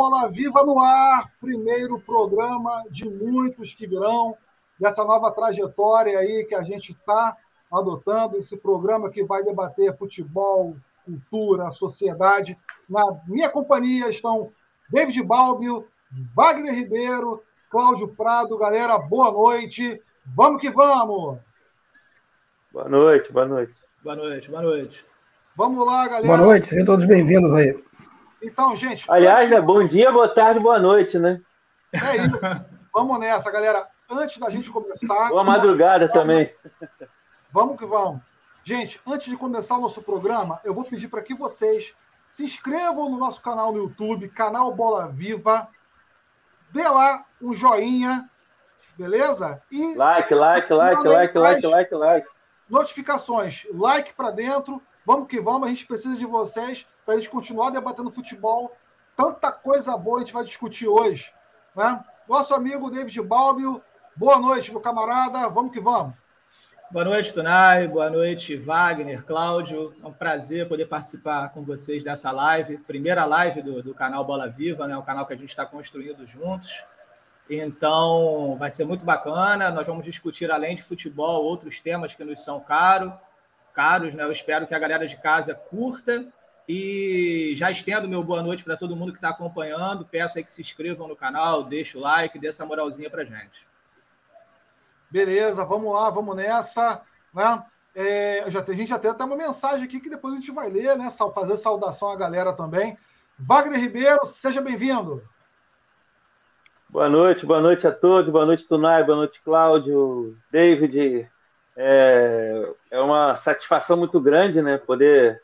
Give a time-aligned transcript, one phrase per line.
[0.00, 4.34] Bola Viva no ar, primeiro programa de muitos que virão
[4.80, 7.36] dessa nova trajetória aí que a gente está
[7.70, 12.56] adotando, esse programa que vai debater futebol, cultura, sociedade.
[12.88, 14.50] Na minha companhia estão
[14.88, 15.86] David Balbio,
[16.34, 18.56] Wagner Ribeiro, Cláudio Prado.
[18.56, 20.00] Galera, boa noite.
[20.34, 21.38] Vamos que vamos!
[22.72, 23.74] Boa noite, boa noite.
[24.02, 25.04] Boa noite, boa noite.
[25.54, 26.26] Vamos lá, galera.
[26.26, 27.89] Boa noite, sejam todos bem-vindos aí.
[28.42, 29.10] Então, gente.
[29.10, 31.40] Aliás, é bom dia, boa tarde, boa noite, né?
[31.92, 32.46] É isso.
[32.92, 33.86] Vamos nessa, galera.
[34.08, 35.28] Antes da gente começar.
[35.28, 36.54] Boa madrugada vamos, também.
[37.52, 38.20] Vamos que vamos.
[38.64, 41.94] Gente, antes de começar o nosso programa, eu vou pedir para que vocês
[42.32, 45.68] se inscrevam no nosso canal no YouTube, canal Bola Viva.
[46.70, 48.28] Dê lá um joinha,
[48.96, 49.60] beleza?
[49.70, 52.28] E like, like, like, like, like, like, like.
[52.68, 54.80] Notificações, like para dentro.
[55.04, 58.76] Vamos que vamos, a gente precisa de vocês para a gente continuar debatendo futebol.
[59.16, 61.32] Tanta coisa boa a gente vai discutir hoje.
[61.74, 62.02] Né?
[62.28, 63.82] Nosso amigo David Balbio,
[64.16, 65.48] boa noite, meu camarada.
[65.48, 66.14] Vamos que vamos.
[66.90, 67.86] Boa noite, Tunai.
[67.86, 69.94] Boa noite, Wagner, Cláudio.
[70.02, 72.78] É um prazer poder participar com vocês dessa live.
[72.78, 74.96] Primeira live do, do canal Bola Viva, né?
[74.96, 76.82] o canal que a gente está construindo juntos.
[77.48, 79.70] Então, vai ser muito bacana.
[79.70, 83.12] Nós vamos discutir, além de futebol, outros temas que nos são caro,
[83.72, 84.12] caros.
[84.12, 84.24] Né?
[84.24, 86.24] Eu espero que a galera de casa curta
[86.68, 90.04] e já estendo meu boa noite para todo mundo que está acompanhando.
[90.04, 93.66] Peço aí que se inscrevam no canal, deixe o like, dê essa moralzinha para gente.
[95.10, 97.02] Beleza, vamos lá, vamos nessa.
[97.34, 97.64] Né?
[97.94, 100.70] É, já, a gente já tem até uma mensagem aqui que depois a gente vai
[100.70, 101.10] ler, né?
[101.10, 102.96] Fazer saudação à galera também.
[103.38, 105.22] Wagner Ribeiro, seja bem-vindo.
[106.88, 111.28] Boa noite, boa noite a todos, boa noite, Tunai, boa noite, Cláudio, David.
[111.76, 114.76] É, é uma satisfação muito grande, né?
[114.76, 115.40] Poder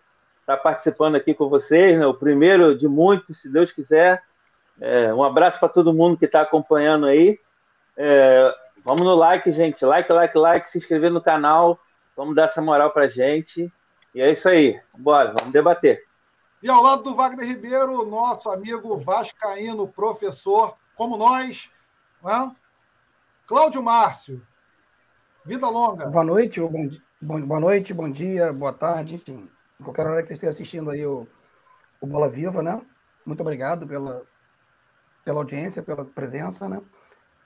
[0.47, 2.07] estar tá participando aqui com vocês, né?
[2.07, 4.23] o primeiro de muitos, se Deus quiser.
[4.81, 7.41] É, um abraço para todo mundo que está acompanhando aí.
[7.97, 8.55] É,
[8.85, 9.85] vamos no like, gente.
[9.85, 11.81] Like, like, like, se inscrever no canal.
[12.17, 13.71] Vamos dar essa moral para gente.
[14.15, 14.81] E é isso aí.
[14.97, 16.05] Bora, vamos debater.
[16.63, 21.69] E ao lado do Wagner Ribeiro, nosso amigo Vascaíno, professor, como nós,
[22.23, 22.53] né?
[23.47, 24.41] Cláudio Márcio.
[25.45, 26.07] Vida longa.
[26.07, 29.49] Boa noite, bom, boa noite, bom dia, boa tarde, enfim
[29.83, 31.27] qualquer hora que você esteja assistindo aí o,
[32.01, 32.81] o Bola Viva, né?
[33.25, 34.23] Muito obrigado pela,
[35.25, 36.81] pela audiência, pela presença, né?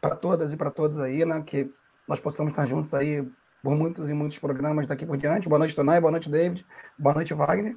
[0.01, 1.43] Para todas e para todos aí, né?
[1.43, 1.73] Que
[2.07, 3.27] nós possamos estar juntos aí
[3.63, 5.49] por muitos e muitos programas daqui por diante.
[5.49, 6.01] Boa noite, Tonai.
[6.01, 6.67] Boa noite, David.
[6.99, 7.77] Boa noite, Wagner.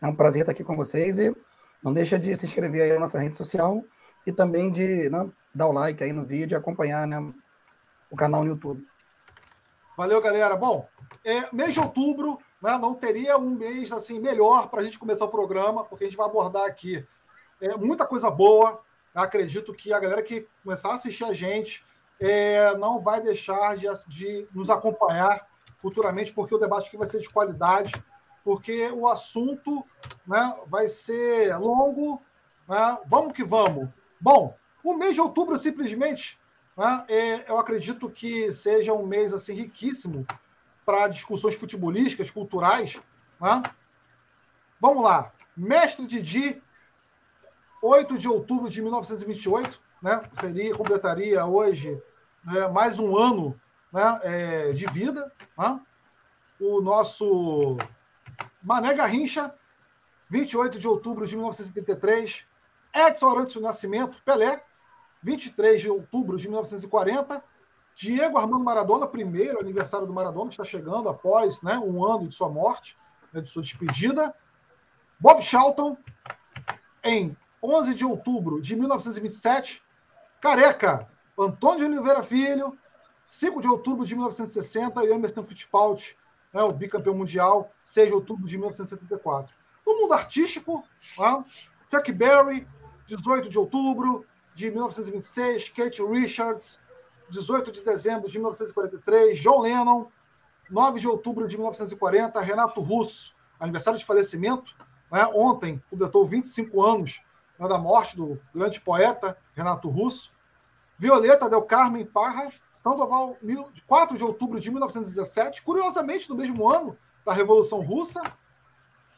[0.00, 1.34] É um prazer estar aqui com vocês e
[1.82, 3.82] não deixa de se inscrever aí na nossa rede social
[4.26, 7.18] e também de né, dar o like aí no vídeo e acompanhar né,
[8.10, 8.86] o canal no YouTube.
[9.96, 10.56] Valeu, galera.
[10.56, 10.86] Bom,
[11.24, 15.24] é, mês de outubro né, não teria um mês assim melhor para a gente começar
[15.24, 17.06] o programa, porque a gente vai abordar aqui
[17.60, 18.80] é, muita coisa boa.
[19.14, 21.82] Acredito que a galera que começar a assistir a gente
[22.20, 25.46] é, não vai deixar de, de, nos acompanhar
[25.78, 27.92] futuramente, porque o debate aqui vai ser de qualidade,
[28.44, 29.84] porque o assunto
[30.26, 32.22] né, vai ser longo.
[32.68, 32.98] Né?
[33.06, 33.88] Vamos que vamos.
[34.20, 36.38] Bom, o mês de outubro simplesmente,
[36.76, 40.26] né, é, eu acredito que seja um mês assim riquíssimo
[40.86, 42.96] para discussões futebolísticas, culturais.
[43.40, 43.62] Né?
[44.80, 45.32] Vamos lá.
[45.56, 46.62] Mestre Didi,
[47.82, 50.22] 8 de outubro de 1928, né?
[50.38, 52.00] seria, completaria hoje
[52.44, 53.56] né, mais um ano
[53.92, 55.30] né, é, de vida.
[55.58, 55.80] Né?
[56.60, 57.76] O nosso
[58.62, 59.52] Mané Garrincha,
[60.30, 62.44] 28 de outubro de 1973.
[62.94, 64.62] Edson Arantes do Nascimento, Pelé,
[65.22, 67.42] 23 de outubro de 1940.
[67.96, 72.34] Diego Armando Maradona, primeiro aniversário do Maradona, que está chegando após né, um ano de
[72.34, 72.94] sua morte,
[73.32, 74.34] né, de sua despedida.
[75.18, 75.96] Bob Charlton,
[77.02, 79.80] em 11 de outubro de 1927.
[80.42, 81.06] Careca,
[81.38, 82.76] Antônio de Oliveira Filho,
[83.26, 85.02] 5 de outubro de 1960.
[85.02, 86.14] E Emerson Fittipaldi,
[86.52, 89.54] né, o bicampeão mundial, 6 de outubro de 1974.
[89.86, 90.84] No mundo artístico,
[91.16, 91.44] né,
[91.90, 92.68] Chuck Berry,
[93.06, 95.70] 18 de outubro de 1926.
[95.70, 96.78] Kate Richards,
[97.30, 99.38] 18 de dezembro de 1943.
[99.38, 100.06] John Lennon,
[100.70, 102.40] 9 de outubro de 1940.
[102.40, 104.74] Renato Russo, aniversário de falecimento,
[105.10, 107.20] né, ontem completou 25 anos
[107.58, 110.30] né, da morte do grande poeta Renato Russo.
[110.98, 113.36] Violeta Del Carmen Parra, Sandoval,
[113.86, 118.22] 4 de outubro de 1917, curiosamente no mesmo ano da Revolução Russa.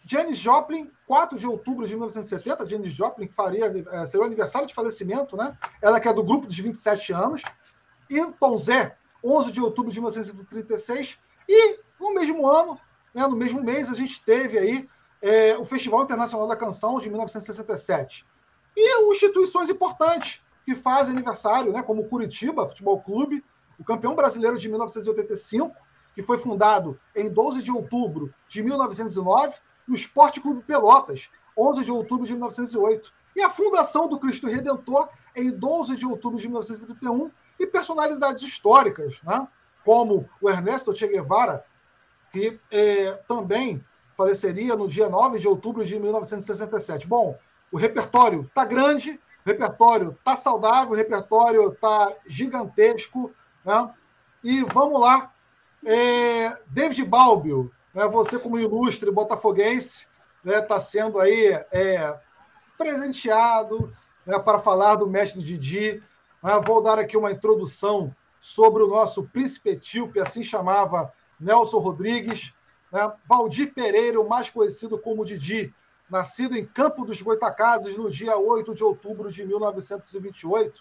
[0.04, 4.66] Janis Joplin, 4 de outubro de 1970, Janis Joplin, que faria, é, seria o aniversário
[4.66, 5.54] de falecimento, né?
[5.82, 7.42] Ela que é do grupo dos 27 anos.
[8.10, 11.18] E Tom Zé, 11 de outubro de 1936.
[11.48, 12.78] E no mesmo ano,
[13.14, 14.88] né, no mesmo mês, a gente teve aí
[15.20, 18.24] é, o Festival Internacional da Canção de 1967.
[18.76, 23.44] E instituições importantes que fazem aniversário, né, como Curitiba Futebol Clube,
[23.78, 25.74] o campeão brasileiro de 1985,
[26.14, 29.54] que foi fundado em 12 de outubro de 1909,
[29.88, 34.46] e o Esporte Clube Pelotas, 11 de outubro de 1908, e a fundação do Cristo
[34.46, 39.46] Redentor em 12 de outubro de 1931, e personalidades históricas, né,
[39.84, 41.64] como o Ernesto Che Guevara,
[42.32, 43.82] que é, também
[44.16, 47.06] faleceria no dia 9 de outubro de 1967.
[47.06, 47.38] Bom,
[47.70, 53.32] o repertório está grande, o repertório está saudável, o repertório está gigantesco.
[53.64, 53.90] Né?
[54.42, 55.30] E vamos lá.
[55.86, 60.06] É, David Balbio, né, você como ilustre botafoguense,
[60.38, 62.14] está né, tá sendo aí é,
[62.76, 63.92] presenteado
[64.26, 66.02] né, para falar do mestre Didi.
[66.64, 72.52] Vou dar aqui uma introdução sobre o nosso príncipe etíope, assim chamava Nelson Rodrigues,
[72.92, 73.12] né?
[73.26, 75.74] Valdir Pereira, o mais conhecido como Didi,
[76.10, 80.80] nascido em Campo dos Goitacazes no dia 8 de outubro de 1928.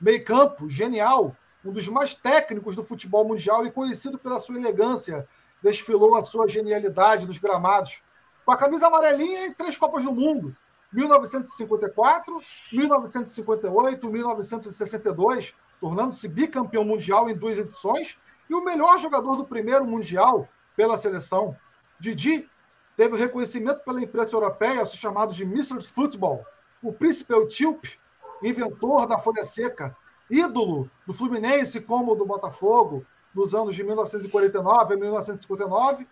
[0.00, 1.34] Meio campo, genial,
[1.64, 5.26] um dos mais técnicos do futebol mundial e conhecido pela sua elegância,
[5.62, 8.00] desfilou a sua genialidade nos gramados,
[8.44, 10.54] com a camisa amarelinha em três Copas do Mundo,
[10.96, 12.40] 1954,
[12.72, 18.16] 1958, 1962, tornando-se bicampeão mundial em duas edições
[18.48, 21.54] e o melhor jogador do primeiro mundial pela seleção.
[22.00, 22.48] Didi
[22.96, 25.82] teve o reconhecimento pela imprensa europeia, se chamado de Mr.
[25.82, 26.42] Football,
[26.82, 27.98] o príncipe etíope,
[28.42, 29.94] inventor da folha seca,
[30.30, 33.04] ídolo do Fluminense como do Botafogo,
[33.34, 36.06] nos anos de 1949 a 1959,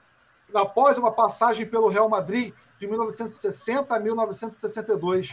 [0.52, 2.52] após uma passagem pelo Real Madrid
[2.84, 5.30] de 1960 a 1962.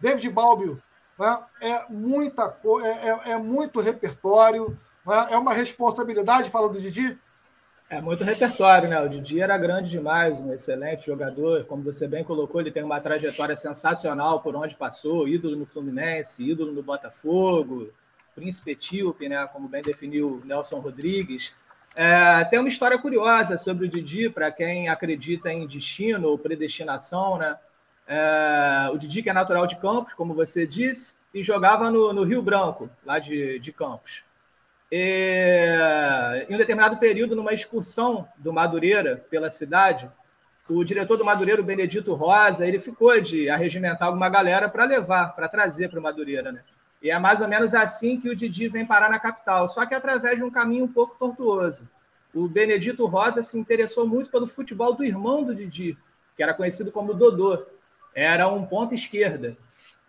[0.00, 0.80] David Balbio
[1.18, 4.76] né, é, muita, é, é, é muito repertório,
[5.06, 7.18] né, é uma responsabilidade, falando do Didi,
[7.88, 9.00] é muito repertório, né?
[9.00, 11.64] O Didi era grande demais, um excelente jogador.
[11.66, 16.42] Como você bem colocou, ele tem uma trajetória sensacional por onde passou, ídolo no Fluminense,
[16.42, 17.88] ídolo no Botafogo,
[18.34, 19.46] príncipe etíope, né?
[19.52, 21.54] Como bem definiu Nelson Rodrigues.
[21.98, 27.38] É, tem uma história curiosa sobre o Didi, para quem acredita em destino ou predestinação,
[27.38, 27.56] né?
[28.06, 32.22] É, o Didi, que é natural de Campos, como você disse, e jogava no, no
[32.22, 34.22] Rio Branco, lá de, de Campos.
[34.92, 40.08] E, em um determinado período, numa excursão do Madureira pela cidade,
[40.68, 45.34] o diretor do Madureira, o Benedito Rosa, ele ficou de arregimentar alguma galera para levar,
[45.34, 46.62] para trazer para o Madureira, né?
[47.06, 49.94] E é mais ou menos assim que o Didi vem parar na capital, só que
[49.94, 51.88] através de um caminho um pouco tortuoso.
[52.34, 55.96] O Benedito Rosa se interessou muito pelo futebol do irmão do Didi,
[56.36, 57.62] que era conhecido como Dodô.
[58.12, 59.56] Era um ponta esquerda.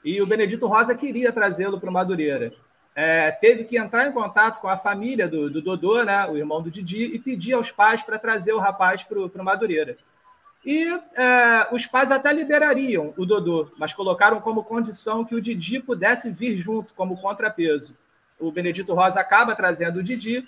[0.04, 2.52] E o Benedito Rosa queria trazê-lo para o Madureira
[2.98, 6.64] é, teve que entrar em contato com a família do, do, Dodô, né, o irmão
[6.64, 9.96] do Didi, e pedir aos pais para trazer o rapaz para o Madureira.
[10.68, 15.80] E é, os pais até liberariam o Dodô, mas colocaram como condição que o Didi
[15.80, 17.94] pudesse vir junto como contrapeso.
[18.38, 20.46] O Benedito Rosa acaba trazendo o Didi,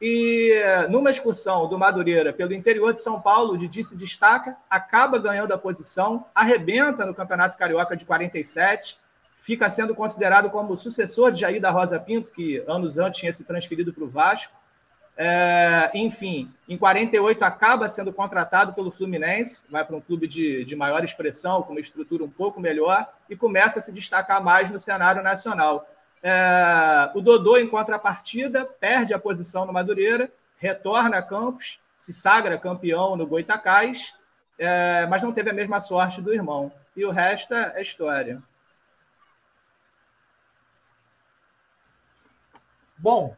[0.00, 0.54] e
[0.88, 5.50] numa excursão do Madureira pelo interior de São Paulo, o Didi se destaca, acaba ganhando
[5.52, 8.96] a posição, arrebenta no Campeonato Carioca de 47,
[9.42, 13.42] fica sendo considerado como sucessor de Jair da Rosa Pinto, que anos antes tinha se
[13.42, 14.52] transferido para o Vasco.
[15.18, 20.76] É, enfim, em 48 acaba sendo contratado pelo Fluminense, vai para um clube de, de
[20.76, 24.78] maior expressão, com uma estrutura um pouco melhor, e começa a se destacar mais no
[24.78, 25.88] cenário nacional.
[26.22, 32.58] É, o Dodô, em contrapartida, perde a posição no Madureira, retorna a Campos, se sagra
[32.58, 34.12] campeão no Goitacás,
[34.58, 36.70] é, mas não teve a mesma sorte do irmão.
[36.94, 38.42] E o resto é história.
[42.98, 43.34] Bom,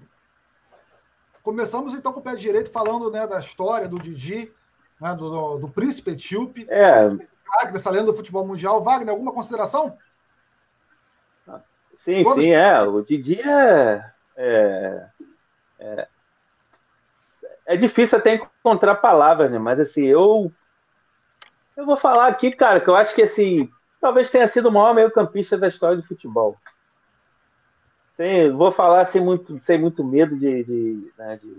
[1.48, 4.52] começamos então com o pé direito falando né, da história do Didi,
[5.00, 6.66] né, do, do, do, príncipe etíope.
[6.68, 7.08] É,
[7.72, 8.84] dessa lenda do futebol mundial.
[8.84, 9.96] Wagner, alguma consideração?
[12.04, 12.44] Sim, Todos...
[12.44, 12.82] sim, é.
[12.82, 14.04] O Didi é,
[14.36, 15.06] é,
[15.78, 16.08] é,
[17.64, 19.58] é difícil até encontrar palavras, né?
[19.58, 20.52] Mas assim, eu
[21.74, 24.94] eu vou falar aqui, cara, que eu acho que assim, talvez tenha sido o maior
[24.94, 26.58] meio-campista da história do futebol.
[28.18, 31.54] Sim, vou falar sem muito, sem muito medo de, de, né, de,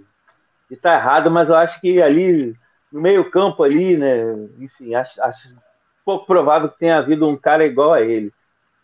[0.67, 2.53] de estar errado, mas eu acho que ali
[2.91, 4.23] no meio-campo ali, né?
[4.59, 5.49] Enfim, acho, acho
[6.03, 8.29] pouco provável que tenha havido um cara igual a ele.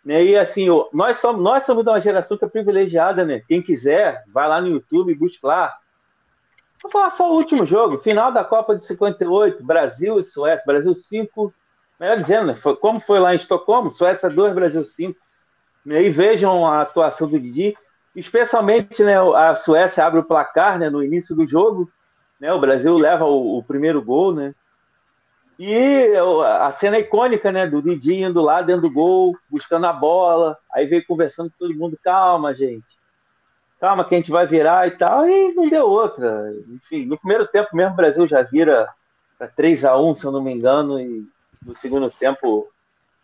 [0.06, 0.24] Né?
[0.24, 3.42] E assim, nós somos, nós somos de uma geração que é privilegiada, né?
[3.46, 5.78] Quem quiser, vai lá no YouTube e busca lá.
[6.82, 10.94] Vou falar só o último jogo, final da Copa de 58, Brasil e Suécia, Brasil
[10.94, 11.54] 5,
[12.00, 12.58] melhor dizendo, né?
[12.80, 15.25] Como foi lá em Estocolmo, Suécia 2, Brasil 5.
[15.88, 17.76] Aí vejam a atuação do Didi,
[18.16, 21.90] especialmente né, a Suécia abre o placar né, no início do jogo,
[22.40, 24.54] né, o Brasil leva o, o primeiro gol, né?
[25.58, 26.12] E
[26.44, 30.86] a cena icônica, né, do Didi indo lá dentro do gol, buscando a bola, aí
[30.86, 32.86] veio conversando com todo mundo, calma, gente,
[33.80, 36.52] calma que a gente vai virar e tal, e não deu outra.
[36.68, 38.90] Enfim, no primeiro tempo mesmo o Brasil já vira
[39.38, 41.26] para 3 a 1 se eu não me engano, e
[41.66, 42.68] no segundo tempo o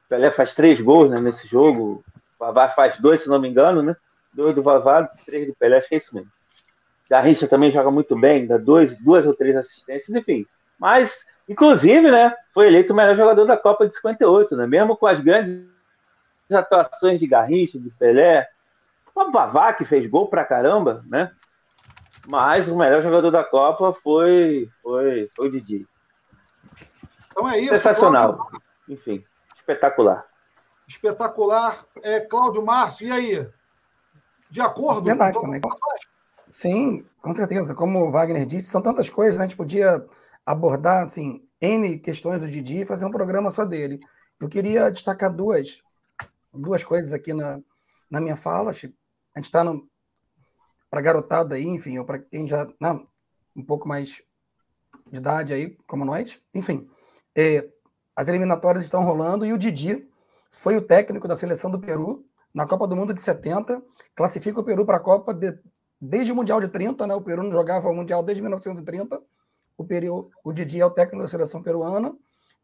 [0.08, 2.02] Pelé faz três gols né, nesse jogo,
[2.46, 3.96] Vavá faz dois, se não me engano, né?
[4.34, 6.30] Dois do Vavá, três do Pelé, acho que é isso mesmo.
[7.10, 10.46] Garrincha também joga muito bem, dá dois, duas ou três assistências, enfim.
[10.80, 11.14] Mas
[11.52, 14.66] Inclusive, né, foi eleito o melhor jogador da Copa de 58, né?
[14.66, 15.66] Mesmo com as grandes
[16.50, 18.48] atuações de Garrincha, de Pelé,
[19.14, 21.30] o Vavá que fez gol pra caramba, né?
[22.26, 25.86] Mas o melhor jogador da Copa foi foi, foi o Didi.
[27.32, 27.76] Então é isso.
[27.76, 28.50] Sensacional.
[28.88, 29.22] Enfim,
[29.60, 30.24] espetacular.
[30.92, 31.86] Espetacular.
[32.04, 33.50] É, Cláudio Márcio, e aí?
[34.50, 35.04] De acordo?
[35.04, 35.62] Verdade, com também.
[36.50, 37.74] Sim, com certeza.
[37.74, 39.46] Como o Wagner disse, são tantas coisas, né?
[39.46, 40.06] A gente podia
[40.46, 44.00] abordar assim, N questões do Didi e fazer um programa só dele.
[44.40, 45.82] Eu queria destacar duas,
[46.54, 47.60] duas coisas aqui na,
[48.10, 48.72] na minha fala.
[48.72, 48.96] A gente
[49.38, 49.64] está
[50.90, 53.08] para garotada aí, enfim, ou para quem já não,
[53.56, 54.22] um pouco mais
[55.10, 56.38] de idade aí, como nós.
[56.54, 56.90] Enfim,
[57.34, 57.70] é,
[58.14, 60.11] as eliminatórias estão rolando e o Didi
[60.52, 63.82] foi o técnico da seleção do Peru na Copa do Mundo de 70,
[64.14, 65.58] classifica o Peru para a Copa de,
[66.00, 67.16] desde o Mundial de 30, né?
[67.16, 69.22] O Peru não jogava o Mundial desde 1930
[69.82, 72.16] o, Peru, o Didi é o técnico da seleção peruana,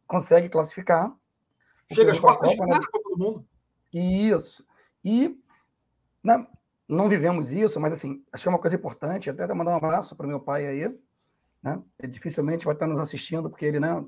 [0.05, 1.13] consegue classificar.
[1.91, 2.79] Chega às quartas Copa, né?
[2.91, 3.45] Copa do Mundo.
[3.93, 4.65] Isso.
[5.03, 5.37] E
[6.23, 6.45] né,
[6.87, 10.39] não vivemos isso, mas assim, achei uma coisa importante, até mandar um abraço para meu
[10.39, 10.95] pai aí,
[11.63, 11.81] né?
[11.99, 14.05] Ele dificilmente vai estar nos assistindo, porque ele né,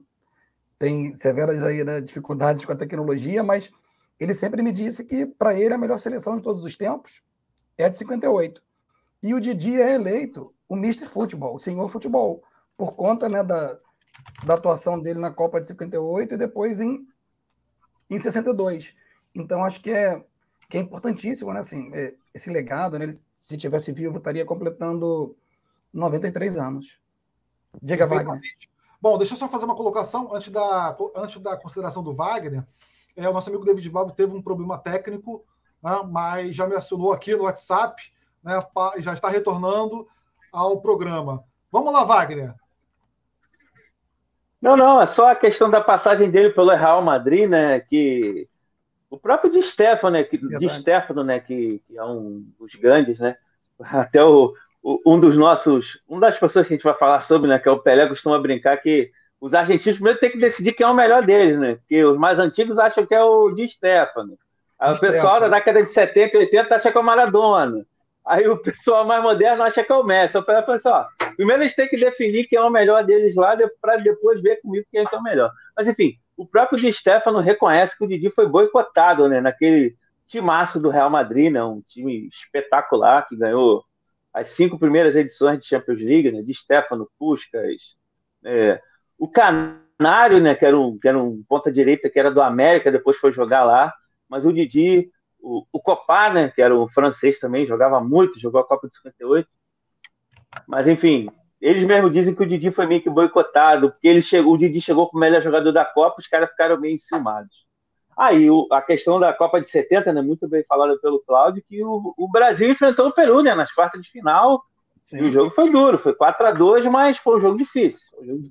[0.80, 3.70] tem severas aí, né, dificuldades com a tecnologia, mas
[4.18, 7.22] ele sempre me disse que para ele a melhor seleção de todos os tempos
[7.78, 8.64] é a de 58.
[9.22, 11.06] E o Didi é eleito o Mr.
[11.08, 12.42] Futebol, o senhor futebol
[12.78, 13.78] por conta né, da,
[14.46, 17.06] da atuação dele na Copa de 58 e depois em,
[18.10, 18.96] em 62.
[19.36, 20.24] Então, acho que é,
[20.70, 21.60] que é importantíssimo, né?
[21.60, 23.04] Assim, é, esse legado, né?
[23.04, 25.36] Ele, se tivesse vivo, estaria completando
[25.94, 27.00] 93 anos.
[27.82, 28.40] Diga, Wagner.
[29.01, 32.65] Bom, deixa eu só fazer uma colocação antes da, antes da consideração do Wagner.
[33.15, 35.46] É, o nosso amigo David Bob teve um problema técnico,
[35.82, 38.01] né, mas já me acionou aqui no WhatsApp,
[38.44, 38.62] né,
[39.00, 40.08] já está retornando
[40.51, 41.44] ao programa.
[41.72, 42.53] Vamos lá, Wagner.
[44.62, 47.79] Não, não, é só a questão da passagem dele pelo Real Madrid, né?
[47.79, 48.48] Que
[49.10, 50.24] o próprio de Stefano, né?
[50.24, 51.39] Que, de Stefano, né?
[51.39, 53.38] Que, que, é um dos grandes, né?
[53.79, 54.53] Até o,
[54.84, 57.60] um dos nossos, uma das pessoas que a gente vai falar sobre, né?
[57.60, 60.90] Que é o Pelé, costuma brincar que os argentinos primeiro têm que decidir quem é
[60.90, 61.76] o melhor deles, né?
[61.76, 64.38] Porque os mais antigos acham que é o de Stefano.
[64.80, 67.86] Aí o pessoal da década de 70 e 80 acha que é o Maradona.
[68.26, 70.36] Aí o pessoal mais moderno acha que é o Messi.
[70.36, 71.06] Eu falei assim, ó,
[71.36, 74.86] primeiro eles têm que definir quem é o melhor deles lá, para depois ver comigo
[74.92, 75.52] quem é, que é o melhor.
[75.76, 79.96] Mas enfim, o próprio Di Stefano reconhece que o Didi foi boicotado, né, naquele
[80.26, 83.84] timaço do Real Madrid, né, um time espetacular que ganhou
[84.39, 87.96] as cinco primeiras edições de Champions League, né, Di Stefano, Puskas,
[88.46, 88.81] é,
[89.17, 93.63] o Canário, né, que era um, um ponta-direita que era do América, depois foi jogar
[93.63, 93.93] lá,
[94.29, 98.62] mas o Didi o, o Copá, né, que era o francês também, jogava muito, jogou
[98.62, 99.48] a Copa de 58.
[100.67, 101.29] Mas, enfim,
[101.62, 104.81] eles mesmos dizem que o Didi foi meio que boicotado, porque ele chegou, o Didi
[104.81, 107.69] chegou como melhor jogador da Copa, os caras ficaram meio enciumados.
[108.20, 111.82] Aí, o, a questão da Copa de 70, né, muito bem falada pelo Cláudio, que
[111.82, 114.62] o, o, Brasil enfrentou o Peru, né, nas quartas de final,
[115.06, 115.20] Sim.
[115.20, 118.02] e o jogo foi duro, foi 4 a 2 mas foi um jogo difícil.
[118.20, 118.44] Um jogo...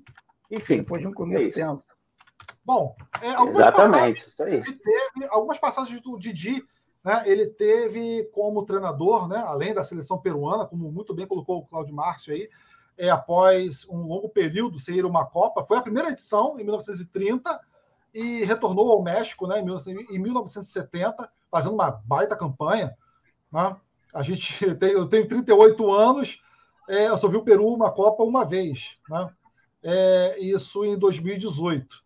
[0.51, 0.79] Enfim.
[0.79, 1.87] Depois de um começo é tenso.
[2.65, 4.63] Bom, é, algumas Exatamente, passagens, isso aí.
[4.63, 6.65] Teve, algumas passagens do Didi
[7.05, 11.67] né, ele teve como treinador, né, além da seleção peruana, como muito bem colocou o
[11.67, 12.49] Cláudio Márcio aí,
[12.97, 17.61] é, após um longo período sem ir uma Copa, foi a primeira edição, em 1930,
[18.12, 22.97] e retornou ao México né, em 1970, fazendo uma baita campanha.
[23.53, 23.77] Né?
[24.15, 26.43] A gente tem, eu tenho 38 anos,
[26.88, 29.31] é, eu só vi o Peru uma Copa uma vez, né?
[29.83, 32.03] É, isso em 2018.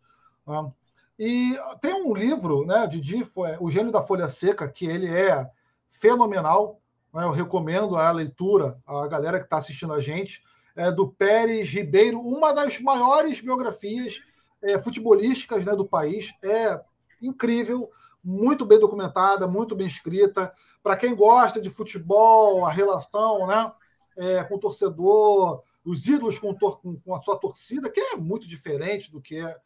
[0.46, 0.72] Né?
[1.18, 3.24] E tem um livro, né, Didi,
[3.60, 5.48] O Gênio da Folha Seca, que ele é
[5.90, 6.80] fenomenal.
[7.14, 7.24] Né?
[7.24, 10.42] Eu recomendo a leitura a galera que está assistindo a gente,
[10.74, 14.20] é, do Pérez Ribeiro, uma das maiores biografias
[14.62, 16.32] é, futebolísticas né, do país.
[16.42, 16.80] É
[17.20, 17.90] incrível,
[18.22, 20.52] muito bem documentada, muito bem escrita.
[20.82, 23.72] Para quem gosta de futebol, a relação né,
[24.16, 29.10] é, com o torcedor, os ídolos com, com, a sua torcida, que é muito diferente
[29.10, 29.56] do que é,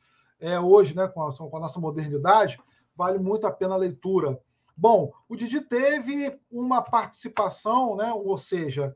[0.40, 2.58] é hoje, né, com a, com a nossa modernidade,
[2.96, 4.40] vale muito a pena a leitura.
[4.76, 8.94] Bom, o Didi teve uma participação, né, ou seja,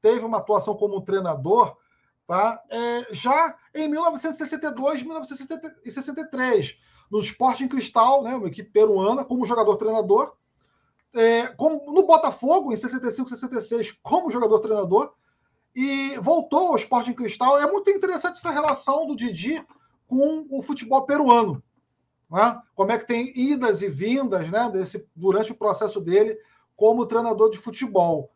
[0.00, 1.76] teve uma atuação como treinador
[2.30, 6.78] tá, é, já em 1962, 1963,
[7.10, 10.36] no Sporting Cristal, né, uma equipe peruana, como jogador-treinador,
[11.12, 15.12] é, como, no Botafogo, em 65, 66, como jogador-treinador,
[15.74, 17.58] e voltou ao Sporting Cristal.
[17.58, 19.66] É muito interessante essa relação do Didi
[20.06, 21.60] com o futebol peruano.
[22.30, 22.62] Né?
[22.76, 26.38] Como é que tem idas e vindas né, desse, durante o processo dele
[26.76, 28.30] como treinador de futebol.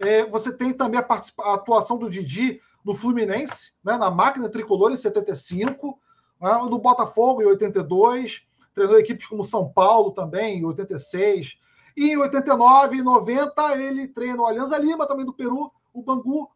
[0.00, 4.92] É, você tem também a, a, atuação do Didi no Fluminense, né, na máquina tricolor
[4.92, 5.98] em 75,
[6.40, 11.58] né, no Botafogo em 82, treinou equipes como São Paulo também em 86,
[11.96, 16.48] e em 89 e 90 ele treina o Alianza Lima, também do Peru, o Bangu,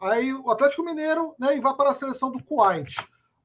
[0.00, 2.96] aí o Atlético Mineiro, né, e vai para a seleção do Kuwait.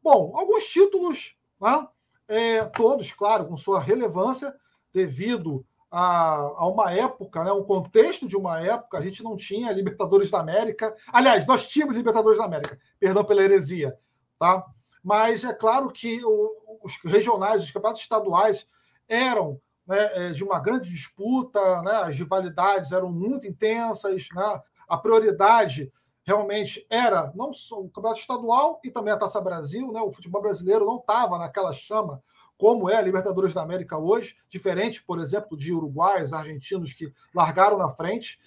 [0.01, 1.87] Bom, alguns títulos, né,
[2.27, 4.55] é, todos, claro, com sua relevância,
[4.91, 9.73] devido a, a, uma época, né, um contexto de uma época, a gente não tinha
[9.73, 10.95] Libertadores da América.
[11.11, 13.99] Aliás, nós tínhamos Libertadores da América, perdão pela heresia,
[14.39, 14.65] tá?
[15.03, 18.65] Mas é claro que o, os regionais, os campeonatos estaduais
[19.07, 24.97] eram né, é, de uma grande disputa, né, as rivalidades eram muito intensas, né, a
[24.97, 25.91] prioridade
[26.23, 30.41] realmente era não só o campeonato estadual e também a Taça Brasil, né, o futebol
[30.41, 32.23] brasileiro não estava naquela chama
[32.61, 37.75] como é a Libertadores da América hoje, diferente, por exemplo, de uruguaios, argentinos que largaram
[37.75, 38.37] na frente.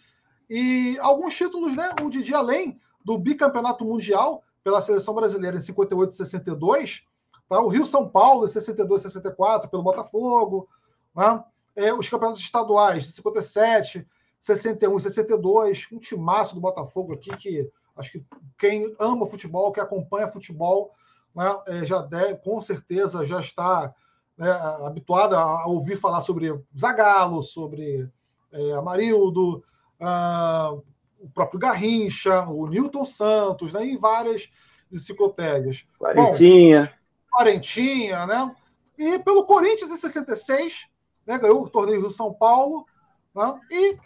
[0.48, 1.90] E alguns títulos, né?
[2.00, 7.03] O Didi, além do bicampeonato mundial pela seleção brasileira em 58 e 62,
[7.48, 7.61] tá?
[7.61, 10.68] o Rio São Paulo em 62 e 64 pelo Botafogo,
[11.12, 11.42] né?
[11.74, 14.07] é, os campeonatos estaduais de 57,
[14.38, 18.24] 61 e 62, um timaço do Botafogo aqui que acho que
[18.57, 20.92] quem ama futebol, que acompanha futebol,
[21.35, 23.92] né, é, já deve, com certeza já está
[24.37, 24.51] né,
[24.85, 28.09] habituado a ouvir falar sobre Zagallo, sobre
[28.53, 29.64] é, Amarildo,
[30.01, 30.83] uh,
[31.18, 34.51] o próprio Garrincha, o Newton Santos, né, em várias
[34.92, 35.87] enciclopédias.
[35.99, 36.92] Quarentinha.
[37.31, 38.55] Bom, Quarentinha, né?
[38.97, 40.87] E pelo Corinthians em 66,
[41.27, 42.87] né, ganhou o torneio do São Paulo.
[43.35, 43.61] Né?
[43.70, 43.99] E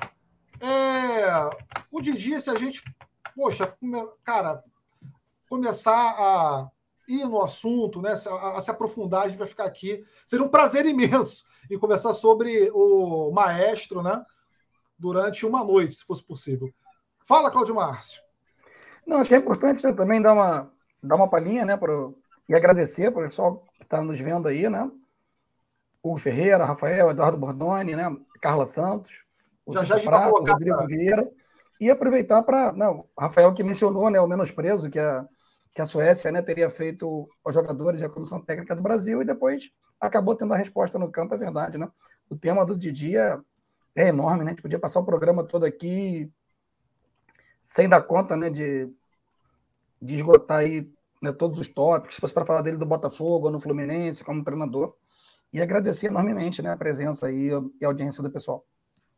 [0.60, 1.50] é,
[1.92, 2.82] o Didi, se a gente,
[3.36, 3.74] poxa,
[4.24, 4.62] cara,
[5.48, 6.70] começar a
[7.08, 10.04] ir no assunto, né, a, a, se aprofundar, a gente vai ficar aqui.
[10.26, 14.24] Seria um prazer imenso em conversar sobre o maestro, né,
[14.98, 16.72] durante uma noite, se fosse possível.
[17.20, 18.20] Fala, Cláudio Márcio.
[19.06, 20.70] Não, acho que é importante né, também dar uma,
[21.02, 21.92] dar uma palhinha, né, pra,
[22.48, 24.90] e agradecer para o pessoal que está nos vendo aí, né?
[26.02, 28.16] Hugo Ferreira, Rafael, Eduardo Bordoni, né?
[28.40, 29.24] Carla Santos,
[29.66, 30.86] o já, já Prato, Rodrigo pra...
[30.86, 31.30] Vieira.
[31.80, 32.72] E aproveitar para.
[32.72, 35.28] O Rafael que mencionou né, o menosprezo que a,
[35.78, 39.24] que a Suécia né, teria feito aos jogadores e a comissão técnica do Brasil, e
[39.24, 41.88] depois acabou tendo a resposta no campo, é verdade, né?
[42.28, 43.38] O tema do Didi é,
[43.94, 44.46] é enorme, né?
[44.46, 46.28] A gente podia passar o programa todo aqui
[47.62, 48.92] sem dar conta né, de,
[50.02, 50.90] de esgotar aí
[51.22, 54.42] né, todos os tópicos, se fosse para falar dele do Botafogo ou no Fluminense como
[54.42, 54.96] treinador.
[55.52, 58.66] E agradecer enormemente né, a presença aí e a audiência do pessoal.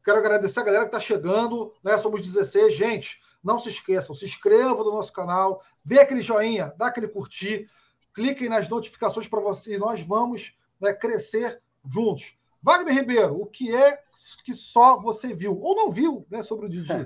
[0.05, 1.96] Quero agradecer a galera que está chegando, né?
[1.96, 2.75] Somos 16.
[2.75, 7.68] Gente, não se esqueçam, se inscrevam no nosso canal, dê aquele joinha, dá aquele curtir,
[8.14, 12.35] cliquem nas notificações para você e nós vamos né, crescer juntos.
[12.62, 13.98] Wagner Ribeiro, o que é
[14.44, 16.92] que só você viu ou não viu né, sobre o Didi?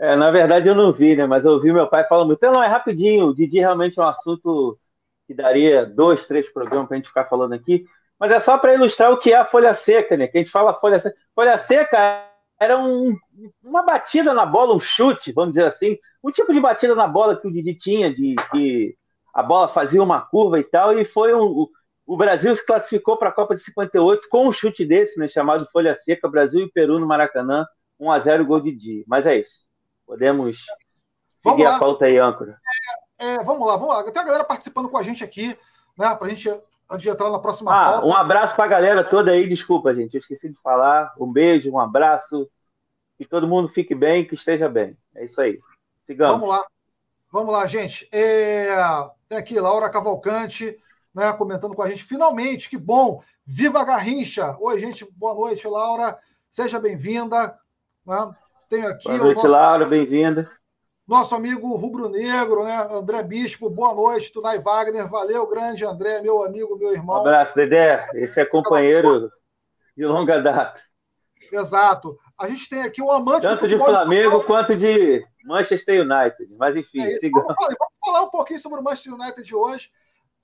[0.00, 1.26] É, na verdade, eu não vi, né?
[1.26, 2.38] Mas eu ouvi meu pai falando muito.
[2.38, 3.26] Então, não, é rapidinho.
[3.26, 4.78] O Didi realmente é um assunto
[5.26, 7.84] que daria dois, três programas para a gente ficar falando aqui.
[8.16, 10.28] Mas é só para ilustrar o que é a folha seca, né?
[10.28, 11.16] Que a gente fala folha seca.
[11.34, 13.16] Folha seca era um,
[13.62, 15.96] uma batida na bola, um chute, vamos dizer assim.
[16.22, 18.96] Um tipo de batida na bola que o Didi tinha, de que
[19.32, 20.98] a bola fazia uma curva e tal.
[20.98, 21.68] E foi um.
[22.04, 25.28] O Brasil se classificou para a Copa de 58 com um chute desse, né?
[25.28, 26.28] Chamado folha seca.
[26.28, 27.66] Brasil e Peru no Maracanã.
[28.00, 29.04] 1 a 0 gol de Didi.
[29.06, 29.66] Mas é isso.
[30.06, 30.56] Podemos
[31.42, 32.56] seguir a pauta aí, âncora.
[33.18, 34.04] É, é, vamos lá, vamos lá.
[34.04, 35.48] Tem a galera participando com a gente aqui,
[35.96, 36.14] né?
[36.14, 36.48] Para a gente
[36.90, 38.06] antes de entrar na próxima ah, pauta.
[38.06, 41.12] Um abraço para a galera toda aí, desculpa, gente, eu esqueci de falar.
[41.18, 42.48] Um beijo, um abraço,
[43.16, 44.96] que todo mundo fique bem, que esteja bem.
[45.14, 45.58] É isso aí.
[46.06, 46.40] Sigamos.
[46.40, 46.66] Vamos lá.
[47.30, 48.08] Vamos lá, gente.
[48.10, 48.68] É...
[49.28, 50.78] Tem aqui Laura Cavalcante,
[51.14, 52.02] né, comentando com a gente.
[52.02, 53.22] Finalmente, que bom!
[53.44, 54.56] Viva a Garrincha!
[54.58, 56.18] Oi, gente, boa noite, Laura.
[56.50, 57.58] Seja bem-vinda.
[58.06, 58.34] Né?
[58.70, 59.08] Tenho aqui.
[59.08, 59.48] Boa noite, nosso...
[59.48, 60.50] Laura, bem-vinda.
[61.08, 62.86] Nosso amigo rubro-negro, né?
[62.90, 64.30] André Bispo, boa noite.
[64.30, 67.16] Tunai Wagner, valeu, grande André, meu amigo, meu irmão.
[67.16, 68.06] Um abraço, Dedé.
[68.12, 69.30] Esse é companheiro
[69.96, 70.78] de longa data.
[71.50, 72.18] Exato.
[72.38, 76.54] A gente tem aqui o amante Tanto de Flamengo quanto de Manchester United.
[76.58, 79.90] Mas enfim, é vamos, falar, vamos, falar, um pouquinho sobre o Manchester United de hoje.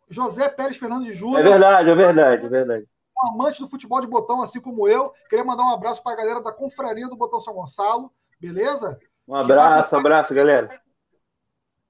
[0.09, 1.41] José Pérez Fernandes Júnior.
[1.41, 2.87] É verdade, é verdade, é verdade.
[3.23, 5.13] Um amante do futebol de botão, assim como eu.
[5.29, 8.99] Queria mandar um abraço para a galera da Confraria do Botão São Gonçalo, beleza?
[9.27, 9.99] Um abraço, tá...
[9.99, 10.81] abraço, galera.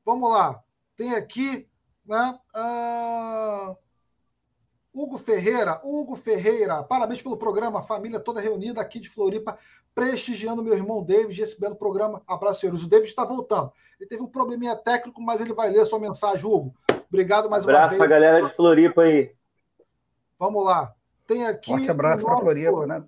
[0.04, 0.62] Vamos lá.
[0.96, 1.68] Tem aqui,
[2.06, 2.38] né?
[2.54, 3.76] Uh...
[4.94, 9.58] Hugo Ferreira, Hugo Ferreira, parabéns pelo programa, família toda reunida aqui de Floripa,
[9.92, 12.22] prestigiando meu irmão David, esse belo programa.
[12.28, 12.84] Abraço, senhores.
[12.84, 13.72] O David está voltando.
[13.98, 16.72] Ele teve um probleminha técnico, mas ele vai ler sua mensagem, Hugo.
[17.08, 18.00] Obrigado mais abraço uma vez.
[18.00, 19.34] Abraço para a galera de Floripa aí.
[20.38, 20.94] Vamos lá.
[21.26, 21.70] Tem aqui.
[21.70, 23.04] Forte abraço para Floripa, né?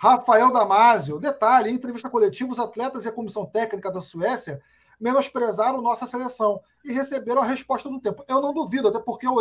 [0.00, 1.20] Rafael Damasio.
[1.20, 4.62] Detalhe: em entrevista coletiva, os atletas e a comissão técnica da Suécia
[4.98, 8.24] menosprezaram nossa seleção e receberam a resposta no tempo.
[8.26, 9.40] Eu não duvido, até porque o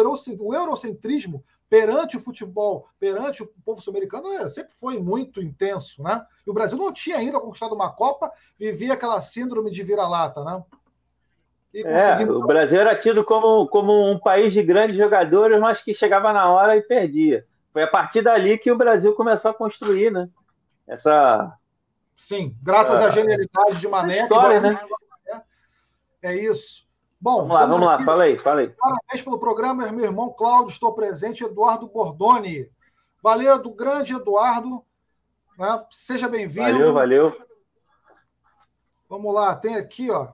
[0.54, 6.26] eurocentrismo perante o futebol, perante o povo sul-americano, é, sempre foi muito intenso, né?
[6.46, 10.64] E o Brasil não tinha ainda conquistado uma Copa, vivia aquela síndrome de vira-lata, né?
[11.74, 16.34] É, o Brasil era tido como, como um país de grandes jogadores, mas que chegava
[16.34, 17.46] na hora e perdia.
[17.72, 20.28] Foi a partir dali que o Brasil começou a construir, né?
[20.90, 21.56] Essa.
[22.18, 24.24] Sim, graças à genialidade de Mané.
[24.24, 24.82] História, né?
[26.22, 26.86] É isso.
[27.22, 28.70] Bom, vamos lá, vamos lá, fala aí, fala aí.
[28.70, 32.70] Parabéns pelo programa, meu irmão Cláudio, estou presente, Eduardo Bordoni.
[33.22, 34.84] Valeu, do grande Eduardo.
[35.58, 35.86] Né?
[35.92, 36.72] Seja bem-vindo.
[36.72, 37.42] Valeu, valeu.
[39.08, 40.30] Vamos lá, tem aqui, ó.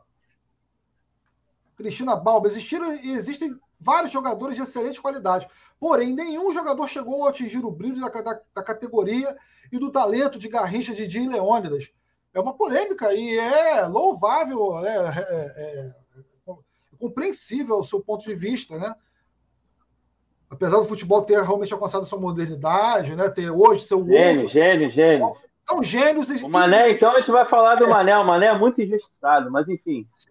[1.76, 2.48] Cristina Balba.
[2.48, 5.48] Existiram, existem vários jogadores de excelente qualidade.
[5.80, 9.36] Porém, nenhum jogador chegou a atingir o brilho da, da, da categoria
[9.72, 11.92] e do talento de Garrincha de Jim Leônidas.
[12.34, 15.94] É uma polêmica e é louvável, é, é, é,
[16.48, 16.56] é
[17.00, 18.94] compreensível o seu ponto de vista, né?
[20.50, 23.30] Apesar do futebol ter realmente alcançado sua modernidade, né?
[23.30, 24.54] Ter hoje seu gênio, outro...
[24.54, 25.36] gênio, gênio.
[25.66, 26.30] São gênios.
[26.42, 28.16] O Mané, então a gente vai falar do Mané.
[28.18, 30.08] O Mané é muito injustiçado, mas enfim.
[30.14, 30.30] Sim.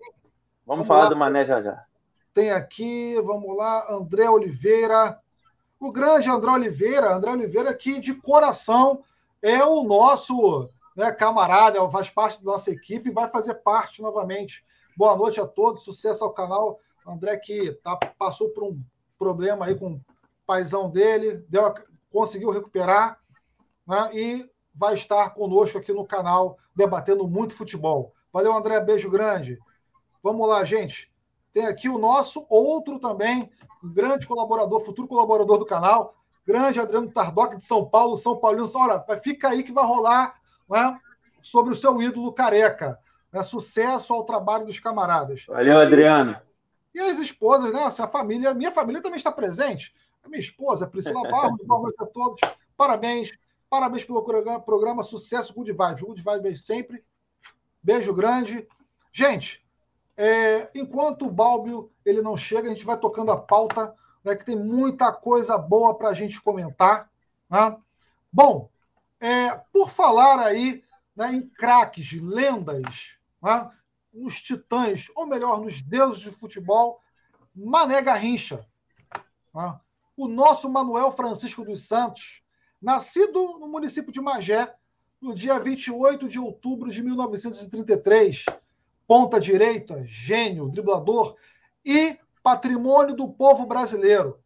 [0.67, 1.09] Vamos, vamos falar lá.
[1.09, 1.85] do Mané já já.
[2.35, 5.21] Tem aqui, vamos lá, André Oliveira.
[5.79, 9.05] O grande André Oliveira, André Oliveira, que de coração
[9.41, 14.65] é o nosso né, camarada, faz parte da nossa equipe e vai fazer parte novamente.
[14.97, 16.81] Boa noite a todos, sucesso ao canal.
[17.07, 18.83] André que tá, passou por um
[19.17, 20.01] problema aí com o
[20.45, 21.73] paizão dele, deu,
[22.11, 23.21] conseguiu recuperar
[23.87, 28.13] né, e vai estar conosco aqui no canal debatendo muito futebol.
[28.33, 29.57] Valeu, André, beijo grande.
[30.21, 31.14] Vamos lá, gente.
[31.55, 33.49] Tem aqui o nosso outro também,
[33.83, 38.67] um grande colaborador, futuro colaborador do canal, grande Adriano Tardoc de São Paulo, São Paulino.
[38.75, 40.35] Olha, fica aí que vai rolar
[40.69, 40.99] né,
[41.41, 42.99] sobre o seu ídolo careca.
[43.33, 45.45] Né, sucesso ao trabalho dos camaradas.
[45.47, 46.37] Valeu, Adriano.
[46.93, 47.85] E, e as esposas, né?
[47.85, 49.93] Assim, a família, minha família também está presente.
[50.25, 52.41] A minha esposa, Priscila Barros, boa noite a todos.
[52.77, 53.31] Parabéns.
[53.71, 55.05] Parabéns pelo programa.
[55.05, 56.03] Sucesso, Good Vibes.
[56.03, 57.05] Good Vibes sempre.
[57.81, 58.67] Beijo grande.
[59.13, 59.64] Gente,
[60.17, 64.45] é, enquanto o Balbio ele não chega, a gente vai tocando a pauta, né, que
[64.45, 67.11] tem muita coisa boa para a gente comentar.
[67.51, 67.77] Né?
[68.33, 68.71] Bom,
[69.21, 70.85] é, por falar aí
[71.17, 73.71] né, em craques, lendas, né,
[74.13, 77.01] nos titãs, ou melhor, nos deuses de futebol,
[77.55, 78.65] Mané Garrincha.
[79.53, 79.81] Né?
[80.17, 82.41] O nosso Manuel Francisco dos Santos,
[82.81, 84.73] nascido no município de Magé,
[85.21, 88.45] no dia 28 de outubro de 1933
[89.07, 91.37] ponta direita, gênio, driblador
[91.85, 94.39] e patrimônio do povo brasileiro.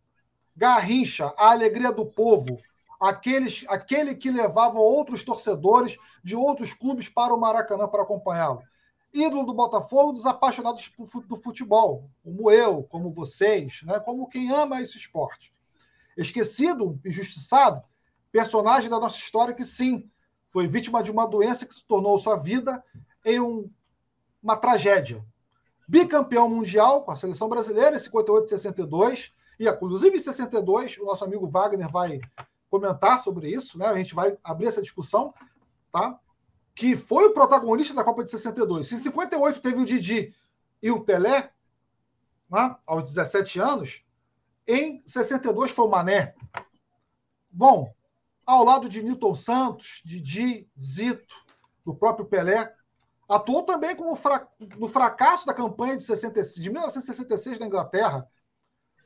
[0.57, 2.59] Garrincha, a alegria do povo,
[3.01, 8.63] aqueles, aquele que levava outros torcedores de outros clubes para o Maracanã para acompanhá-lo.
[9.15, 10.93] Ídolo do Botafogo, dos apaixonados
[11.27, 13.99] do futebol, como eu, como vocês, né?
[14.01, 15.53] como quem ama esse esporte.
[16.17, 17.83] Esquecido, injustiçado,
[18.31, 20.11] personagem da nossa história que sim,
[20.51, 22.83] foi vítima de uma doença que se tornou sua vida
[23.25, 23.71] em um
[24.43, 25.25] uma tragédia.
[25.87, 31.05] Bicampeão mundial com a seleção brasileira em 58 e 62, e inclusive em 62, o
[31.05, 32.21] nosso amigo Wagner vai
[32.71, 33.87] comentar sobre isso, né?
[33.87, 35.33] A gente vai abrir essa discussão,
[35.91, 36.19] tá?
[36.75, 38.87] Que foi o protagonista da Copa de 62.
[38.87, 40.35] Se em 58 teve o Didi
[40.83, 41.51] e o Pelé,
[42.51, 42.77] né?
[42.87, 44.03] aos 17 anos,
[44.67, 46.35] Em 62 foi o Mané.
[47.51, 47.91] Bom,
[48.45, 51.35] ao lado de Newton Santos, Didi, Zito,
[51.85, 52.75] do próprio Pelé,
[53.29, 54.49] atuou também como fra...
[54.79, 58.27] no fracasso da campanha de, 66, de 1966 na Inglaterra.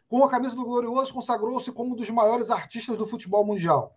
[0.08, 3.96] Com a camisa do Glorioso, consagrou-se como um dos maiores artistas do futebol mundial,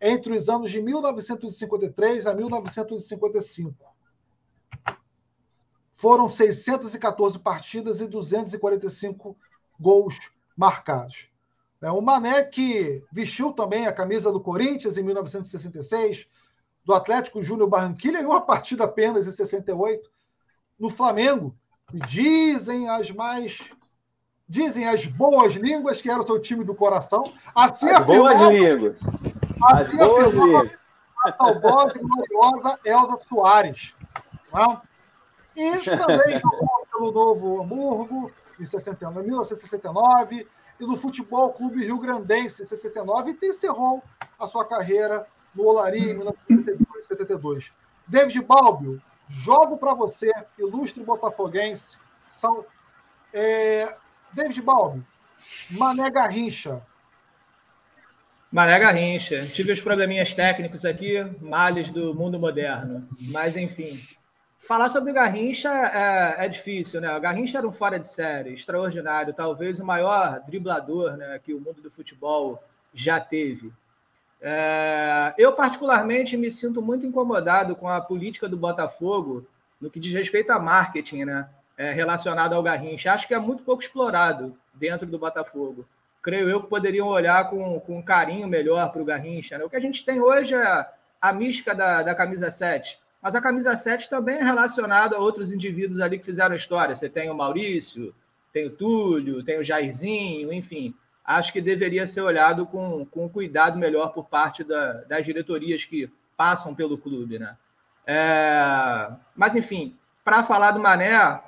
[0.00, 3.94] entre os anos de 1953 a 1955.
[5.92, 9.36] Foram 614 partidas e 245
[9.78, 10.18] gols
[10.56, 11.28] marcados.
[11.82, 16.26] É, o Mané, que vestiu também a camisa do Corinthians em 1966,
[16.84, 20.10] do Atlético Júnior Barranquilla em uma partida apenas em 68,
[20.78, 21.54] no Flamengo.
[21.92, 23.60] Dizem as mais.
[24.48, 27.24] Dizem as boas línguas que era o seu time do coração.
[27.54, 28.96] Assim as afirmava, boas línguas.
[29.62, 30.70] Assim as línguas.
[31.24, 33.94] a saudosa e gloriosa Elza Soares.
[34.54, 34.90] É?
[35.56, 40.46] E também jogou pelo Novo Hamburgo em 69, 1969
[40.78, 44.02] e no Futebol Clube Rio Grandense em 69 e encerrou
[44.38, 47.70] a sua carreira no Olaria em 1972.
[48.06, 51.96] David Balbio, jogo para você, ilustre botafoguense.
[52.32, 52.64] São,
[53.32, 53.92] é,
[54.32, 55.04] David Balbio,
[55.70, 56.82] Mané Garrincha.
[58.50, 59.46] Mané Garrincha.
[59.46, 63.06] Tive os probleminhas técnicos aqui, males do mundo moderno.
[63.20, 64.00] Mas, enfim,
[64.70, 67.16] Falar sobre o Garrincha é, é, difícil, né?
[67.16, 71.60] O Garrincha era um fora de série, extraordinário, talvez o maior driblador né, que o
[71.60, 72.62] mundo do futebol
[72.94, 73.72] já teve.
[74.42, 79.46] É, eu, particularmente, me sinto muito incomodado com a política do Botafogo
[79.80, 83.12] no que diz respeito a marketing né, é, relacionado ao Garrincha.
[83.12, 85.86] Acho que é muito pouco explorado dentro do Botafogo.
[86.22, 89.56] Creio eu que poderiam olhar com, com carinho melhor para o Garrincha.
[89.56, 89.64] Né?
[89.64, 90.86] O que a gente tem hoje é
[91.20, 95.52] a mística da, da camisa 7 mas a camisa 7 também é relacionada a outros
[95.52, 96.96] indivíduos ali que fizeram a história.
[96.96, 98.14] Você tem o Maurício,
[98.52, 100.94] tem o Túlio, tem o Jairzinho, enfim.
[101.38, 106.10] Acho que deveria ser olhado com, com cuidado melhor por parte da, das diretorias que
[106.36, 107.56] passam pelo clube, né?
[108.06, 111.40] É, mas, enfim, para falar do Mané,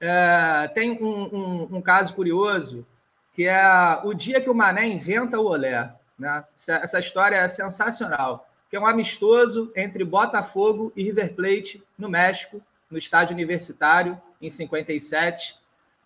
[0.00, 2.86] é, tem um, um, um, caso curioso,
[3.34, 5.92] que é o dia que o Mané inventa o olé.
[6.18, 6.44] Né?
[6.54, 12.08] Essa, essa história é sensacional que é um amistoso entre Botafogo e River Plate no
[12.08, 15.54] México, no estádio universitário, em 57.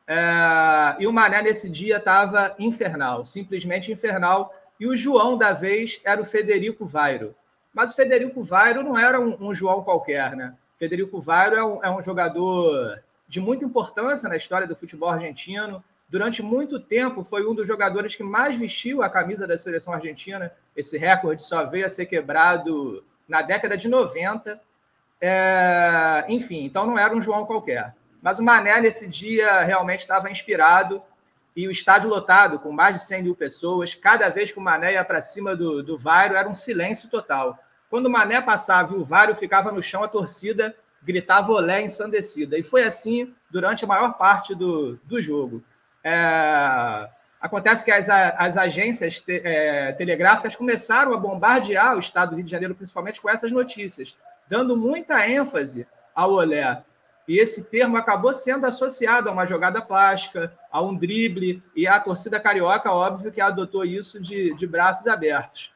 [0.09, 4.55] É, e o Mané nesse dia estava infernal, simplesmente infernal.
[4.81, 7.35] E o João da vez era o Federico Vairo.
[7.75, 10.55] Mas o Federico Vairo não era um, um João qualquer, né?
[10.79, 15.85] Federico Vairo é um, é um jogador de muita importância na história do futebol argentino,
[16.09, 20.51] durante muito tempo foi um dos jogadores que mais vestiu a camisa da seleção argentina.
[20.75, 24.59] Esse recorde só veio a ser quebrado na década de 90.
[25.21, 27.95] É, enfim, então não era um João qualquer.
[28.23, 31.03] Mas o Mané, nesse dia, realmente estava inspirado
[31.57, 33.95] e o estádio lotado, com mais de 100 mil pessoas.
[33.95, 37.59] Cada vez que o Mané ia para cima do, do Vário, era um silêncio total.
[37.91, 42.59] Quando o Mané passava e o Vário ficava no chão, a torcida gritava olé ensandecida.
[42.59, 45.63] E foi assim durante a maior parte do, do jogo.
[46.05, 47.09] É,
[47.41, 52.45] acontece que as, as agências te, é, telegráficas começaram a bombardear o estado do Rio
[52.45, 54.15] de Janeiro, principalmente com essas notícias,
[54.49, 56.83] dando muita ênfase ao olé.
[57.29, 62.01] E esse termo acabou sendo associado a uma jogada plástica, a um drible, e a
[62.01, 65.71] torcida carioca, óbvio, que adotou isso de, de braços abertos.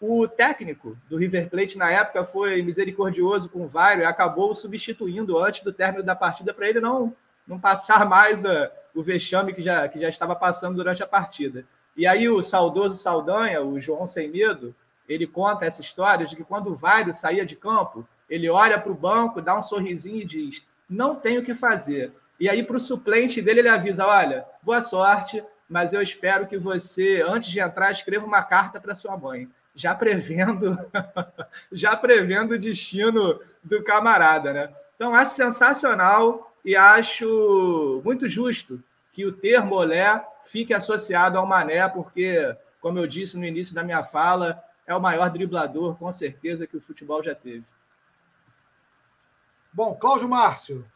[0.00, 5.38] O técnico do River Plate na época foi misericordioso com o Vairo e acabou substituindo
[5.38, 7.14] antes do término da partida para ele não
[7.46, 11.64] não passar mais a, o vexame que já, que já estava passando durante a partida.
[11.96, 14.74] E aí o saudoso Saldanha, o João Sem Medo,
[15.08, 18.90] ele conta essa história de que quando o Vairo saía de campo, ele olha para
[18.90, 22.12] o banco, dá um sorrisinho e diz: Não tenho o que fazer.
[22.38, 26.56] E aí, para o suplente dele, ele avisa: Olha, boa sorte, mas eu espero que
[26.56, 30.78] você, antes de entrar, escreva uma carta para sua mãe, já prevendo,
[31.72, 34.70] já prevendo o destino do camarada, né?
[34.94, 41.88] Então, acho sensacional e acho muito justo que o termo olé fique associado ao Mané,
[41.88, 46.66] porque, como eu disse no início da minha fala, é o maior driblador, com certeza,
[46.66, 47.64] que o futebol já teve.
[49.76, 50.86] Bom, Cláudio Márcio.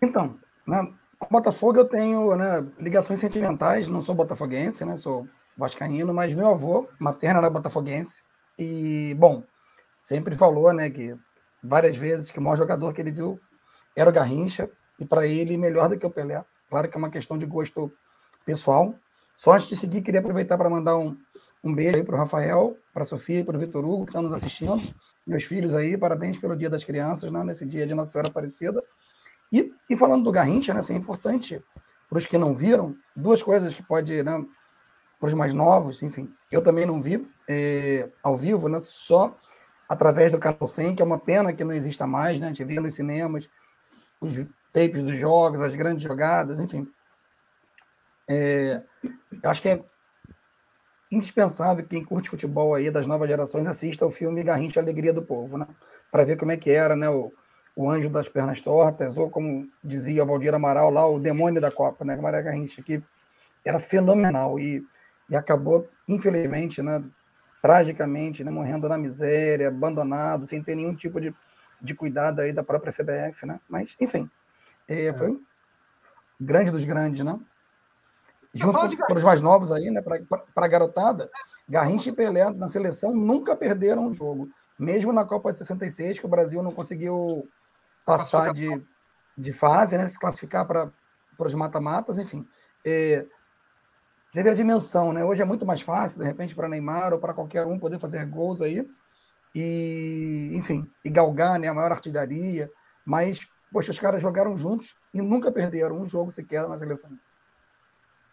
[0.00, 5.26] Então, né, com Botafogo eu tenho né, ligações sentimentais, não sou botafoguense, né, sou
[5.58, 8.22] vascaíno, mas meu avô materno era botafoguense
[8.56, 9.42] e, bom,
[9.98, 11.12] sempre falou né, que
[11.60, 13.40] várias vezes que o maior jogador que ele viu
[13.96, 16.44] era o Garrincha, e para ele melhor do que o Pelé.
[16.68, 17.92] Claro que é uma questão de gosto
[18.46, 18.94] pessoal.
[19.36, 21.18] Só antes de seguir, queria aproveitar para mandar um,
[21.64, 24.22] um beijo para o Rafael, para a Sofia e para o Vitor Hugo, que estão
[24.22, 24.80] nos assistindo.
[25.26, 28.82] Meus filhos aí, parabéns pelo Dia das Crianças, né, nesse dia de Nossa Senhora Aparecida.
[29.52, 31.62] E, e falando do Garrincha, né, assim, é importante
[32.08, 34.44] para os que não viram, duas coisas que pode, né,
[35.18, 39.36] para os mais novos, enfim, eu também não vi é, ao vivo, né, só
[39.88, 42.64] através do canal 100, que é uma pena que não exista mais, né, a gente
[42.64, 43.48] via nos cinemas
[44.20, 46.86] os tapes dos jogos, as grandes jogadas, enfim.
[48.28, 48.82] É,
[49.42, 49.82] eu acho que é
[51.10, 55.22] indispensável que quem curte futebol aí das novas gerações assista ao filme Garrincha Alegria do
[55.22, 55.66] Povo, né?
[56.10, 57.08] Para ver como é que era, né?
[57.08, 57.32] O,
[57.74, 61.70] o anjo das pernas tortas, ou como dizia o Valdir Amaral lá, o demônio da
[61.70, 62.16] Copa, né?
[62.16, 63.02] Maria Garrincha, que
[63.64, 64.84] era fenomenal e,
[65.28, 67.02] e acabou, infelizmente, né?
[67.60, 68.50] Tragicamente, né?
[68.50, 71.34] morrendo na miséria, abandonado, sem ter nenhum tipo de,
[71.80, 73.60] de cuidado aí da própria CBF, né?
[73.68, 74.30] Mas, enfim,
[74.88, 75.14] é, é.
[75.14, 75.38] foi
[76.40, 77.38] grande dos grandes, né?
[78.54, 80.02] Junto para os mais novos aí, né?
[80.02, 80.20] Para
[80.56, 81.30] a garotada,
[81.68, 84.48] Garrincha e Pelé na seleção nunca perderam um jogo.
[84.78, 87.48] Mesmo na Copa de 66, que o Brasil não conseguiu
[88.04, 88.68] passar de,
[89.36, 90.08] de fase, né?
[90.08, 90.90] Se classificar para
[91.38, 92.46] os mata-matas, enfim.
[92.84, 93.26] É,
[94.32, 95.24] você vê a dimensão, né?
[95.24, 98.24] Hoje é muito mais fácil, de repente, para Neymar ou para qualquer um poder fazer
[98.26, 98.88] gols aí.
[99.54, 102.70] E, enfim, e galgar né, a maior artilharia.
[103.04, 107.10] Mas, poxa, os caras jogaram juntos e nunca perderam um jogo sequer na seleção.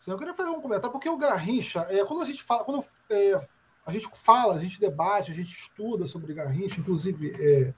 [0.08, 3.46] Eu queria fazer um comentário, porque o Garrincha, é, quando a gente fala, quando é,
[3.86, 7.74] a gente fala, a gente debate, a gente estuda sobre Garrincha, inclusive é,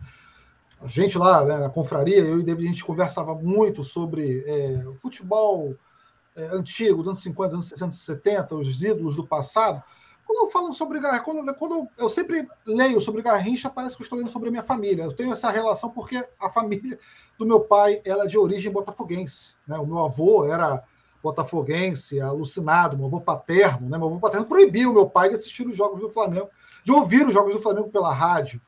[0.79, 4.81] a gente lá, né, na confraria, eu e David, a gente conversava muito sobre é,
[4.99, 5.75] futebol
[6.35, 9.83] é, antigo, dos anos 50, anos 60, 70, os ídolos do passado.
[10.25, 14.05] Quando eu falo sobre Garrincha, quando, quando eu sempre leio sobre Garrincha, parece que eu
[14.05, 15.03] estou lendo sobre a minha família.
[15.03, 16.99] Eu tenho essa relação porque a família
[17.39, 19.55] do meu pai era de origem botafoguense.
[19.67, 19.79] Né?
[19.79, 20.83] O meu avô era
[21.21, 23.97] botafoguense, alucinado, meu avô paterno, né?
[23.97, 26.49] Meu avô paterno proibiu meu pai de assistir os jogos do Flamengo,
[26.83, 28.61] de ouvir os jogos do Flamengo pela rádio,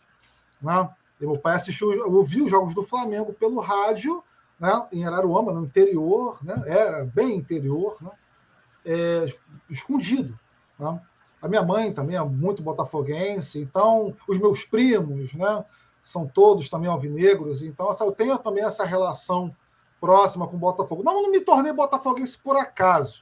[0.62, 0.90] né?
[1.20, 4.24] E meu pai assistiu, ouviu os jogos do Flamengo pelo rádio,
[4.60, 4.88] né?
[4.92, 6.62] Em Araruama, no interior, né?
[6.66, 8.12] Era bem interior, né?
[8.86, 9.26] É,
[9.70, 10.38] escondido,
[10.78, 11.00] né?
[11.42, 15.64] A minha mãe também é muito botafoguense, então os meus primos, né?
[16.04, 19.56] São todos também alvinegros, então essa, eu tenho também essa relação
[20.02, 21.04] próxima com o Botafogo.
[21.04, 23.22] Não, não me tornei botafoguense por acaso.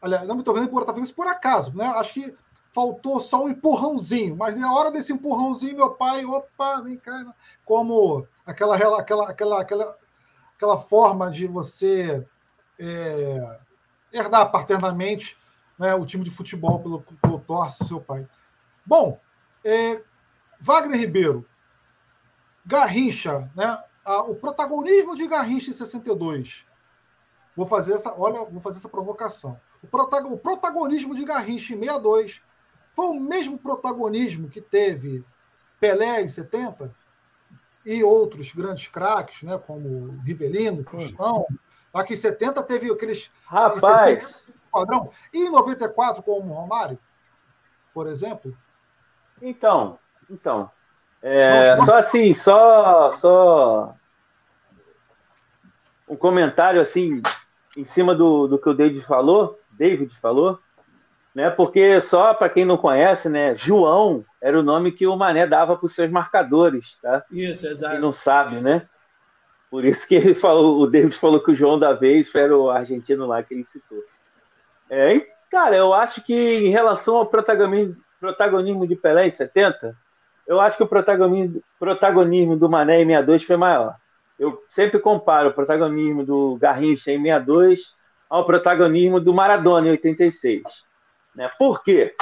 [0.00, 1.86] Aliás, não me tornei botafoguense por acaso, né?
[1.96, 2.34] Acho que
[2.72, 7.32] faltou só um empurrãozinho, mas na hora desse empurrãozinho, meu pai, opa, vem cá, né?
[7.64, 9.96] como aquela, aquela, aquela, aquela,
[10.56, 12.26] aquela forma de você
[12.78, 13.58] é,
[14.12, 15.36] herdar paternamente
[15.78, 18.26] né, o time de futebol pelo, pelo torce seu pai.
[18.84, 19.18] Bom,
[19.64, 20.00] é,
[20.60, 21.44] Wagner Ribeiro,
[22.66, 23.78] Garrincha, né?
[24.04, 26.64] Ah, o protagonismo de Garrincha em 62.
[27.56, 29.58] Vou fazer essa, olha, vou fazer essa provocação.
[29.82, 32.40] O, protagon, o protagonismo de Garrincha em 62
[32.94, 35.24] foi o mesmo protagonismo que teve
[35.80, 36.90] Pelé em 70
[37.84, 41.46] e outros grandes craques, né, como Rivelino, Cristão.
[41.92, 43.30] Aqui em 70 teve aqueles.
[43.46, 44.24] Rapaz!
[44.72, 45.12] Padrão.
[45.32, 46.98] E em 94, como Romário,
[47.92, 48.52] por exemplo.
[49.40, 50.68] Então, então.
[51.26, 53.94] É, só assim, só, só
[56.06, 57.22] um comentário assim
[57.74, 60.58] em cima do, do que o David falou, David falou,
[61.34, 61.48] né?
[61.48, 63.56] Porque só para quem não conhece, né?
[63.56, 67.24] João era o nome que o Mané dava para os seus marcadores, tá?
[67.30, 67.94] Isso, exato.
[67.94, 68.86] Quem não sabe, né?
[69.70, 72.70] Por isso que ele falou, o David falou que o João da vez era o
[72.70, 73.98] argentino lá que ele citou.
[74.90, 75.18] É,
[75.50, 79.96] cara, eu acho que em relação ao protagonismo, protagonismo de Pelé em 70,
[80.46, 83.94] eu acho que o protagonismo, protagonismo do Mané em 62 foi maior.
[84.38, 87.80] Eu sempre comparo o protagonismo do Garrincha em 62
[88.28, 90.62] ao protagonismo do Maradona em 86.
[91.34, 91.50] Né?
[91.58, 92.14] Por quê?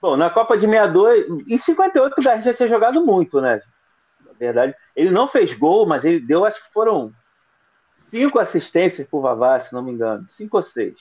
[0.00, 3.60] Bom, na Copa de 62, em 58 o Garrincha tinha jogado muito, né?
[4.26, 7.12] Na verdade, ele não fez gol, mas ele deu, acho que foram
[8.10, 10.94] cinco assistências por Vavá, se não me engano, cinco ou seis.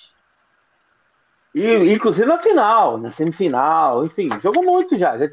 [1.54, 5.18] E, inclusive na final, na semifinal, enfim, jogou muito já.
[5.18, 5.28] já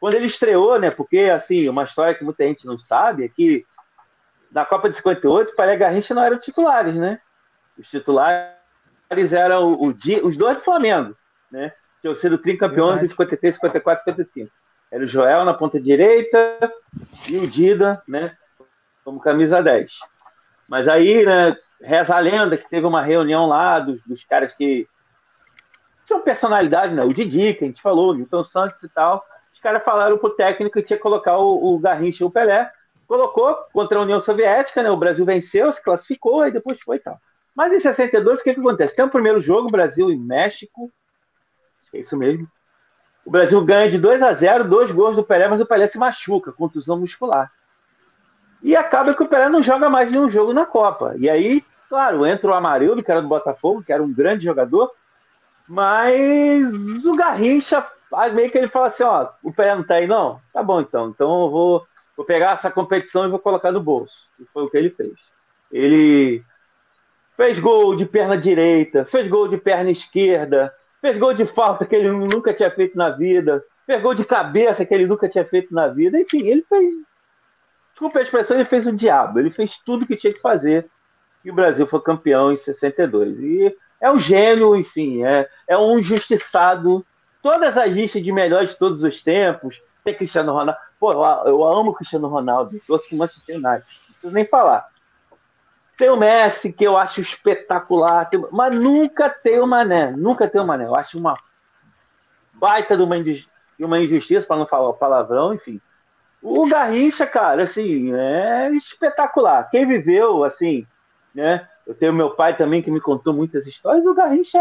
[0.00, 0.90] quando ele estreou, né?
[0.90, 3.64] Porque, assim, uma história que muita gente não sabe é que
[4.50, 7.18] na Copa de 58, Pelé e Garrincha não eram titulares, né?
[7.78, 8.52] Os titulares
[9.32, 9.94] eram o, o,
[10.24, 11.14] os dois do Flamengo,
[11.50, 11.72] né?
[12.00, 14.50] Tinham sido tricampeões em 53, 54, 55.
[14.92, 16.72] Era o Joel na ponta direita
[17.28, 18.36] e o Dida, né?
[19.04, 19.90] Como camisa 10.
[20.68, 21.56] Mas aí, né?
[21.82, 24.86] Reza a lenda que teve uma reunião lá dos, dos caras que
[26.06, 27.02] tinham personalidade, né?
[27.02, 29.22] O Didi, que a gente falou, o Milton Santos e tal
[29.64, 32.70] caras falaram pro técnico que tinha que colocar o, o Garrincha e o Pelé.
[33.08, 34.90] Colocou contra a União Soviética, né?
[34.90, 37.18] O Brasil venceu, se classificou, e depois foi e tal.
[37.54, 38.94] Mas em 62, o que, que acontece?
[38.94, 40.92] Tem o primeiro jogo, Brasil e México.
[41.92, 42.46] É isso mesmo.
[43.26, 45.98] O Brasil ganha de 2 a 0 dois gols do Pelé, mas o Pelé se
[45.98, 47.50] machuca, contusão muscular.
[48.62, 51.14] E acaba que o Pelé não joga mais nenhum jogo na Copa.
[51.18, 54.90] E aí Claro, entra o Amarildo, que era do Botafogo, que era um grande jogador,
[55.68, 57.86] mas o Garrincha,
[58.32, 60.40] meio que ele fala assim, ó, o Pelé não tá aí, não?
[60.52, 61.86] Tá bom então, então eu vou,
[62.16, 64.14] vou pegar essa competição e vou colocar no bolso.
[64.40, 65.12] E foi o que ele fez.
[65.70, 66.42] Ele
[67.36, 71.94] fez gol de perna direita, fez gol de perna esquerda, fez gol de falta que
[71.94, 75.74] ele nunca tinha feito na vida, fez gol de cabeça que ele nunca tinha feito
[75.74, 76.18] na vida.
[76.18, 76.90] Enfim, ele fez.
[77.90, 79.38] Desculpa a expressão, ele fez o diabo.
[79.38, 80.86] Ele fez tudo que tinha que fazer.
[81.44, 83.38] E o Brasil foi campeão em 62.
[83.38, 87.04] E é um gênio, enfim, é, é um injustiçado.
[87.44, 89.78] Todas as listas de melhores de todos os tempos.
[90.02, 90.80] Tem Cristiano Ronaldo.
[90.98, 92.80] Pô, eu amo Cristiano Ronaldo.
[92.86, 93.84] Trouxe o Manchester United.
[93.84, 94.88] Não preciso nem falar.
[95.98, 98.42] Tem o Messi, que eu acho espetacular, tem...
[98.50, 100.10] mas nunca tem o Mané.
[100.12, 100.86] Nunca tem o Mané.
[100.86, 101.38] Eu acho uma
[102.54, 103.16] baita de uma,
[103.80, 105.78] uma injustiça, para não falar palavrão, enfim.
[106.42, 109.68] O Garrincha, cara, assim, é espetacular.
[109.70, 110.86] Quem viveu, assim,
[111.34, 111.68] né?
[111.86, 114.06] Eu tenho meu pai também que me contou muitas histórias.
[114.06, 114.58] O Garrincha,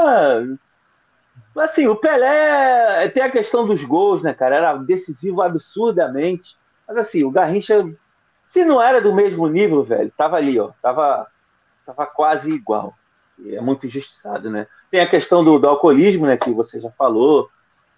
[1.61, 4.55] assim, o Pelé tem a questão dos gols, né, cara?
[4.55, 6.55] Era decisivo absurdamente.
[6.87, 7.85] Mas assim, o Garrincha
[8.53, 10.69] se não era do mesmo nível, velho, tava ali, ó.
[10.79, 11.25] Tava,
[11.83, 12.93] tava quase igual.
[13.39, 14.67] E é muito injustiçado, né?
[14.91, 16.37] Tem a questão do, do alcoolismo, né?
[16.37, 17.49] Que você já falou,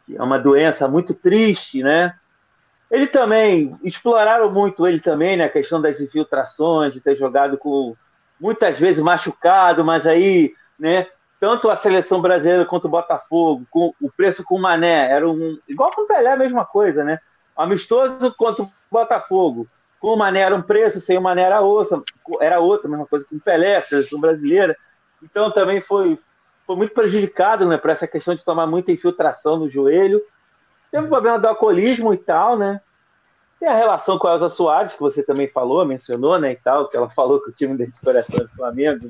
[0.06, 2.14] que é uma doença muito triste, né?
[2.90, 5.44] Ele também, exploraram muito ele também, né?
[5.44, 7.94] A questão das infiltrações, de ter jogado com
[8.40, 11.06] muitas vezes machucado, mas aí, né?
[11.40, 15.58] Tanto a seleção brasileira quanto o Botafogo, com o preço com o Mané, era um.
[15.68, 17.20] Igual com o Pelé, a mesma coisa, né?
[17.56, 19.68] Amistoso contra o Botafogo.
[20.00, 22.02] Com o Mané era um preço, sem o Mané era outra,
[22.40, 24.78] era outra, mesma coisa com o Pelé, a seleção brasileira.
[25.22, 26.18] Então também foi,
[26.66, 30.22] foi muito prejudicado né, por essa questão de tomar muita infiltração no joelho.
[30.92, 32.80] Teve o problema do alcoolismo e tal, né?
[33.60, 36.88] Tem a relação com a Elza Soares, que você também falou, mencionou, né, e tal,
[36.88, 39.10] que ela falou que o time de coração do Flamengo.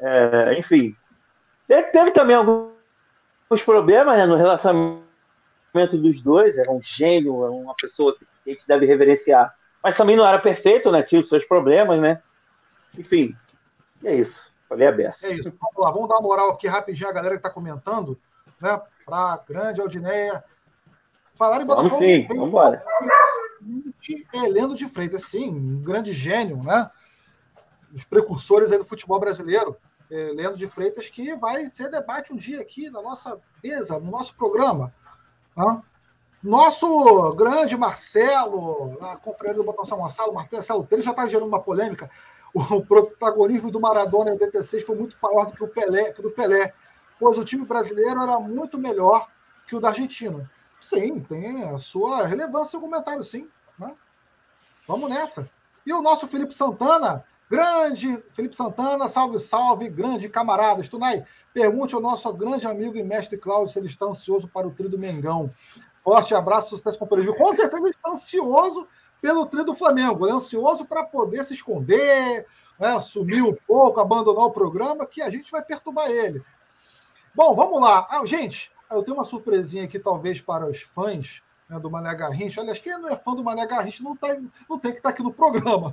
[0.00, 0.96] É, enfim.
[1.72, 5.06] Teve, teve, também alguns problemas né, no relacionamento
[5.92, 9.50] dos dois, era um gênio, uma pessoa que a gente deve reverenciar
[9.82, 11.02] mas também não era perfeito, né?
[11.02, 12.22] Tinha os seus problemas, né?
[12.96, 13.34] Enfim,
[14.04, 14.38] é isso.
[14.68, 15.26] Falei a beça.
[15.26, 15.52] É isso.
[15.60, 18.16] Vamos lá, vamos dar uma moral aqui rapidinho a galera que está comentando,
[18.60, 18.80] né?
[19.04, 20.44] Para grande Aldineia.
[21.34, 21.96] Falaram em Botafogo.
[21.96, 22.84] Vamos sim, vamos embora.
[24.32, 26.88] Heleno de Freitas, sim, um grande gênio, né?
[27.92, 29.76] Os precursores aí do futebol brasileiro.
[30.12, 34.34] Heleno de Freitas, que vai ser debate um dia aqui na nossa mesa, no nosso
[34.34, 34.92] programa.
[35.56, 35.82] Né?
[36.42, 41.62] Nosso grande Marcelo, a conferência do Botão São Gonçalo, Marcelo ele já está gerando uma
[41.62, 42.10] polêmica.
[42.52, 46.30] O protagonismo do Maradona em 86 foi muito maior do que o Pelé, que do
[46.30, 46.74] Pelé,
[47.18, 49.28] pois o time brasileiro era muito melhor
[49.66, 50.50] que o da Argentina.
[50.82, 53.48] Sim, tem a sua relevância o comentário, sim.
[53.78, 53.94] Né?
[54.86, 55.48] Vamos nessa.
[55.86, 60.82] E o nosso Felipe Santana, grande Felipe Santana, salve, salve, grande camarada.
[60.84, 61.22] Tunai,
[61.52, 64.88] pergunte ao nosso grande amigo e mestre Cláudio se ele está ansioso para o trio
[64.88, 65.50] do Mengão.
[66.02, 68.88] Forte abraço, sucesso com o Com certeza ele está ansioso
[69.20, 72.46] pelo trio do Flamengo, é ansioso para poder se esconder,
[72.80, 76.42] né, sumir um pouco, abandonar o programa, que a gente vai perturbar ele.
[77.34, 78.08] Bom, vamos lá.
[78.10, 82.62] Ah, gente, eu tenho uma surpresinha aqui, talvez, para os fãs né, do Mané Garrincha.
[82.62, 84.36] Aliás, quem não é fã do Mané Garrincha não, tá,
[84.68, 85.92] não tem que estar tá aqui no programa.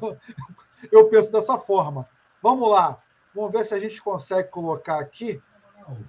[0.92, 2.06] Eu penso dessa forma.
[2.42, 2.98] Vamos lá.
[3.36, 5.42] Vamos ver se a gente consegue colocar aqui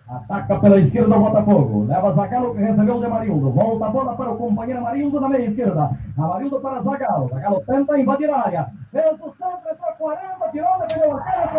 [0.08, 1.86] Ataca pela esquerda o Botafogo.
[1.86, 3.50] Leva Zagallo que recebeu de Marildo.
[3.50, 5.90] Volta a bola para o companheiro Marildo na meia esquerda.
[6.16, 7.28] Marildo para Zagallo.
[7.28, 8.66] Zagallo tenta invadir a área.
[8.90, 10.48] Fez o centro para 40.
[10.50, 11.50] Tirou de pelo arqueiro.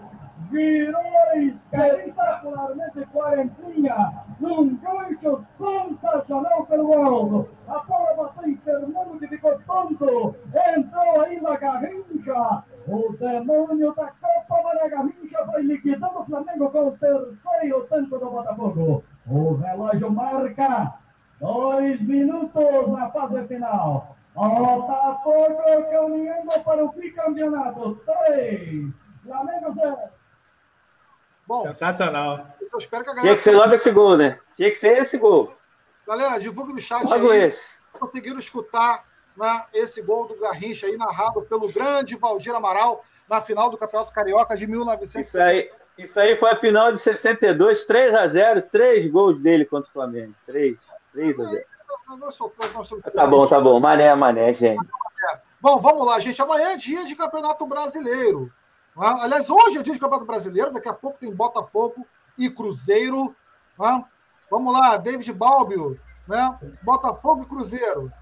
[0.50, 1.02] Virou
[1.34, 4.12] espetacularmente quarentinha.
[4.42, 7.48] Num gancho sensacional pelo alto.
[7.68, 10.34] A bola bateu em Fernando que ficou tonto.
[10.76, 12.64] Entrou aí na Garrincha.
[12.88, 18.30] O demônio da Copa Maria Garrincha foi liquidando o Flamengo com o terceiro tanto do
[18.30, 19.04] Botafogo.
[19.30, 20.92] O relógio marca
[21.40, 24.16] dois minutos na fase final.
[24.34, 27.94] Botafogo caminhando para o bicampeonato.
[28.04, 28.92] Três.
[29.24, 30.21] Flamengo zero.
[31.46, 32.46] Bom, Sensacional.
[32.72, 33.22] Eu espero que a galera.
[33.22, 34.38] Tinha que ser logo esse gol, né?
[34.56, 35.54] Tinha que ser esse gol.
[36.06, 37.44] Galera, divulga no chat logo aí.
[37.44, 37.60] Esse.
[37.92, 39.04] Conseguiram escutar
[39.36, 44.12] né, esse gol do Garrincha aí, narrado pelo grande Valdir Amaral na final do Campeonato
[44.12, 45.28] Carioca de 1960.
[45.28, 49.64] Isso aí, isso aí foi a final de 62, 3 a 0 três gols dele
[49.64, 50.34] contra o Flamengo.
[50.46, 50.78] 3,
[51.12, 51.64] 3 a 0.
[53.12, 53.78] Tá bom, tá bom.
[53.78, 54.84] Mané, mané, gente.
[55.60, 56.40] Bom, vamos lá, gente.
[56.42, 58.50] Amanhã é dia de Campeonato Brasileiro.
[58.96, 59.06] Né?
[59.20, 62.06] Aliás, hoje é dia de Campeonato Brasileiro, daqui a pouco tem Botafogo
[62.38, 63.34] e Cruzeiro.
[63.78, 64.04] Né?
[64.50, 66.58] Vamos lá, David Balbio, né?
[66.82, 68.12] Botafogo e Cruzeiro.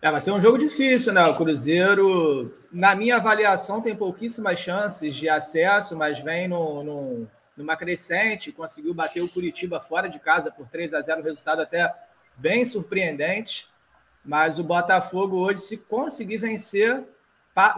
[0.00, 1.26] É, vai ser um jogo difícil, né?
[1.26, 7.76] O Cruzeiro, na minha avaliação, tem pouquíssimas chances de acesso, mas vem no, no, numa
[7.76, 11.92] crescente, conseguiu bater o Curitiba fora de casa por 3 a 0 resultado até
[12.36, 13.66] bem surpreendente.
[14.24, 17.02] Mas o Botafogo hoje, se conseguir vencer,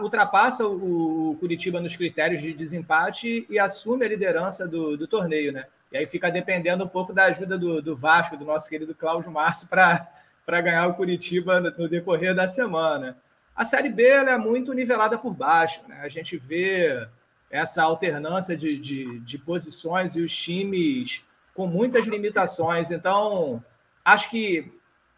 [0.01, 5.65] ultrapassa o, Curitiba nos critérios de desempate e assume a liderança do, do torneio, né?
[5.91, 9.31] E aí fica dependendo um pouco da ajuda do, do Vasco, do nosso querido Cláudio
[9.31, 13.17] Márcio, para ganhar o Curitiba no, no, decorrer da semana.
[13.55, 15.99] A Série B é muito nivelada por baixo, né?
[16.01, 17.05] A gente vê
[17.49, 21.21] essa alternância de, de, de posições e os times
[21.53, 22.91] com muitas limitações.
[22.91, 23.61] Então,
[24.05, 24.71] acho que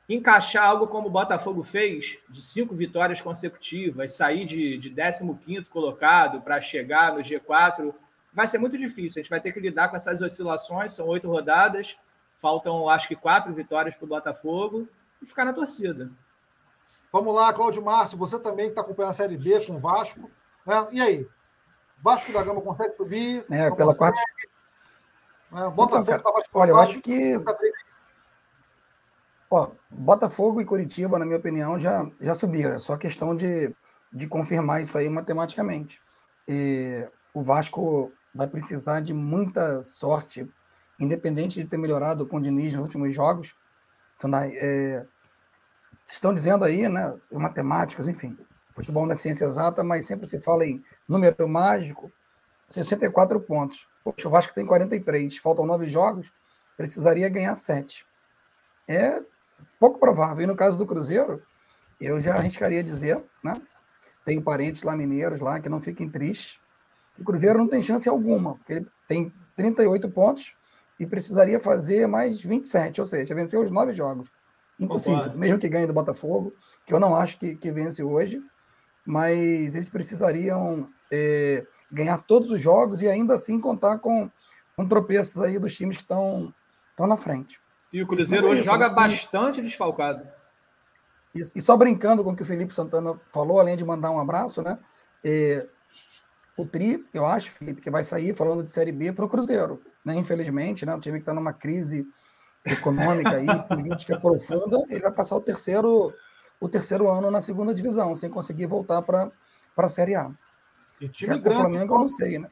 [0.08, 6.42] encaixar algo como o Botafogo fez, de cinco vitórias consecutivas, sair de, de 15 colocado
[6.42, 7.94] para chegar no G4,
[8.34, 9.20] vai ser muito difícil.
[9.20, 11.96] A gente vai ter que lidar com essas oscilações, são oito rodadas,
[12.42, 14.88] faltam acho que quatro vitórias para o Botafogo
[15.22, 16.12] e ficar na torcida.
[17.12, 20.30] Vamos lá, Cláudio Márcio, você também está acompanhando a Série B com o Vasco.
[20.66, 20.88] Né?
[20.92, 21.28] E aí?
[22.02, 23.46] Vasco da Gama consegue subir?
[23.50, 24.20] É, pela quarta.
[25.54, 27.40] É, Botafogo então, tá Olha, eu acho que
[29.54, 32.74] Ó, Botafogo e Curitiba, na minha opinião, já, já subiram.
[32.74, 33.72] É só questão de,
[34.12, 36.02] de confirmar isso aí matematicamente.
[36.48, 40.50] E o Vasco vai precisar de muita sorte,
[41.00, 43.54] independente de ter melhorado com o Diniz nos últimos jogos.
[44.18, 45.06] Então, é,
[46.08, 48.36] estão dizendo aí, né, matemáticas, enfim,
[48.74, 52.12] futebol não é ciência exata, mas sempre se fala em número mágico,
[52.70, 53.88] 64 pontos.
[54.04, 56.26] Poxa, o Vasco tem 43, faltam nove jogos,
[56.76, 58.04] precisaria ganhar sete.
[58.88, 59.22] É
[59.80, 60.44] pouco provável.
[60.44, 61.42] E no caso do Cruzeiro,
[62.00, 63.62] eu já arriscaria dizer, né?
[64.26, 66.58] Tenho parentes lá mineiros lá que não fiquem tristes.
[67.20, 70.54] O Cruzeiro não tem chance alguma, porque ele tem 38 pontos
[71.00, 74.30] e precisaria fazer mais 27, ou seja, vencer os nove jogos.
[74.80, 75.36] Impossível, Opa.
[75.36, 76.54] mesmo que ganhe do Botafogo,
[76.86, 78.42] que eu não acho que, que vence hoje,
[79.06, 84.30] mas eles precisariam é, ganhar todos os jogos e ainda assim contar com,
[84.76, 86.54] com tropeços aí dos times que estão
[86.98, 87.60] na frente.
[87.94, 88.96] E o Cruzeiro é hoje joga né?
[88.96, 90.28] bastante desfalcado.
[91.34, 91.52] Isso.
[91.56, 94.64] E só brincando com o que o Felipe Santana falou, além de mandar um abraço,
[94.64, 94.80] né?
[95.24, 95.68] É,
[96.58, 99.80] o Tri, eu acho, Felipe, que vai sair falando de Série B para o Cruzeiro.
[100.04, 100.16] Né?
[100.16, 100.96] Infelizmente, né?
[100.96, 102.08] o time que está numa crise
[102.66, 106.14] econômica e política profunda, ele vai passar o terceiro,
[106.60, 109.32] o terceiro ano na segunda divisão, sem conseguir voltar para
[109.78, 110.32] a Série A.
[111.00, 112.50] E time grande, o Flamengo, eu não sei, né?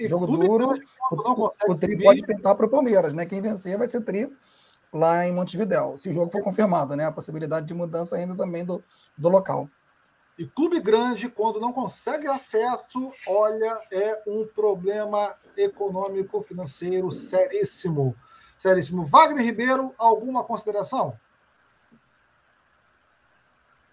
[0.00, 0.74] Jogo duro,
[1.12, 3.24] o, o, Tri pode pintar para o Palmeiras, né?
[3.26, 4.28] Quem vencer vai ser Tri
[4.94, 7.04] lá em Montevidéu, se o jogo for confirmado, né?
[7.04, 8.82] A possibilidade de mudança ainda também do,
[9.18, 9.68] do local.
[10.38, 18.14] E clube grande, quando não consegue acesso, olha, é um problema econômico financeiro seríssimo.
[18.56, 19.04] Seríssimo.
[19.04, 21.12] Wagner Ribeiro, alguma consideração?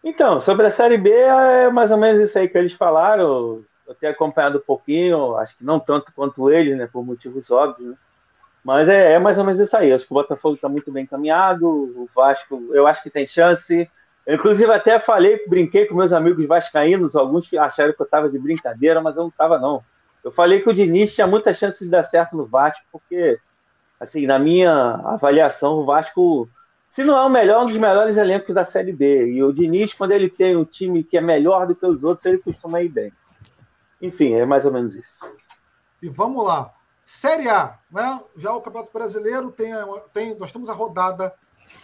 [0.03, 3.63] Então, sobre a Série B, é mais ou menos isso aí que eles falaram.
[3.87, 7.91] Eu tenho acompanhado um pouquinho, acho que não tanto quanto eles, né, por motivos óbvios.
[7.91, 7.97] Né?
[8.63, 9.91] Mas é, é, mais ou menos isso aí.
[9.91, 11.67] Acho que o Botafogo está muito bem encaminhado.
[11.67, 13.89] O Vasco, eu acho que tem chance.
[14.25, 17.15] Eu, inclusive, até falei, brinquei com meus amigos vascaínos.
[17.15, 19.83] Alguns acharam que eu estava de brincadeira, mas eu não estava, não.
[20.23, 23.39] Eu falei que o Diniz tinha muita chance de dar certo no Vasco, porque,
[23.99, 24.71] assim, na minha
[25.03, 26.47] avaliação, o Vasco,
[26.89, 29.31] se não é o melhor, um dos melhores elencos da Série B.
[29.31, 32.25] E o Diniz, quando ele tem um time que é melhor do que os outros,
[32.27, 33.11] ele costuma ir bem.
[33.99, 35.15] Enfim, é mais ou menos isso.
[36.01, 36.71] E vamos lá.
[37.11, 38.21] Série A, né?
[38.37, 39.73] já o Campeonato Brasileiro tem,
[40.13, 41.33] tem nós temos a rodada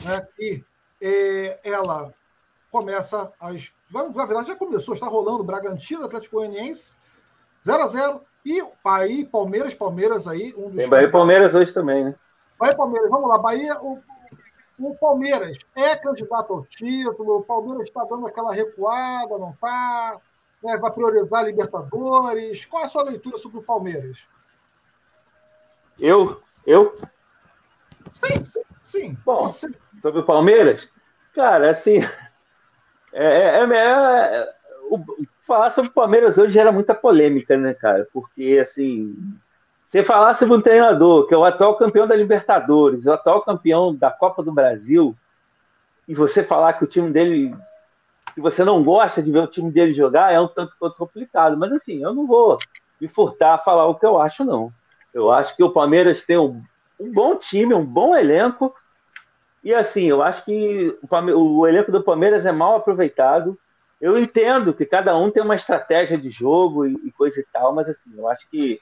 [0.02, 0.64] né, que
[1.02, 2.14] é, ela
[2.72, 3.70] começa às.
[3.92, 6.94] Na verdade, já começou, está rolando Bragantino, Atlético Goianiense,
[7.66, 10.54] 0 a 0 e Bahia, Palmeiras, Palmeiras aí.
[10.58, 12.16] Um dos tem Bahia e Palmeiras hoje também, né?
[12.58, 13.38] Bahia e Palmeiras, vamos lá.
[13.38, 14.00] Bahia, o,
[14.80, 20.18] o Palmeiras é candidato ao título, o Palmeiras está dando aquela recuada, não está?
[20.64, 22.66] Né, vai priorizar Libertadores.
[22.66, 24.18] Qual é a sua leitura sobre o Palmeiras?
[26.00, 26.42] Eu?
[26.66, 26.98] Eu?
[28.14, 28.62] Sim, sim.
[28.84, 29.18] sim.
[29.26, 29.68] Bom, sim.
[30.02, 30.88] sobre o Palmeiras,
[31.34, 32.04] cara, assim.
[33.14, 34.50] É, é, é, é
[34.90, 35.00] o,
[35.46, 38.08] falar sobre o Palmeiras hoje gera muita polêmica, né, cara?
[38.14, 39.16] Porque, assim,
[39.86, 43.96] você falar sobre um treinador que é o atual campeão da Libertadores, o atual campeão
[43.96, 45.16] da Copa do Brasil,
[46.08, 47.56] e você falar que o time dele.
[48.34, 51.58] que você não gosta de ver o time dele jogar, é um tanto quanto complicado.
[51.58, 52.58] Mas, assim, eu não vou
[53.00, 54.72] me furtar a falar o que eu acho, não.
[55.18, 56.62] Eu acho que o Palmeiras tem um,
[57.00, 58.72] um bom time, um bom elenco.
[59.64, 63.58] E assim, eu acho que o, o elenco do Palmeiras é mal aproveitado.
[64.00, 67.74] Eu entendo que cada um tem uma estratégia de jogo e, e coisa e tal,
[67.74, 68.80] mas assim, eu acho que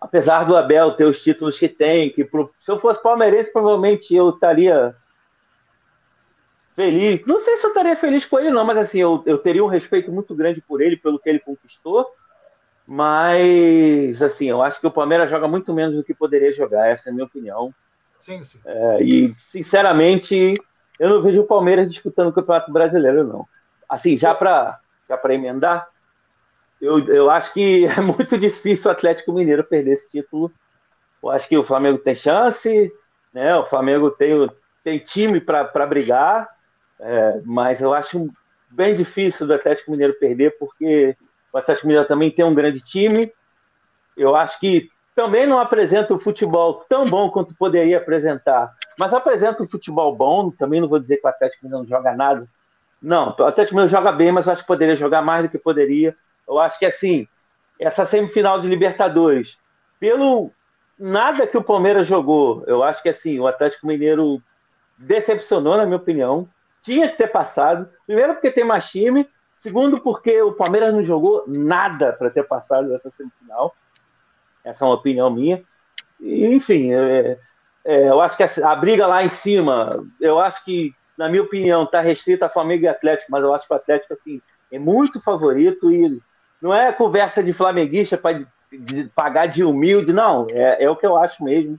[0.00, 4.14] apesar do Abel ter os títulos que tem, que pro, se eu fosse palmeirense, provavelmente
[4.14, 4.94] eu estaria
[6.76, 7.26] feliz.
[7.26, 9.68] Não sei se eu estaria feliz com ele, não, mas assim, eu, eu teria um
[9.68, 12.06] respeito muito grande por ele, pelo que ele conquistou.
[12.86, 17.08] Mas, assim, eu acho que o Palmeiras joga muito menos do que poderia jogar, essa
[17.08, 17.74] é a minha opinião.
[18.14, 18.60] Sim, sim.
[18.64, 20.54] É, e, sinceramente,
[20.98, 23.46] eu não vejo o Palmeiras disputando o Campeonato Brasileiro, não.
[23.88, 24.78] Assim, já para
[25.08, 25.86] já emendar,
[26.80, 30.50] eu, eu acho que é muito difícil o Atlético Mineiro perder esse título.
[31.22, 32.92] Eu acho que o Flamengo tem chance,
[33.32, 33.56] né?
[33.56, 34.48] O Flamengo tem,
[34.84, 36.46] tem time para brigar,
[37.00, 38.30] é, mas eu acho
[38.70, 41.16] bem difícil do Atlético Mineiro perder, porque
[41.56, 43.32] o Atlético Mineiro também tem um grande time.
[44.14, 49.62] Eu acho que também não apresenta o futebol tão bom quanto poderia apresentar, mas apresenta
[49.62, 50.50] um futebol bom.
[50.50, 52.46] Também não vou dizer que o Atlético Mineiro não joga nada.
[53.00, 55.56] Não, o Atlético Mineiro joga bem, mas eu acho que poderia jogar mais do que
[55.56, 56.14] poderia.
[56.46, 57.26] Eu acho que assim,
[57.80, 59.56] essa semifinal de Libertadores,
[59.98, 60.50] pelo
[60.98, 64.42] nada que o Palmeiras jogou, eu acho que assim, o Atlético Mineiro
[64.98, 66.46] decepcionou, na minha opinião.
[66.82, 67.88] Tinha que ter passado.
[68.06, 69.26] Primeiro, porque tem mais time,
[69.66, 73.74] Segundo, porque o Palmeiras não jogou nada para ter passado essa semifinal.
[74.64, 75.60] Essa é uma opinião minha.
[76.20, 77.36] E, enfim, é,
[77.84, 81.42] é, eu acho que a, a, briga lá em cima, eu acho que, na minha
[81.42, 84.40] opinião, está restrita a Flamengo e Atlético, mas eu acho que o Atlético assim,
[84.70, 86.16] é muito favorito e
[86.62, 88.46] não é conversa de flamenguista para
[89.16, 90.46] pagar de humilde, não.
[90.48, 91.76] É, é, o que eu acho mesmo.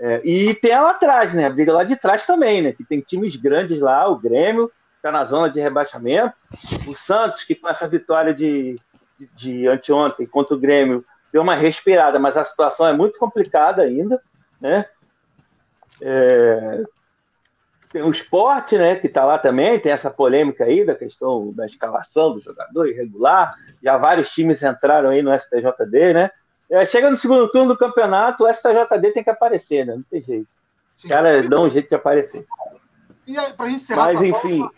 [0.00, 1.46] É, e tem lá atrás, né?
[1.46, 2.72] A briga lá de trás também, né?
[2.72, 4.68] Que tem times grandes lá, o Grêmio,
[5.00, 6.36] está na zona de rebaixamento.
[6.86, 8.76] O Santos, que com essa vitória de,
[9.18, 13.82] de, de anteontem contra o Grêmio, deu uma respirada, mas a situação é muito complicada
[13.82, 14.22] ainda,
[14.60, 14.84] né?
[16.02, 16.82] É,
[17.90, 21.66] tem o esporte, né, que está lá também, tem essa polêmica aí da questão da
[21.66, 23.54] escalação do jogador irregular.
[23.82, 26.30] Já vários times entraram aí no STJD, né?
[26.70, 29.96] É, chega no segundo turno do campeonato, o STJD tem que aparecer, né?
[29.96, 30.48] Não tem jeito.
[30.96, 32.46] Os caras dão um jeito de aparecer.
[33.26, 34.68] E aí, pra gente encerrar Mas, enfim.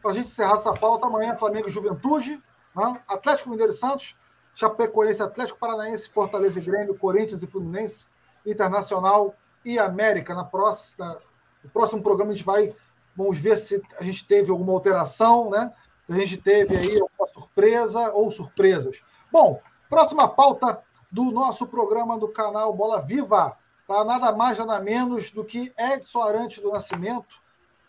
[0.00, 2.40] Para a gente encerrar essa pauta, amanhã Flamengo e Juventude,
[2.74, 3.00] né?
[3.08, 4.14] Atlético Mineiro e Santos,
[4.54, 8.06] Chapecoense, Atlético Paranaense, Fortaleza e Grêmio, Corinthians e Fluminense,
[8.44, 9.34] Internacional
[9.64, 10.34] e América.
[10.34, 11.18] Na próxima,
[11.62, 12.74] no próximo programa a gente vai,
[13.16, 15.72] vamos ver se a gente teve alguma alteração, né?
[16.06, 19.00] Se a gente teve aí alguma surpresa ou surpresas.
[19.30, 24.04] Bom, próxima pauta do nosso programa do canal Bola Viva, tá?
[24.04, 27.28] Nada mais, nada menos do que Edson Arantes do Nascimento,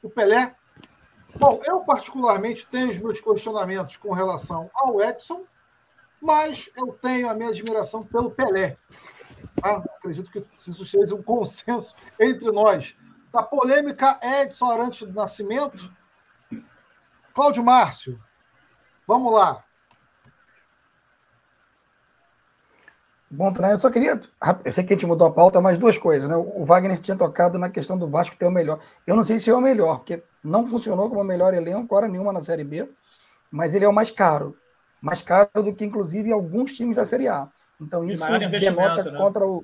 [0.03, 0.55] o Pelé,
[1.37, 5.43] Bom, eu particularmente tenho os meus questionamentos com relação ao Edson,
[6.21, 8.77] mas eu tenho a minha admiração pelo Pelé.
[9.63, 12.95] Ah, acredito que isso seja um consenso entre nós.
[13.31, 15.91] Da polêmica Edson Arantes do Nascimento,
[17.33, 18.19] Cláudio Márcio,
[19.07, 19.63] vamos lá.
[23.33, 24.19] Bom, eu só queria.
[24.65, 26.35] Eu sei que a gente mudou a pauta, mas duas coisas, né?
[26.35, 28.81] O Wagner tinha tocado na questão do Vasco ter o melhor.
[29.07, 32.09] Eu não sei se é o melhor, porque não funcionou como o melhor elenco, hora
[32.09, 32.89] nenhuma na Série B,
[33.49, 34.53] mas ele é o mais caro.
[35.01, 37.47] Mais caro do que, inclusive, alguns times da Série A.
[37.79, 38.21] Então, isso
[38.59, 39.17] denota né?
[39.17, 39.63] contra o.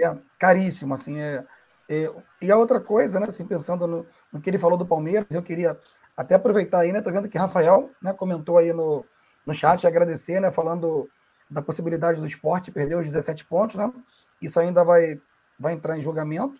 [0.00, 1.20] É caríssimo, assim.
[1.20, 1.44] É,
[1.88, 2.10] é,
[2.40, 3.26] e a outra coisa, né?
[3.28, 5.78] Assim, pensando no, no que ele falou do Palmeiras, eu queria
[6.16, 7.00] até aproveitar aí, né?
[7.00, 9.04] Tô vendo que Rafael né, comentou aí no,
[9.46, 10.50] no chat, agradecer, né?
[10.50, 11.08] Falando
[11.52, 13.92] da possibilidade do esporte perder os 17 pontos, né?
[14.40, 15.20] Isso ainda vai,
[15.58, 16.58] vai entrar em julgamento.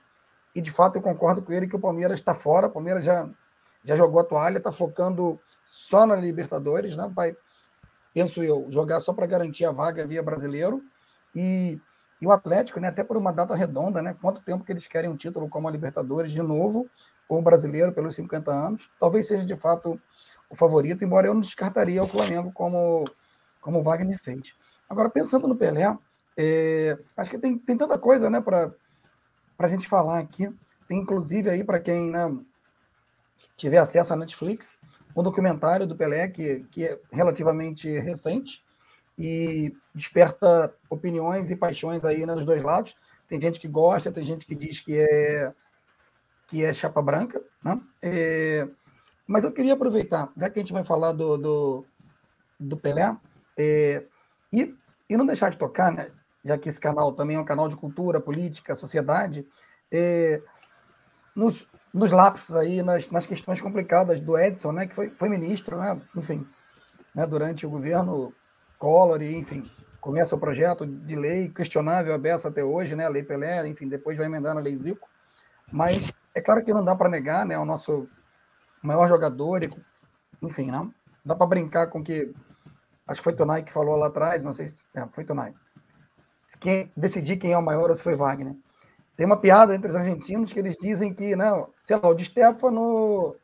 [0.55, 2.67] E de fato eu concordo com ele que o Palmeiras está fora.
[2.67, 3.29] O Palmeiras já,
[3.83, 7.11] já jogou a toalha, está focando só na Libertadores, né?
[7.15, 7.35] Vai,
[8.13, 10.83] penso eu, jogar só para garantir a vaga via brasileiro.
[11.35, 11.81] E,
[12.21, 12.89] e o Atlético, né?
[12.89, 14.15] Até por uma data redonda, né?
[14.21, 16.87] Quanto tempo que eles querem um título como a Libertadores de novo,
[17.29, 18.91] ou o brasileiro pelos 50 anos.
[19.01, 19.99] Talvez seja de fato
[20.51, 23.05] o favorito, embora eu não descartaria o Flamengo como,
[23.59, 24.55] como o Wagner fez.
[24.89, 25.97] Agora, pensando no Pelé,
[26.37, 28.75] é, acho que tem, tem tanta coisa né, para
[29.59, 30.53] a gente falar aqui.
[30.89, 32.27] Tem inclusive aí para quem né,
[33.57, 34.79] tiver acesso à Netflix,
[35.17, 38.63] um documentário do Pelé que, que é relativamente recente
[39.19, 42.95] e desperta opiniões e paixões aí né, dois lados.
[43.29, 45.53] Tem gente que gosta, tem gente que diz que é
[46.49, 47.81] que é chapa branca, né?
[48.03, 48.69] É,
[49.27, 51.87] mas eu queria aproveitar, já que a gente vai falar do, do,
[52.61, 53.17] do Pelé,
[53.57, 54.05] é,
[54.53, 54.77] e
[55.13, 56.11] e não deixar de tocar, né,
[56.45, 59.47] já que esse canal também é um canal de cultura, política, sociedade,
[59.91, 60.41] é,
[61.37, 65.77] nos, nos lapsos aí, nas, nas questões complicadas do Edson, né, que foi, foi ministro,
[65.77, 66.47] né, enfim,
[67.15, 68.33] né, durante o governo
[68.79, 69.63] Collor, e, enfim,
[70.01, 74.17] começa o projeto de lei questionável aberto até hoje, né, a Lei Pelé, enfim, depois
[74.17, 75.09] vai emendar na Lei Zico,
[75.71, 78.09] mas é claro que não dá para negar, né, o nosso
[78.83, 79.61] maior jogador,
[80.43, 80.93] enfim, não
[81.25, 82.33] dá para brincar com que
[83.13, 85.55] acho que foi Tonai que falou lá atrás, não sei se é, foi Tonai.
[86.61, 88.55] Quem decidir quem é o maior ou se foi Wagner.
[89.17, 92.25] Tem uma piada entre os argentinos que eles dizem que, não, sei lá, o Di
[92.25, 93.37] Stefano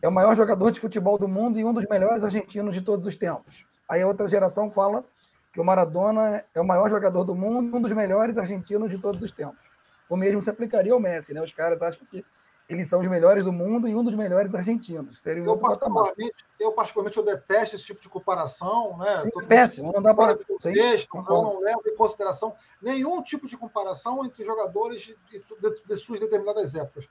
[0.00, 3.06] é o maior jogador de futebol do mundo e um dos melhores argentinos de todos
[3.06, 3.66] os tempos.
[3.88, 5.04] Aí a outra geração fala
[5.52, 9.22] que o Maradona é o maior jogador do mundo, um dos melhores argentinos de todos
[9.22, 9.60] os tempos.
[10.08, 11.42] O mesmo se aplicaria ao Messi, né?
[11.42, 12.24] Os caras acham que
[12.68, 15.18] eles são os melhores do mundo e um dos melhores argentinos.
[15.20, 18.96] Seria eu, particularmente, eu, particularmente, eu detesto esse tipo de comparação.
[18.96, 19.20] Né?
[19.20, 20.36] Sim, é péssimo, não dá para...
[20.36, 25.96] Contexto, eu não levo em consideração nenhum tipo de comparação entre jogadores de, de, de
[25.96, 27.04] suas determinadas épocas.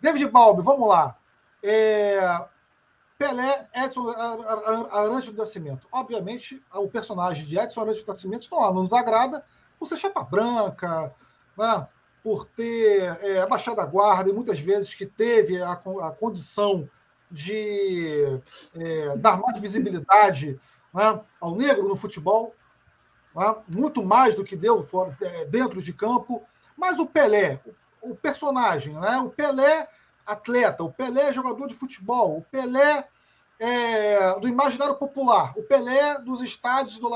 [0.00, 1.16] David Balbi, vamos lá.
[1.62, 2.40] É...
[3.18, 4.10] Pelé, Edson
[4.90, 5.86] Arantes do Nascimento.
[5.92, 9.44] Obviamente, o personagem de Edson Arantes do Nascimento não, não nos agrada
[9.78, 11.12] por ser chapa branca,
[11.56, 11.86] né?
[12.22, 16.88] Por ter é, abaixado a guarda e muitas vezes que teve a, a condição
[17.30, 18.40] de
[18.76, 20.60] é, dar mais visibilidade
[20.94, 22.54] né, ao negro no futebol,
[23.34, 26.42] né, muito mais do que deu fora, é, dentro de campo.
[26.76, 27.58] Mas o Pelé,
[28.02, 29.88] o, o personagem, né, o Pelé
[30.24, 33.08] atleta, o Pelé jogador de futebol, o Pelé
[33.58, 37.08] é, do imaginário popular, o Pelé dos estádios, do,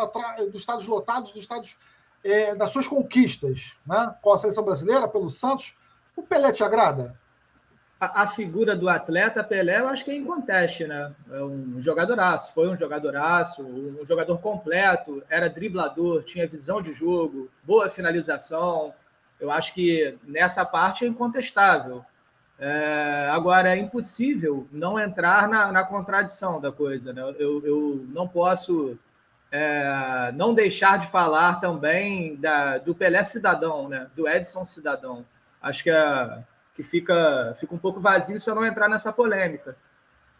[0.51, 1.77] dos estádios lotados, dos estádios
[2.25, 4.14] é, das suas conquistas, né?
[4.21, 5.75] com a seleção brasileira, pelo Santos,
[6.17, 7.14] o Pelé te agrada?
[7.99, 11.14] A, a, figura do atleta Pelé, eu acho que é inconteste, né?
[11.31, 17.49] É um jogadoraço, foi um jogadoraço, um jogador completo, era driblador, tinha visão de jogo,
[17.64, 18.93] boa finalização.
[19.41, 22.05] Eu acho que nessa parte é incontestável.
[22.59, 27.12] É, agora, é impossível não entrar na, na contradição da coisa.
[27.12, 27.23] Né?
[27.39, 28.99] Eu, eu não posso
[29.51, 34.07] é, não deixar de falar também da, do Pelé Cidadão, né?
[34.15, 35.25] do Edson Cidadão.
[35.63, 36.39] Acho que, é,
[36.75, 39.77] que fica, fica um pouco vazio se eu não entrar nessa polêmica.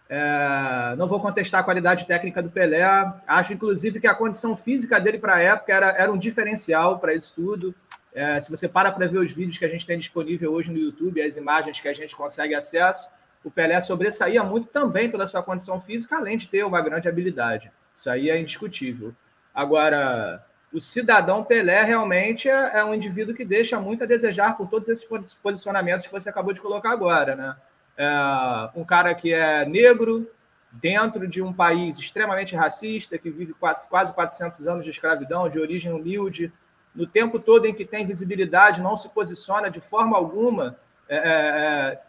[0.09, 2.85] É, não vou contestar a qualidade técnica do Pelé.
[3.27, 7.15] Acho, inclusive, que a condição física dele para a época era, era um diferencial para
[7.15, 7.75] isso tudo.
[8.15, 10.79] É, se você para para ver os vídeos que a gente tem disponível hoje no
[10.79, 13.09] YouTube, as imagens que a gente consegue acesso,
[13.45, 17.71] o Pelé sobressaía muito também pela sua condição física, além de ter uma grande habilidade.
[17.97, 19.15] Isso aí é indiscutível.
[19.55, 24.69] Agora, o cidadão Pelé realmente é, é, um indivíduo que deixa muito a desejar por
[24.69, 25.09] todos esses
[25.43, 27.57] posicionamentos que você acabou de colocar agora, né?
[27.97, 30.31] É um cara que é negro,
[30.71, 35.91] dentro de um país extremamente racista, que vive quase 400 anos de escravidão, de origem
[35.91, 36.53] humilde,
[36.95, 40.77] no tempo todo em que tem visibilidade, não se posiciona de forma alguma
[41.09, 42.03] é, é, é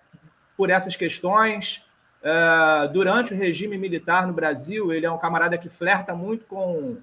[0.58, 1.82] por essas questões,
[2.22, 6.98] Uh, durante o regime militar no Brasil, ele é um camarada que flerta muito com,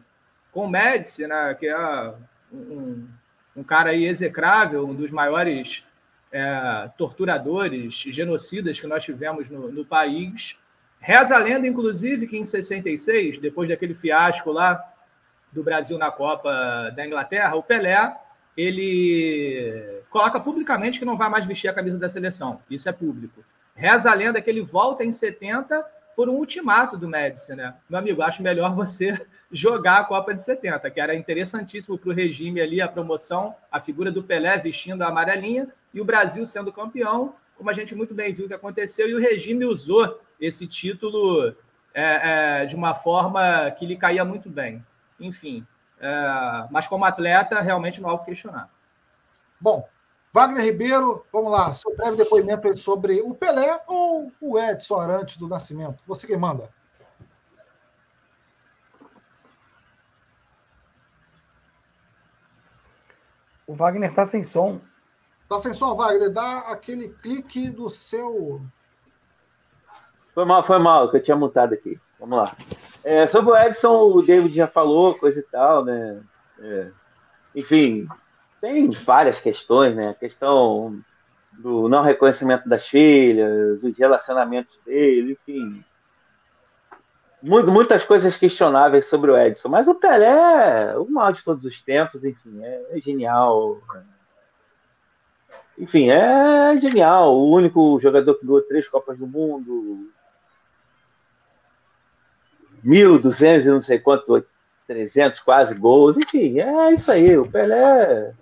[0.53, 2.13] com o Médici, né, que é
[2.53, 3.09] um,
[3.57, 5.85] um cara aí execrável, um dos maiores
[6.33, 10.57] é, torturadores, genocidas que nós tivemos no, no país.
[11.01, 14.83] Reza a lenda, inclusive, que em 66, depois daquele fiasco lá
[15.53, 18.13] do Brasil na Copa da Inglaterra, o Pelé
[18.57, 22.61] ele coloca publicamente que não vai mais vestir a camisa da seleção.
[22.69, 23.45] Isso é público.
[23.75, 27.75] Reza a lenda que ele volta em 70 por um ultimato do Médici, né?
[27.89, 29.21] Meu amigo, acho melhor você
[29.53, 33.81] jogar a Copa de 70, que era interessantíssimo para o regime ali, a promoção, a
[33.81, 38.15] figura do Pelé vestindo a amarelinha e o Brasil sendo campeão, como a gente muito
[38.15, 41.55] bem viu que aconteceu, e o regime usou esse título
[41.93, 44.85] é, é, de uma forma que lhe caía muito bem.
[45.21, 45.65] Enfim,
[46.01, 48.69] é, mas como atleta, realmente não há o que questionar.
[49.61, 49.89] Bom,
[50.35, 55.47] Wagner Ribeiro, vamos lá, seu breve depoimento sobre o Pelé ou o Edson Arantes do
[55.47, 55.97] Nascimento.
[56.09, 56.69] Você quem manda.
[63.65, 64.81] O Wagner está sem som.
[65.43, 66.33] Está sem som, Wagner.
[66.33, 68.61] Dá aquele clique do seu.
[70.35, 71.97] Foi mal, foi mal, que eu tinha mutado aqui.
[72.19, 72.57] Vamos lá.
[73.05, 76.21] É, sobre o Edson, o David já falou, coisa e tal, né?
[76.59, 76.91] É,
[77.55, 78.09] enfim,
[78.65, 80.09] tem várias questões, né?
[80.09, 80.99] A questão
[81.53, 85.85] do não reconhecimento das filhas, os relacionamentos dele, enfim.
[87.43, 91.79] Muitas coisas questionáveis sobre o Edson, mas o Pelé é o maior de todos os
[91.83, 93.83] tempos, enfim, é, genial.
[95.79, 97.37] Enfim, é genial.
[97.37, 100.09] O único jogador que ganhou três Copas do Mundo,
[102.83, 104.43] 1.200 e não sei quanto,
[104.87, 107.37] 300 quase gols, enfim, é isso aí.
[107.37, 108.33] O Pelé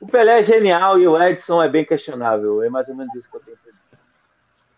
[0.00, 2.62] o Pelé é genial e o Edson é bem questionável.
[2.62, 3.98] É mais ou menos isso que eu tenho para dizer.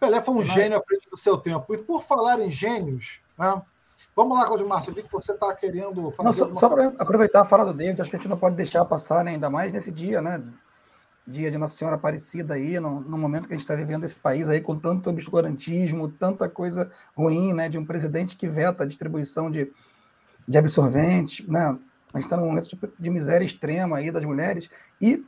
[0.00, 1.72] Pelé foi um gênio à frente do seu tempo.
[1.72, 3.62] E por falar em gênios, né?
[4.14, 6.24] Vamos lá, Claudio Márcio, eu vi que você está querendo fazer.
[6.24, 8.56] Não, só, só para aproveitar a fala do David, acho que a gente não pode
[8.56, 10.42] deixar passar, né, ainda mais nesse dia, né?
[11.26, 14.16] Dia de Nossa Senhora Aparecida aí, no, no momento que a gente está vivendo esse
[14.16, 17.68] país aí com tanto obscurantismo, tanta coisa ruim, né?
[17.68, 19.72] De um presidente que veta a distribuição de,
[20.46, 21.78] de absorventes, né?
[22.12, 24.68] A gente está num momento de, de, miséria extrema aí das mulheres.
[25.00, 25.24] E,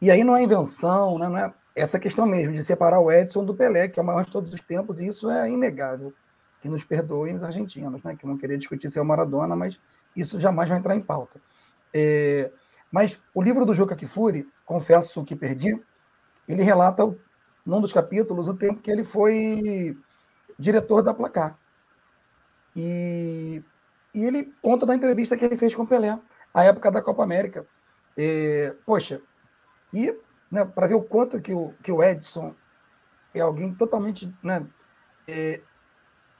[0.00, 1.28] e aí não é invenção, né?
[1.28, 4.24] não, é, essa questão mesmo de separar o Edson do Pelé, que é o maior
[4.24, 6.12] de todos os tempos, e isso é inegável.
[6.60, 9.78] Que nos perdoem os argentinos, né, que vão querer discutir se é o Maradona, mas
[10.16, 11.38] isso jamais vai entrar em pauta.
[11.92, 12.50] É,
[12.90, 15.78] mas o livro do Juca Kifuri, confesso que perdi,
[16.48, 17.04] ele relata,
[17.66, 19.96] num dos capítulos, o tempo que ele foi
[20.58, 21.58] diretor da Placar.
[22.76, 23.62] E,
[24.14, 26.18] e ele conta da entrevista que ele fez com o Pelé,
[26.52, 27.66] a época da Copa América.
[28.16, 29.20] É, poxa,
[29.92, 30.16] e
[30.50, 32.54] né, para ver o quanto que o, que o Edson
[33.34, 34.64] é alguém totalmente né,
[35.26, 35.60] é,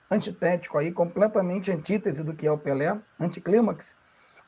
[0.09, 3.93] antitético aí, completamente antítese do que é o Pelé, anticlímax.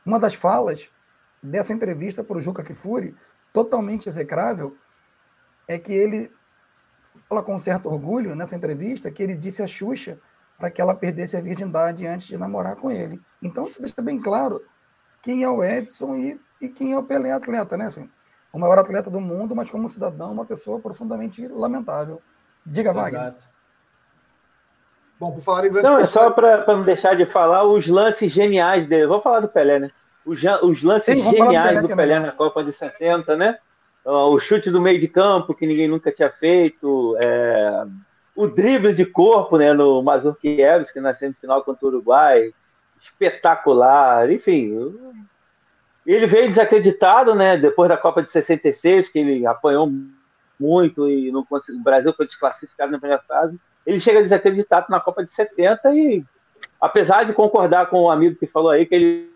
[0.06, 0.90] Uma das falas
[1.44, 3.14] dessa entrevista para o Juca Kifuri,
[3.52, 4.76] totalmente execrável,
[5.68, 6.32] é que ele
[7.28, 10.18] fala com certo orgulho nessa entrevista que ele disse a Xuxa
[10.58, 13.20] para que ela perdesse a virgindade antes de namorar com ele.
[13.42, 14.62] Então isso deixa bem claro
[15.22, 17.88] quem é o Edson e, e quem é o Pelé atleta, né?
[17.88, 18.10] Assim,
[18.52, 22.22] o maior atleta do mundo, mas como cidadão, uma pessoa profundamente lamentável.
[22.66, 23.36] Diga, Wagner.
[25.20, 28.32] Bom, por falar em grande Não, é só para não deixar de falar os lances
[28.32, 29.08] geniais dele.
[29.08, 29.92] Vou falar do Pelé, né?
[30.26, 33.58] Os, os lances Sim, geniais do Pelé, do Pelé na Copa de 70, né?
[34.06, 37.18] O chute do meio de campo, que ninguém nunca tinha feito.
[37.20, 37.86] É...
[38.38, 39.74] O drible de corpo, né?
[39.74, 42.54] No Mazurkiewicz, que na semifinal contra o Uruguai.
[43.02, 44.32] Espetacular.
[44.32, 44.72] Enfim,
[46.06, 47.58] ele veio desacreditado, né?
[47.58, 49.92] Depois da Copa de 66, que ele apanhou
[50.60, 53.60] muito e não conseguiu, o Brasil foi desclassificado na primeira fase.
[53.86, 56.24] Ele chega desacreditado na Copa de 70 e,
[56.80, 59.30] apesar de concordar com o amigo que falou aí que ele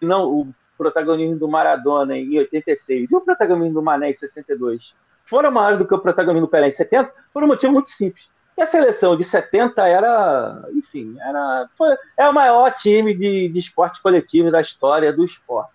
[0.00, 4.92] não o protagonismo do Maradona em 86 e o protagonismo do Mané em 62
[5.24, 8.26] foram maiores do que o protagonismo do Pelé em 70 por um motivo muito simples.
[8.56, 13.58] E a seleção de 70 era, enfim, era, foi, é o maior time de, de
[13.58, 15.72] esporte coletivo da história do esporte.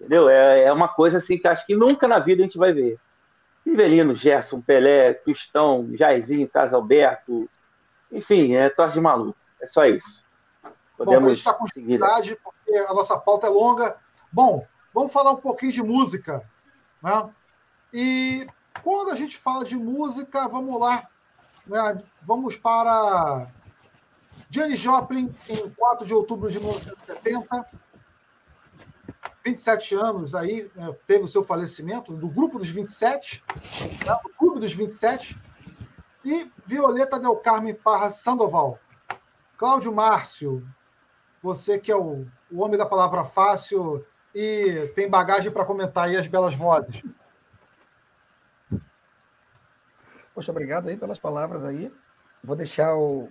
[0.00, 0.28] Entendeu?
[0.28, 2.98] É, é uma coisa assim que acho que nunca na vida a gente vai ver.
[3.66, 7.48] Rivelino, Gerson, Pelé, Cristão, Jairzinho, Carlos Alberto,
[8.10, 9.38] enfim, é troço de maluco.
[9.60, 10.22] É só isso.
[10.96, 13.96] Podemos Bom, a gente está com dificuldade, porque a nossa pauta é longa.
[14.32, 16.42] Bom, vamos falar um pouquinho de música.
[17.02, 17.30] Né?
[17.92, 18.46] E
[18.82, 21.06] quando a gente fala de música, vamos lá,
[21.66, 22.02] né?
[22.22, 23.48] Vamos para
[24.50, 27.66] Janis Joplin, em 4 de outubro de 1970.
[29.44, 33.42] 27 anos aí, né, teve o seu falecimento, do grupo dos 27,
[34.04, 35.38] né, do clube dos 27.
[36.24, 38.78] E Violeta Del Carmen Parra Sandoval.
[39.56, 40.62] Cláudio Márcio,
[41.42, 44.04] você que é o, o homem da palavra fácil
[44.34, 47.02] e tem bagagem para comentar aí as belas vozes.
[50.38, 51.92] Poxa, obrigado aí pelas palavras aí.
[52.44, 53.28] Vou deixar o,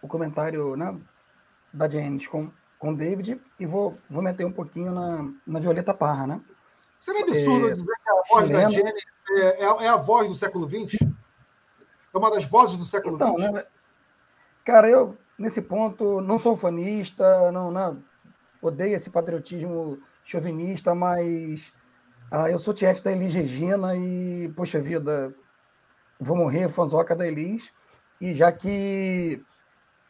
[0.00, 0.96] o comentário né,
[1.74, 5.92] da James com, com o David e vou, vou meter um pouquinho na, na Violeta
[5.92, 6.40] Parra, né?
[7.00, 8.62] Seria absurdo é, dizer que a voz chilena...
[8.62, 8.92] da Jenny
[9.30, 11.02] é, é, é, a voz do século XX?
[11.02, 13.50] É uma das vozes do século então, XX?
[13.50, 13.64] Né,
[14.64, 18.00] cara, eu, nesse ponto, não sou fanista, não, não
[18.62, 21.72] odeio esse patriotismo chauvinista, mas
[22.30, 25.34] ah, eu sou tiete da Elis Regina e, poxa vida,
[26.20, 27.70] Vou Morrer, fanzoca da Elis.
[28.20, 29.42] E já que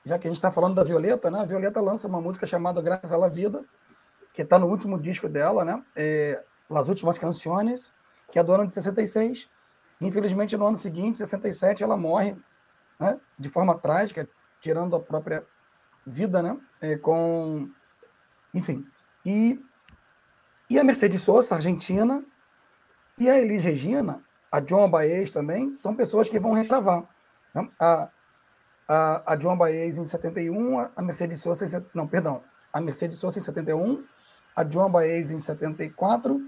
[0.05, 1.41] já que a gente está falando da Violeta, né?
[1.41, 3.63] A Violeta lança uma música chamada Graças à Vida,
[4.33, 5.85] que está no último disco dela, né?
[5.95, 7.93] É, Las Últimas Canções,
[8.33, 9.47] que é do ano de 66.
[10.01, 12.37] Infelizmente, no ano seguinte, 67, ela morre
[12.99, 13.21] né?
[13.39, 14.27] de forma trágica,
[14.63, 15.45] tirando a própria
[16.07, 16.59] vida, né?
[16.81, 17.69] É, com...
[18.55, 18.87] Enfim.
[19.27, 19.63] E,
[20.71, 22.25] e a Mercedes Sosa, argentina,
[23.19, 27.05] e a Elis Regina, a John Baez também, são pessoas que vão regravar.
[27.55, 27.69] Né?
[27.79, 28.09] A,
[28.89, 32.43] a, a John Baez em 71, a Mercedes Sosa em, não, perdão,
[32.73, 34.03] a Mercedes Sosa em 71,
[34.57, 36.41] a John Baez em 74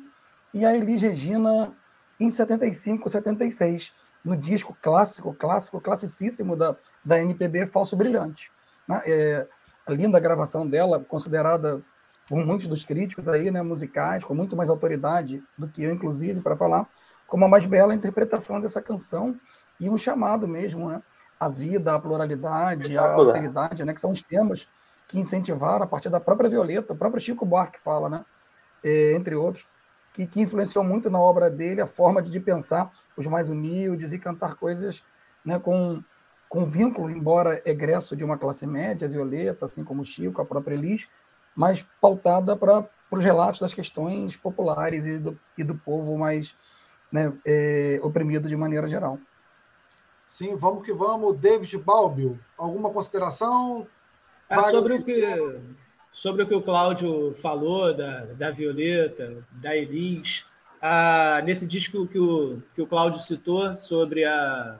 [0.54, 1.72] e a Elis Regina
[2.18, 3.92] em 75, 76,
[4.24, 8.50] no disco clássico, clássico, classicíssimo da, da NPB Falso Brilhante.
[8.86, 9.02] Né?
[9.06, 9.48] É,
[9.86, 11.80] a linda gravação dela, considerada
[12.28, 16.40] por muitos dos críticos aí, né, musicais, com muito mais autoridade do que eu, inclusive,
[16.40, 16.86] para falar,
[17.30, 19.38] como a mais bela interpretação dessa canção
[19.78, 21.00] e um chamado mesmo, né?
[21.38, 23.94] A vida, a pluralidade, a alteridade, né?
[23.94, 24.68] Que são os temas
[25.08, 28.24] que incentivaram a partir da própria Violeta, o próprio Chico Buarque fala, né?
[28.82, 29.66] É, entre outros,
[30.12, 34.12] que, que influenciou muito na obra dele a forma de, de pensar os mais humildes
[34.12, 35.02] e cantar coisas
[35.44, 36.02] né, com,
[36.48, 41.06] com vínculo, embora egresso de uma classe média, Violeta, assim como Chico, a própria Elis,
[41.54, 46.54] mas pautada para os relatos das questões populares e do, e do povo mais
[47.10, 49.18] né, é, oprimido de maneira geral.
[50.28, 51.38] Sim, vamos que vamos.
[51.38, 53.86] David Balbio, alguma consideração?
[54.48, 55.22] É, sobre, o que,
[56.12, 60.44] sobre o que o Cláudio falou da, da Violeta, da Elis,
[60.80, 64.78] ah, nesse disco que o, que o Cláudio citou sobre a,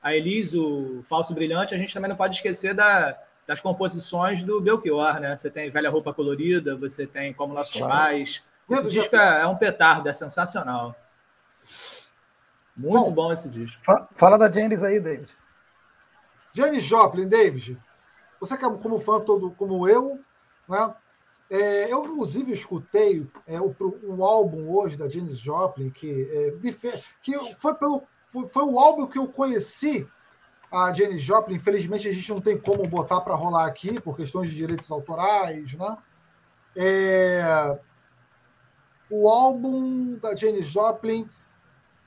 [0.00, 4.60] a Elise, o Falso Brilhante, a gente também não pode esquecer da, das composições do
[4.60, 5.36] Belchior, né?
[5.36, 7.92] Você tem Velha Roupa Colorida, você tem Como Nossos claro.
[7.92, 8.42] Pais.
[8.70, 10.94] Esse disco é, é, um petardo, é sensacional.
[12.76, 13.80] Muito bom, bom esse disco.
[14.14, 15.32] Fala da Janis aí, David.
[16.52, 17.78] Janis Joplin, David.
[18.40, 20.20] Você que é como fã todo como eu,
[20.68, 20.94] né?
[21.48, 26.72] É, eu, inclusive, escutei é, o, o, álbum hoje da Janis Joplin, que, é,
[27.22, 28.02] que foi, pelo,
[28.32, 30.06] foi, foi, o álbum que eu conheci
[30.72, 31.54] a Janis Joplin.
[31.54, 35.72] Infelizmente, a gente não tem como botar para rolar aqui, por questões de direitos autorais.
[35.74, 35.96] Né?
[36.74, 37.78] É,
[39.08, 41.28] o álbum da Janis Joplin,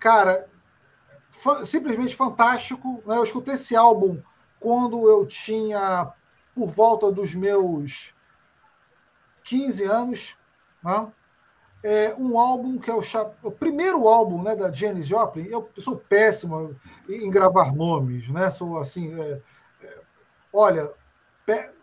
[0.01, 0.45] cara,
[1.65, 3.03] simplesmente fantástico.
[3.05, 3.17] Né?
[3.17, 4.19] Eu escutei esse álbum
[4.59, 6.11] quando eu tinha
[6.53, 8.13] por volta dos meus
[9.43, 10.35] 15 anos,
[10.83, 11.07] né?
[11.83, 13.01] é um álbum que é o,
[13.43, 15.45] o primeiro álbum né, da Janis Joplin.
[15.45, 16.75] Eu, sou péssimo
[17.07, 18.51] em gravar nomes, né?
[18.51, 19.41] Sou assim, é,
[19.83, 19.97] é,
[20.51, 20.91] olha,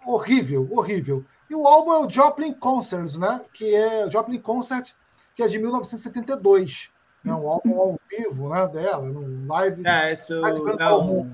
[0.04, 1.24] horrível, horrível.
[1.48, 3.44] E o álbum é o Joplin Concerts, né?
[3.54, 4.92] Que é o Joplin Concert,
[5.34, 6.90] que é de 1972.
[7.26, 8.66] É um álbum ao vivo, né?
[8.68, 9.86] Dela, no live.
[9.86, 11.30] É, isso é um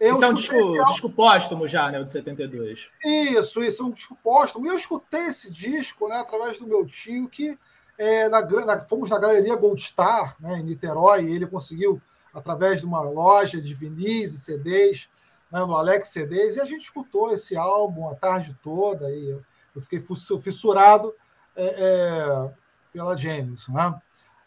[0.00, 2.00] eu isso é um disco, disco póstumo já, né?
[2.00, 2.88] O de 72.
[3.04, 4.64] Isso, isso, é um disco póstumo.
[4.64, 7.58] E eu escutei esse disco né, através do meu tio, que
[7.98, 12.00] é, na, na, fomos na galeria Gold Star, né, em Niterói, e ele conseguiu,
[12.32, 15.06] através de uma loja de vinis e CDs,
[15.52, 19.38] né, no Alex CDs, e a gente escutou esse álbum a tarde toda, e
[19.76, 20.02] eu fiquei
[20.42, 21.12] fissurado
[21.54, 22.50] é, é,
[22.90, 23.68] pela James.
[23.68, 23.94] Né?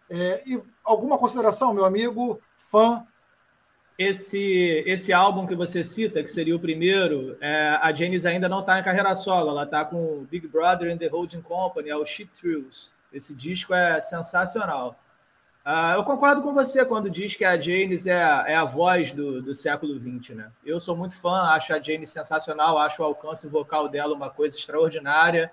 [0.09, 2.39] É, e alguma consideração, meu amigo,
[2.71, 3.05] fã
[3.97, 8.61] esse, esse álbum que você cita, que seria o primeiro, é, a Janis ainda não
[8.61, 12.05] está em carreira solo, ela está com Big Brother and the Holding Company, é o
[12.05, 12.89] Shit Thrills.
[13.11, 14.95] Esse disco é sensacional.
[15.65, 19.41] Uh, eu concordo com você quando diz que a Janis é, é a voz do,
[19.41, 20.51] do século XX, né?
[20.65, 24.57] Eu sou muito fã, acho a Janis sensacional, acho o alcance vocal dela uma coisa
[24.57, 25.49] extraordinária.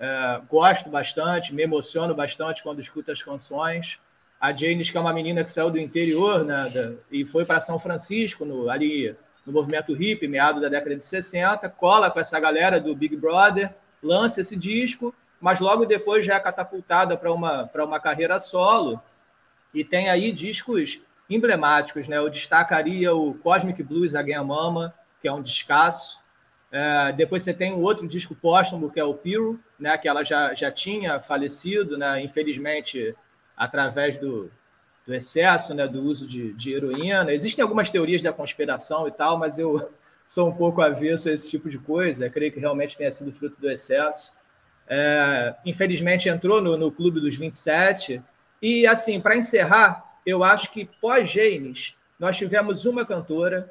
[0.00, 4.00] Uh, gosto bastante, me emociono bastante quando escuto as canções
[4.40, 7.60] a Janis, que é uma menina que saiu do interior né, da, e foi para
[7.60, 12.40] São Francisco, no, ali no movimento hippie, meado da década de 60, cola com essa
[12.40, 13.70] galera do Big Brother,
[14.02, 19.00] lança esse disco, mas logo depois já é catapultada para uma, uma carreira solo
[19.74, 22.08] e tem aí discos emblemáticos.
[22.08, 22.16] Né?
[22.16, 26.18] Eu destacaria o Cosmic Blues Again Mama, que é um descasso.
[26.72, 29.98] É, depois você tem um outro disco póstumo, que é o Piro, né?
[29.98, 32.22] que ela já, já tinha falecido, né?
[32.22, 33.14] infelizmente
[33.56, 34.50] através do,
[35.06, 37.32] do excesso, né, do uso de, de heroína.
[37.32, 39.90] Existem algumas teorias da conspiração e tal, mas eu
[40.24, 42.26] sou um pouco avesso a esse tipo de coisa.
[42.26, 44.32] Eu creio que realmente tenha sido fruto do excesso.
[44.88, 48.22] É, infelizmente entrou no, no clube dos 27.
[48.62, 53.70] E, assim, para encerrar, eu acho que pós-James, nós tivemos uma cantora,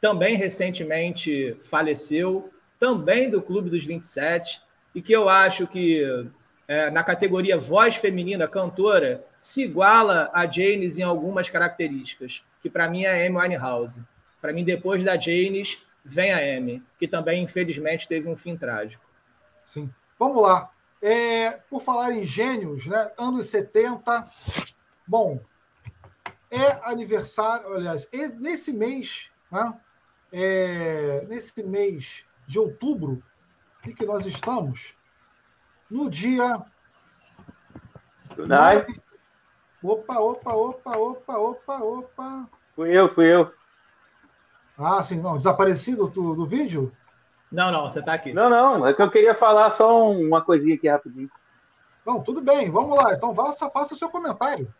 [0.00, 4.60] também recentemente faleceu, também do clube dos 27,
[4.94, 6.04] e que eu acho que
[6.68, 12.88] é, na categoria voz feminina cantora se iguala a Janis em algumas características, que para
[12.88, 14.00] mim é a Amy Winehouse.
[14.40, 19.04] Para mim, depois da Janis, vem a Amy, que também, infelizmente, teve um fim trágico.
[19.64, 19.90] Sim.
[20.18, 20.70] Vamos lá.
[21.02, 23.10] É, por falar em gênios, né?
[23.18, 24.28] anos 70.
[25.06, 25.40] Bom,
[26.50, 29.74] é aniversário, aliás, nesse mês, né?
[30.32, 33.22] É, nesse mês de outubro,
[33.86, 34.94] em que nós estamos,
[35.90, 36.62] no dia.
[38.36, 39.00] Nove...
[39.82, 42.48] Opa, opa, opa, opa, opa, opa.
[42.74, 43.52] Fui eu, fui eu.
[44.76, 45.38] Ah, sim, não.
[45.38, 46.92] Desaparecido do, do vídeo?
[47.50, 48.32] Não, não, você está aqui.
[48.32, 51.30] Não, não, é que eu queria falar só uma coisinha aqui rapidinho.
[52.04, 53.14] Não, tudo bem, vamos lá.
[53.14, 54.72] Então faça, faça o seu comentário.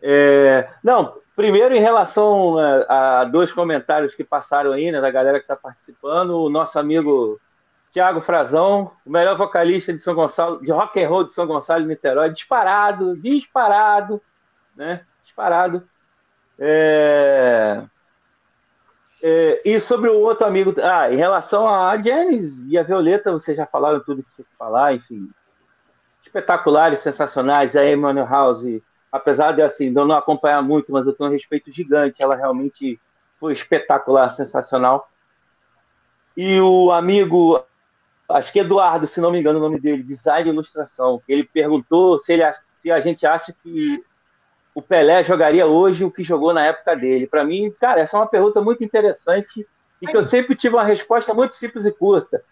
[0.00, 5.10] É, não, primeiro em relação a, né, a, dois comentários que passaram aí, né, da
[5.10, 7.38] galera que está participando, o nosso amigo
[7.92, 11.82] Tiago Frazão, o melhor vocalista de São Gonçalo, de rock and roll de São Gonçalo
[11.82, 14.20] de Niterói, disparado, disparado,
[14.76, 15.00] né?
[15.24, 15.82] Disparado.
[16.58, 17.82] É...
[19.20, 23.56] É, e sobre o outro amigo, ah, em relação a Janis e a Violeta, vocês
[23.56, 25.28] já falaram tudo que tinha que falar, enfim,
[26.24, 27.74] espetaculares, sensacionais.
[27.74, 28.80] A Emmanuel House,
[29.10, 33.00] apesar de assim, eu não acompanhar muito, mas eu tenho um respeito gigante, ela realmente
[33.38, 35.08] foi espetacular, sensacional.
[36.36, 37.62] E o amigo
[38.28, 41.20] acho que Eduardo, se não me engano o nome dele, design e ilustração.
[41.28, 42.42] Ele perguntou se, ele,
[42.80, 44.02] se a gente acha que
[44.74, 47.26] o Pelé jogaria hoje o que jogou na época dele.
[47.26, 49.66] Para mim, cara, essa é uma pergunta muito interessante
[50.00, 52.42] e que eu sempre tive uma resposta muito simples e curta.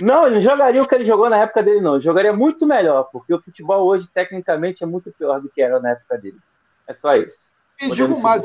[0.00, 1.94] Não, ele jogaria o que ele jogou na época dele, não.
[1.94, 5.80] Ele jogaria muito melhor, porque o futebol hoje, tecnicamente, é muito pior do que era
[5.80, 6.38] na época dele.
[6.86, 7.36] É só isso.
[7.80, 8.42] E digo mais,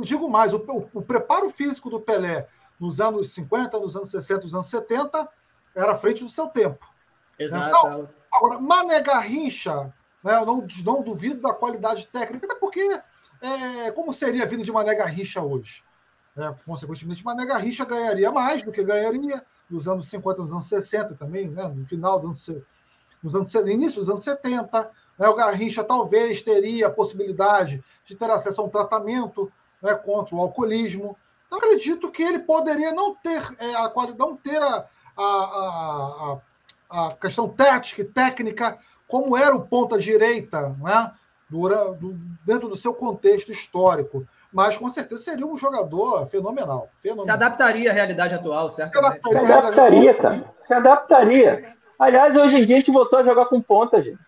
[0.00, 2.48] digo mais, o, o, o, preparo físico do Pelé
[2.80, 5.28] nos anos 50, nos anos 60, nos anos 70,
[5.74, 6.84] era à frente do seu tempo.
[7.38, 7.68] Exato.
[7.68, 9.92] Então, agora, Mané Garrincha,
[10.22, 12.80] né, eu não, não duvido da qualidade técnica, até porque
[13.40, 15.82] é, como seria a vida de Mané Garrincha hoje?
[16.36, 21.14] É, consequentemente, Mané Garrincha ganharia mais do que ganharia nos anos 50, nos anos 60
[21.14, 22.64] também, né, no final dos anos,
[23.22, 24.90] nos anos início dos anos 70.
[25.18, 29.50] Né, o Garrincha talvez teria a possibilidade de ter acesso a um tratamento
[29.82, 31.16] né, contra o alcoolismo.
[31.46, 34.86] Então, acredito que ele poderia não ter é, a qualidade, não ter a,
[35.16, 36.38] a,
[36.90, 41.12] a, a questão tática e técnica como era o ponta direita, né?
[42.46, 44.26] dentro do seu contexto histórico.
[44.52, 46.88] Mas com certeza seria um jogador fenomenal.
[47.00, 47.24] fenomenal.
[47.24, 48.92] Se adaptaria à realidade atual, certo?
[48.92, 50.54] Se adaptaria, Se adaptaria cara.
[50.66, 51.74] Se adaptaria.
[51.98, 54.18] Aliás, hoje em dia a gente voltou a jogar com ponta, gente.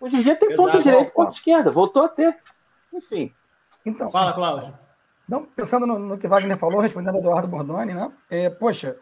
[0.00, 1.70] Hoje em dia tem ponta direita e ponta esquerda.
[1.70, 2.36] Voltou a ter.
[2.92, 3.32] Enfim.
[3.84, 4.72] Então, Fala, Cláudio.
[5.28, 8.12] Não, pensando no, no, que Wagner falou, respondendo ao Eduardo Bordoni, né?
[8.30, 8.96] É, poxa,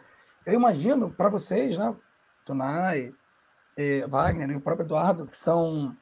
[0.47, 1.95] eu imagino para vocês, né?
[2.45, 3.13] Tunai,
[3.77, 5.95] é, Wagner e o próprio Eduardo, que são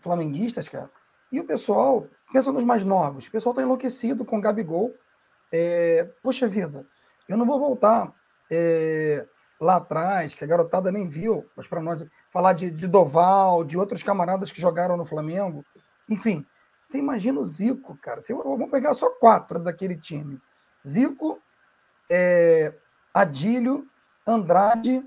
[0.00, 0.88] flamenguistas, cara.
[1.32, 4.94] E o pessoal, pensa nos mais novos, o pessoal está enlouquecido com o Gabigol.
[5.50, 6.84] É, poxa vida,
[7.26, 8.12] eu não vou voltar
[8.50, 9.26] é,
[9.58, 13.78] lá atrás, que a garotada nem viu, mas para nós, falar de, de Doval, de
[13.78, 15.64] outros camaradas que jogaram no Flamengo.
[16.08, 16.44] Enfim,
[16.86, 18.20] você imagina o Zico, cara.
[18.28, 20.38] Vamos pegar só quatro daquele time:
[20.86, 21.40] Zico,
[22.10, 22.74] é,
[23.14, 23.86] Adílio,
[24.26, 25.02] Andrade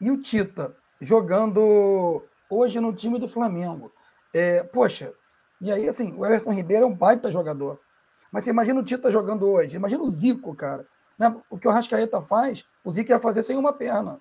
[0.00, 3.90] e o Tita, jogando hoje no time do Flamengo.
[4.32, 5.12] É, poxa,
[5.60, 7.80] e aí, assim, o Everton Ribeiro é um baita jogador.
[8.30, 10.84] Mas você imagina o Tita jogando hoje, imagina o Zico, cara.
[11.18, 11.34] Né?
[11.48, 14.20] O que o Rascaeta faz, o Zico ia fazer sem uma perna.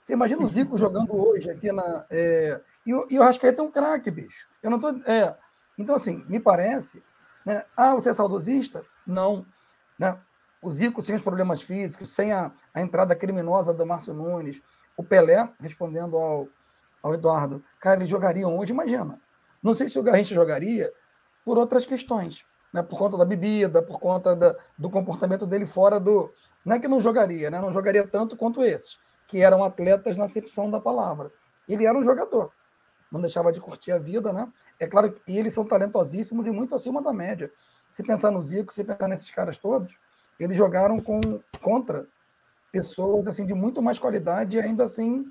[0.00, 2.06] Você imagina o Zico jogando hoje aqui na.
[2.10, 2.60] É...
[2.86, 4.46] E, o, e o Rascaeta é um craque, bicho.
[4.62, 4.88] Eu não tô.
[5.06, 5.36] É...
[5.78, 7.02] Então, assim, me parece.
[7.44, 7.64] Né?
[7.76, 8.82] Ah, você é saudosista?
[9.06, 9.44] Não.
[9.98, 10.16] Né?
[10.62, 14.60] O Zico sem os problemas físicos, sem a, a entrada criminosa do Márcio Nunes,
[14.96, 16.48] o Pelé, respondendo ao,
[17.02, 19.18] ao Eduardo, cara, eles jogariam hoje, imagina.
[19.62, 20.90] Não sei se o Garrincha jogaria
[21.44, 22.42] por outras questões,
[22.72, 22.82] né?
[22.82, 26.32] por conta da bebida, por conta da, do comportamento dele fora do.
[26.64, 27.60] Não é que não jogaria, né?
[27.60, 31.30] não jogaria tanto quanto esses, que eram atletas na acepção da palavra.
[31.68, 32.50] Ele era um jogador,
[33.10, 34.50] não deixava de curtir a vida, né?
[34.78, 37.50] É claro que eles são talentosíssimos e muito acima da média.
[37.88, 39.94] Se pensar no Zico, se pensar nesses caras todos,
[40.38, 41.20] eles jogaram com,
[41.60, 42.06] contra
[42.72, 45.26] pessoas assim de muito mais qualidade e ainda assim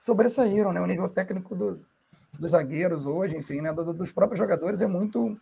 [0.00, 0.80] sobressaíram, né?
[0.80, 1.80] O nível técnico do,
[2.38, 5.36] dos zagueiros hoje, enfim, né, do, dos próprios jogadores é muito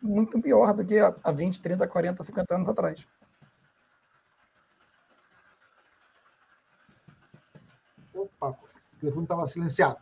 [0.00, 3.06] muito pior do que há 20, 30, 40, 50 anos atrás.
[8.14, 9.96] Opa, o telefone estava silenciado.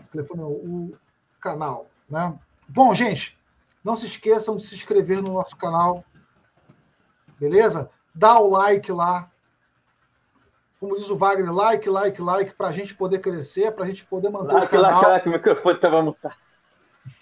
[0.00, 0.98] O telefone, o
[1.40, 2.38] canal, né?
[2.68, 3.36] Bom, gente,
[3.82, 6.04] não se esqueçam de se inscrever no nosso canal,
[7.38, 7.90] beleza?
[8.14, 9.28] Dá o like lá,
[10.80, 14.04] como diz o Wagner, like, like, like, para a gente poder crescer, para a gente
[14.06, 14.94] poder manter like, o canal.
[14.94, 16.34] Like, like, o microfone estava mutado.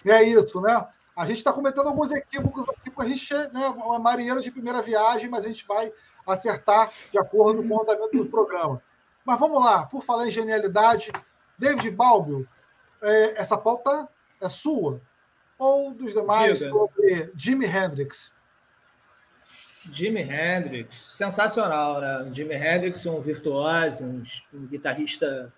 [0.05, 0.87] É isso, né?
[1.15, 4.49] A gente está cometendo alguns equívocos aqui, porque a gente é né, uma marinheira de
[4.49, 5.91] primeira viagem, mas a gente vai
[6.25, 8.81] acertar de acordo com o andamento do programa.
[9.25, 11.11] Mas vamos lá, por falar em genialidade,
[11.57, 12.47] David Balbio,
[13.01, 14.07] é, essa pauta
[14.39, 15.01] é sua
[15.57, 16.71] ou dos demais Diga.
[16.71, 18.31] sobre Jimi Hendrix?
[19.91, 22.31] Jimi Hendrix, sensacional, né?
[22.33, 25.51] Jimi Hendrix, um virtuoso, um, um guitarrista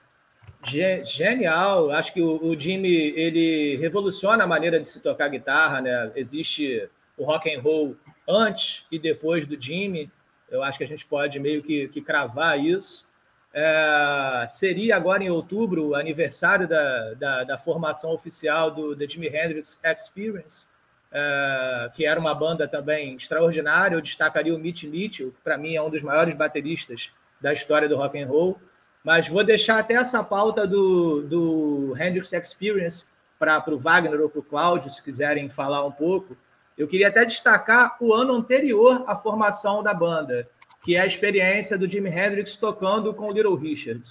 [0.66, 1.92] ge genial.
[1.92, 6.12] Acho que o, o, Jimmy ele revoluciona a maneira de se tocar guitarra, né?
[6.16, 7.96] Existe o rock and roll
[8.28, 10.10] antes e depois do Jimmy.
[10.50, 13.06] Eu acho que a gente pode meio que, que cravar isso.
[13.54, 19.28] É, seria agora em outubro o aniversário da, da, da formação oficial do The Jimi
[19.28, 20.66] Hendrix Experience
[21.12, 23.96] uh, que era uma banda também extraordinária.
[23.96, 27.90] Eu destacaria o Mitch Mitchell, que para mim é um dos maiores bateristas da história
[27.90, 28.60] do rock and roll.
[29.04, 33.04] Mas vou deixar até essa pauta do, do Hendrix Experience
[33.40, 36.38] para o Wagner ou para o Cláudio, se quiserem falar um pouco.
[36.78, 40.48] Eu queria até destacar o ano anterior à formação da banda,
[40.84, 44.02] que é a experiência do Jimi Hendrix tocando com o Little Richard.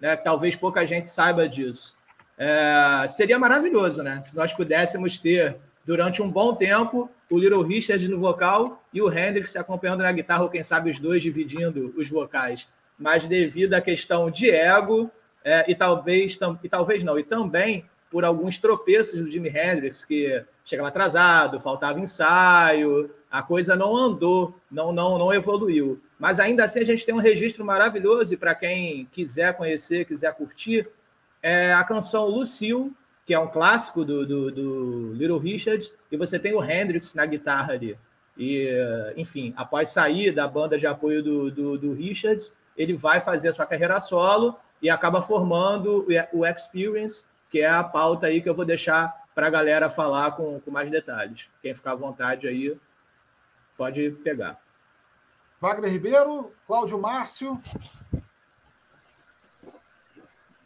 [0.00, 0.16] Né?
[0.16, 1.94] Talvez pouca gente saiba disso.
[2.36, 4.20] É, seria maravilhoso, né?
[4.24, 9.10] Se nós pudéssemos ter durante um bom tempo, o Little Richard no vocal e o
[9.10, 12.68] Hendrix acompanhando na guitarra, ou quem sabe os dois dividindo os vocais.
[12.98, 15.10] Mas devido à questão de ego,
[15.44, 20.44] é, e talvez e talvez não, e também por alguns tropeços do Jimi Hendrix, que
[20.66, 25.98] chegava atrasado, faltava ensaio, a coisa não andou, não, não, não evoluiu.
[26.18, 30.34] Mas ainda assim a gente tem um registro maravilhoso e para quem quiser conhecer, quiser
[30.34, 30.86] curtir,
[31.42, 32.92] é a canção Lucille,
[33.32, 37.24] que é um clássico do, do, do Little Richard, e você tem o Hendrix na
[37.24, 37.96] guitarra ali.
[38.36, 38.68] E,
[39.16, 43.54] enfim, após sair da banda de apoio do, do, do Richards, ele vai fazer a
[43.54, 48.54] sua carreira solo e acaba formando o Experience, que é a pauta aí que eu
[48.54, 51.48] vou deixar para a galera falar com, com mais detalhes.
[51.62, 52.76] Quem ficar à vontade aí
[53.78, 54.58] pode pegar.
[55.58, 57.58] Wagner Ribeiro, Cláudio Márcio.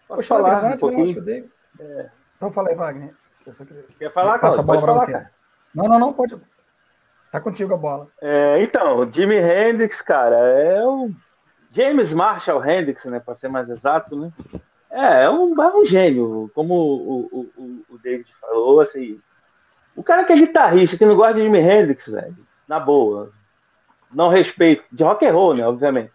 [0.09, 1.49] Posso falar um pouquinho?
[1.79, 2.11] É.
[2.37, 3.15] Então fala aí, Wagner.
[3.99, 4.65] Quer falar, Cláudio?
[4.65, 5.27] Pode falar, você.
[5.75, 6.37] Não, não, não, pode.
[7.31, 8.09] Tá contigo a bola.
[8.21, 11.11] É, então, o Jimi Hendrix, cara, é o
[11.71, 14.33] James Marshall Hendrix, né, para ser mais exato, né?
[14.91, 19.19] É, é um, é um gênio, como o, o, o, o David falou, assim.
[19.95, 22.37] O cara que é guitarrista, que não gosta de Jimi Hendrix, velho,
[22.67, 23.31] na boa.
[24.13, 24.85] Não respeito.
[24.91, 26.13] De rock and roll, né, obviamente.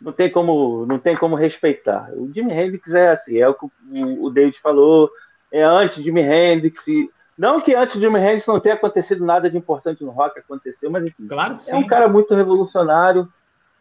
[0.00, 2.10] Não tem como, não tem como respeitar.
[2.14, 5.08] O Jimi Hendrix é assim, é o que o David falou,
[5.52, 6.84] é antes de Jimi Hendrix.
[6.88, 10.38] E, não que antes de Jimi Hendrix não tenha acontecido nada de importante no rock,
[10.38, 11.28] aconteceu, mas enfim.
[11.28, 13.28] Claro é um cara muito revolucionário.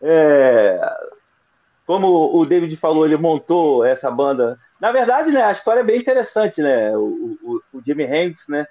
[0.01, 0.79] É,
[1.85, 4.57] como o David falou, ele montou essa banda.
[4.79, 6.95] Na verdade, né, a história é bem interessante, né?
[6.95, 8.67] O, o, o Jimi Hendrix, né?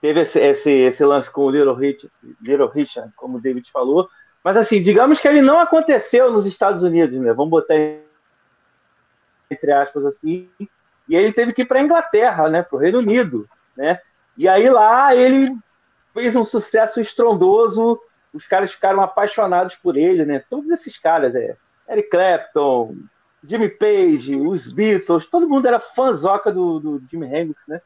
[0.00, 2.10] Teve esse, esse, esse lance com o Little Richard,
[2.42, 4.08] Little Richard, como o David falou.
[4.42, 7.32] Mas assim, digamos que ele não aconteceu nos Estados Unidos, né?
[7.32, 7.74] Vamos botar
[9.50, 10.48] entre aspas assim.
[11.08, 12.62] E ele teve que ir para a Inglaterra, né?
[12.62, 13.98] Para o Reino Unido, né?
[14.36, 15.54] E aí lá ele
[16.12, 18.00] fez um sucesso estrondoso,
[18.32, 20.42] os caras ficaram apaixonados por ele, né?
[20.48, 21.56] Todos esses caras, é,
[21.88, 22.96] Eric Clapton,
[23.46, 27.80] Jimmy Page, os Beatles, todo mundo era fãzoca do, do Jimi Hendrix, né?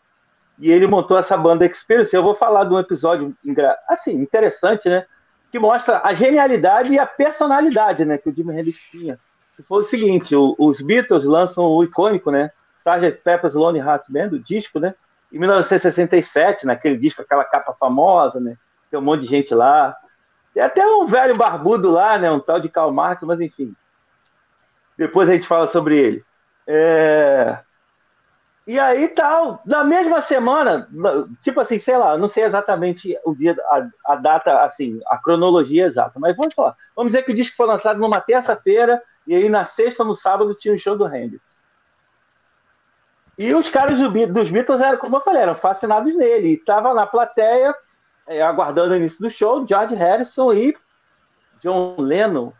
[0.58, 2.14] E ele montou essa banda Experience.
[2.14, 3.34] Eu vou falar de um episódio
[3.88, 5.04] assim, interessante, né?
[5.50, 8.18] Que mostra a genialidade e a personalidade, né?
[8.18, 9.18] Que o Jimi Hendrix tinha.
[9.66, 12.50] Foi o seguinte: o, os Beatles lançam o icônico, né?
[12.88, 13.22] Sgt.
[13.22, 14.94] Pepper's Lonely Hearts Band, o disco, né?
[15.32, 18.56] em 1967, naquele disco, aquela capa famosa, né?
[18.90, 19.94] Tem um monte de gente lá.
[20.54, 22.30] Tem até um velho barbudo lá, né?
[22.30, 23.74] Um tal de Karl Marx, mas enfim.
[24.96, 26.24] Depois a gente fala sobre ele.
[26.66, 27.58] É...
[28.66, 30.86] E aí tal, na mesma semana,
[31.42, 35.86] tipo assim, sei lá, não sei exatamente o dia, a, a data, assim, a cronologia
[35.86, 36.76] exata, mas vamos falar.
[36.94, 40.54] Vamos dizer que o disco foi lançado numa terça-feira e aí na sexta, no sábado,
[40.54, 41.47] tinha o um show do Hendrix.
[43.38, 46.48] E os caras do, dos Beatles eram, como eu falei, eram fascinados nele.
[46.48, 47.72] E tava na plateia,
[48.26, 50.76] é, aguardando o início do show, George Harrison e
[51.62, 52.52] John Lennon.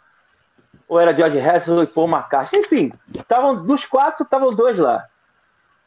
[0.89, 2.61] Ou era George Harrison e Paul McCartney.
[2.61, 5.05] Enfim, estavam dos quatro, estavam dois lá.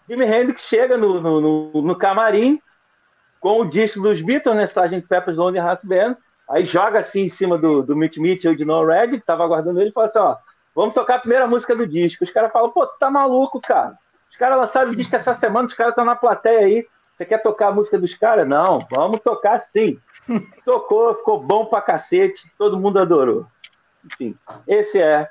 [0.09, 2.59] Jimi Hendrix chega no, no, no, no camarim
[3.39, 4.65] com o disco dos Beatles, né?
[4.65, 5.07] Sgt.
[5.07, 6.18] Pepper's Lonely Hearts Band.
[6.49, 9.80] Aí joga assim em cima do, do Mitch Mitchell de No Red, que tava aguardando
[9.80, 10.35] ele, e fala assim: ó,
[10.76, 12.26] vamos tocar a primeira música do disco.
[12.26, 13.97] Os caras falam: pô, tu tá maluco, cara
[14.41, 16.88] caras lançaram o disco essa semana, os caras estão na plateia aí.
[17.15, 18.47] Você quer tocar a música dos caras?
[18.47, 19.99] Não, vamos tocar sim.
[20.65, 23.45] Tocou, ficou bom pra cacete, todo mundo adorou.
[24.03, 24.35] Enfim,
[24.68, 25.30] esse é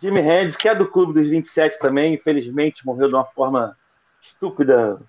[0.00, 3.76] Jimmy Hendrix, que é do Clube dos 27 também, infelizmente morreu de uma forma
[4.22, 5.00] estúpida,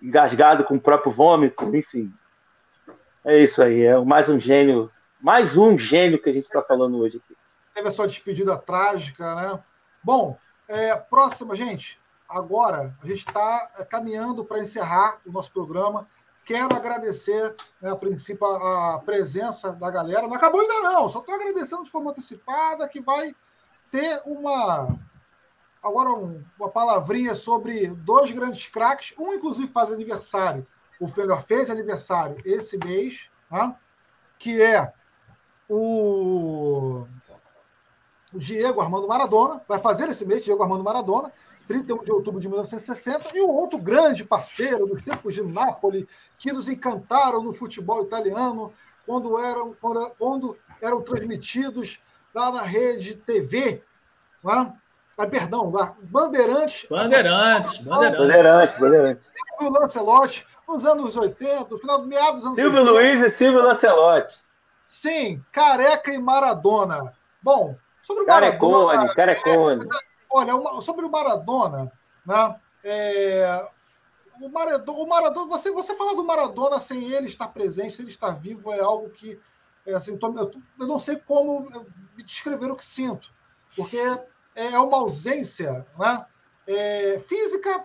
[0.00, 2.10] engasgado com o próprio vômito, enfim.
[3.26, 6.96] É isso aí, é mais um gênio, mais um gênio que a gente está falando
[6.96, 7.36] hoje aqui.
[7.74, 9.58] Teve a sua despedida trágica, né?
[10.02, 10.38] Bom,
[10.68, 11.98] é, próxima, gente.
[12.28, 16.06] Agora, a gente está é, caminhando para encerrar o nosso programa.
[16.44, 20.26] Quero agradecer, né, a princípio, a, a presença da galera.
[20.26, 21.10] Não acabou ainda, não.
[21.10, 23.34] Só estou agradecendo de forma antecipada que vai
[23.90, 24.96] ter uma.
[25.82, 29.14] Agora, um, uma palavrinha sobre dois grandes craques.
[29.18, 30.66] Um, inclusive, faz aniversário.
[30.98, 33.76] O melhor fez aniversário esse mês, tá?
[34.38, 34.92] que é
[35.68, 37.06] o
[38.32, 41.30] o Diego Armando Maradona, vai fazer esse mês, Diego Armando Maradona,
[41.68, 46.06] 31 de outubro de 1960, e o outro grande parceiro dos tempos de Nápoles,
[46.38, 48.72] que nos encantaram no futebol italiano,
[49.06, 51.98] quando eram, quando, quando eram transmitidos
[52.34, 53.82] lá na rede TV,
[54.42, 54.72] lá,
[55.16, 56.86] ah, perdão, lá, Bandeirantes.
[56.88, 58.18] Bandeirantes, Bandeirantes.
[58.18, 59.24] Bandeirantes, Bandeirantes.
[59.58, 62.92] Silvio Lancelotti, nos anos 80, no final do meados dos anos Silvio 80.
[62.92, 64.34] Luiz e Silvio Lancelotti.
[64.88, 67.12] Sim, Careca e Maradona.
[67.42, 67.76] Bom,
[68.12, 69.88] Sobre o Carecone, Maradona, Carecone.
[69.88, 69.88] É,
[70.30, 71.90] olha, sobre o Maradona,
[72.26, 72.56] né?
[72.84, 73.66] É,
[74.40, 78.12] o Maradona, o Maradona você, você falar do Maradona sem ele estar presente, sem ele
[78.12, 79.40] estar vivo, é algo que
[79.86, 81.70] é, assim, eu, eu não sei como
[82.14, 83.30] me descrever o que sinto,
[83.74, 83.98] porque
[84.54, 86.26] é uma ausência né?
[86.66, 87.84] É, física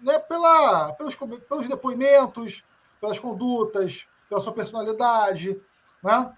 [0.00, 0.18] né?
[0.20, 2.62] Pela, pelos, pelos depoimentos,
[3.00, 5.60] pelas condutas, pela sua personalidade,
[6.02, 6.32] né?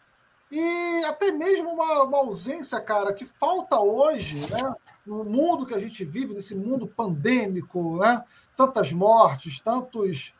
[0.50, 4.74] E até mesmo uma, uma ausência, cara, que falta hoje, né?
[5.04, 8.22] No mundo que a gente vive, nesse mundo pandêmico, né?
[8.56, 10.32] Tantas mortes, tantos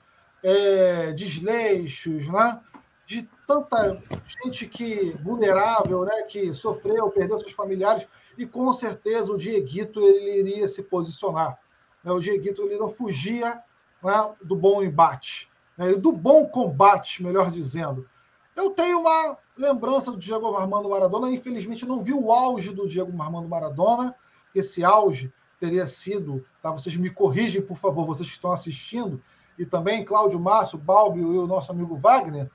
[0.42, 2.60] é, desleixos, né?
[3.06, 4.00] De tanta
[4.42, 6.22] gente que vulnerável, né?
[6.22, 8.06] Que sofreu, perdeu seus familiares
[8.38, 11.58] e com certeza o Dieguito ele iria se posicionar.
[12.04, 12.12] Né?
[12.12, 13.60] O Dieguito ele não fugia
[14.02, 18.08] né, do bom embate, né, do bom combate, melhor dizendo.
[18.54, 23.10] Eu tenho uma lembrança do Diego Armando Maradona, infelizmente não vi o auge do Diego
[23.20, 24.14] Armando Maradona,
[24.54, 26.70] esse auge teria sido, tá?
[26.70, 29.20] vocês me corrigem, por favor, vocês que estão assistindo,
[29.58, 32.50] e também Cláudio Márcio, Balbi e o nosso amigo Wagner,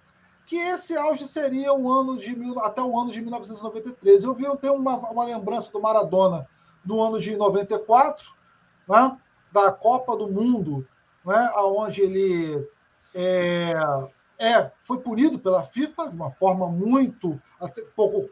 [0.46, 4.24] que esse auge seria o ano de até o ano de 1993.
[4.24, 6.48] Eu vi, eu tenho uma, uma lembrança do Maradona
[6.84, 8.32] do ano de 94,
[8.88, 9.18] né,
[9.52, 10.86] da Copa do Mundo,
[11.26, 12.68] né, onde ele
[13.14, 13.74] é,
[14.42, 17.40] é, foi punido pela FIFA de uma forma muito
[17.96, 18.28] pouco,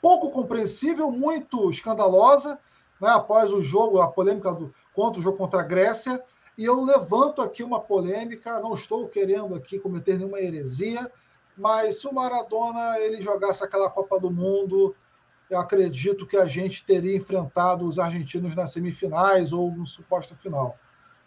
[0.00, 2.58] pouco compreensível, muito escandalosa,
[2.98, 6.18] né, após o jogo, a polêmica do, contra o jogo contra a Grécia,
[6.56, 11.10] e eu levanto aqui uma polêmica, não estou querendo aqui cometer nenhuma heresia,
[11.54, 14.96] mas se o Maradona ele jogasse aquela Copa do Mundo,
[15.50, 20.78] eu acredito que a gente teria enfrentado os argentinos nas semifinais ou no suposto final.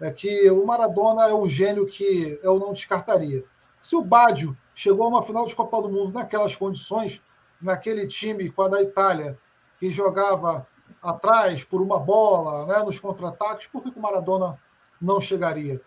[0.01, 3.43] É que o Maradona é um gênio que eu não descartaria.
[3.81, 7.21] Se o Baggio chegou a uma final de Copa do Mundo naquelas condições,
[7.61, 9.37] naquele time com a da Itália,
[9.79, 10.67] que jogava
[11.01, 14.57] atrás por uma bola, né, nos contra-ataques, por que o Maradona
[15.01, 15.81] não chegaria.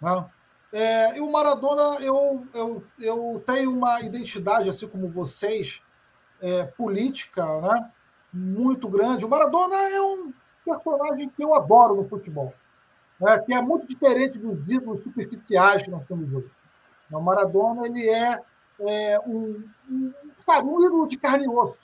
[0.00, 0.24] Né?
[0.72, 5.80] É, e o Maradona, eu, eu, eu tenho uma identidade, assim como vocês,
[6.40, 7.90] é, política né?
[8.32, 9.24] muito grande.
[9.24, 10.32] O Maradona é um
[10.64, 12.54] personagem que eu adoro no futebol,
[13.20, 13.38] né?
[13.40, 16.50] que é muito diferente dos ídolos superficiais que nós temos hoje.
[17.10, 18.40] O Maradona ele é,
[18.80, 20.12] é um, um,
[20.46, 21.78] sabe, um ídolo de carne e osso.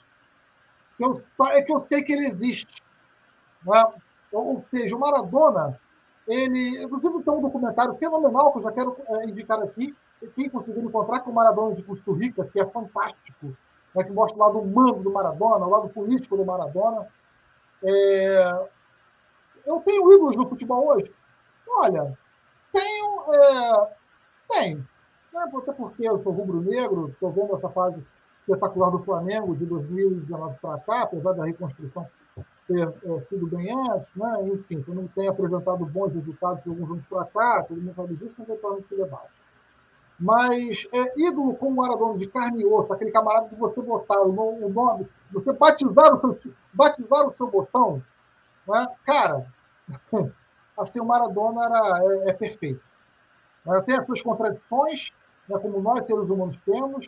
[0.99, 2.81] Eu, é que eu sei que ele existe.
[3.65, 3.85] Né?
[4.31, 5.79] Ou seja, o Maradona
[6.27, 9.95] ele, inclusive, tem um documentário fenomenal que eu já quero é, indicar aqui.
[10.35, 13.55] Quem conseguir encontrar com o Maradona de Costa Rica, que é fantástico,
[13.95, 17.07] né, que mostra o lado humano do Maradona, o lado político do Maradona.
[17.83, 18.67] É...
[19.65, 21.11] Eu tenho ídolos no futebol hoje?
[21.69, 22.17] Olha,
[22.73, 23.33] tenho.
[23.33, 23.87] É...
[24.49, 24.87] Tenho.
[25.37, 28.03] Né, até porque eu sou rubro-negro, estou vendo essa fase
[28.41, 32.07] espetacular do Flamengo de 2019 para cá, apesar da reconstrução
[32.67, 34.47] ter é, sido antes, né?
[34.47, 38.15] enfim, que não tem apresentado bons resultados de alguns anos para cá, todo mundo sabe
[38.15, 39.29] disso, mas eventualmente se debate.
[40.19, 44.31] Mas é, ídolo como Maradona de carne e osso, aquele camarada que você botar o
[44.31, 48.01] nome, você batizar o seu, batizar o seu botão,
[48.67, 48.87] né?
[49.05, 49.45] cara,
[50.79, 52.81] assim, o Maradona era, é, é perfeito.
[53.85, 55.11] Tem as suas contradições,
[55.47, 57.07] né, como nós, seres humanos, temos,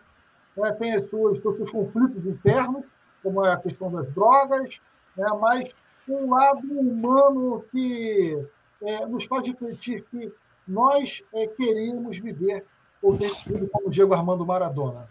[0.55, 2.85] né, tem as suas, os seus conflitos internos,
[3.21, 4.79] como é a questão das drogas,
[5.15, 5.69] né, mas
[6.07, 8.47] um lado humano que
[8.81, 10.31] é, nos faz refletir que
[10.67, 12.65] nós é, queríamos viver
[13.01, 15.07] o destino como Diego Armando Maradona.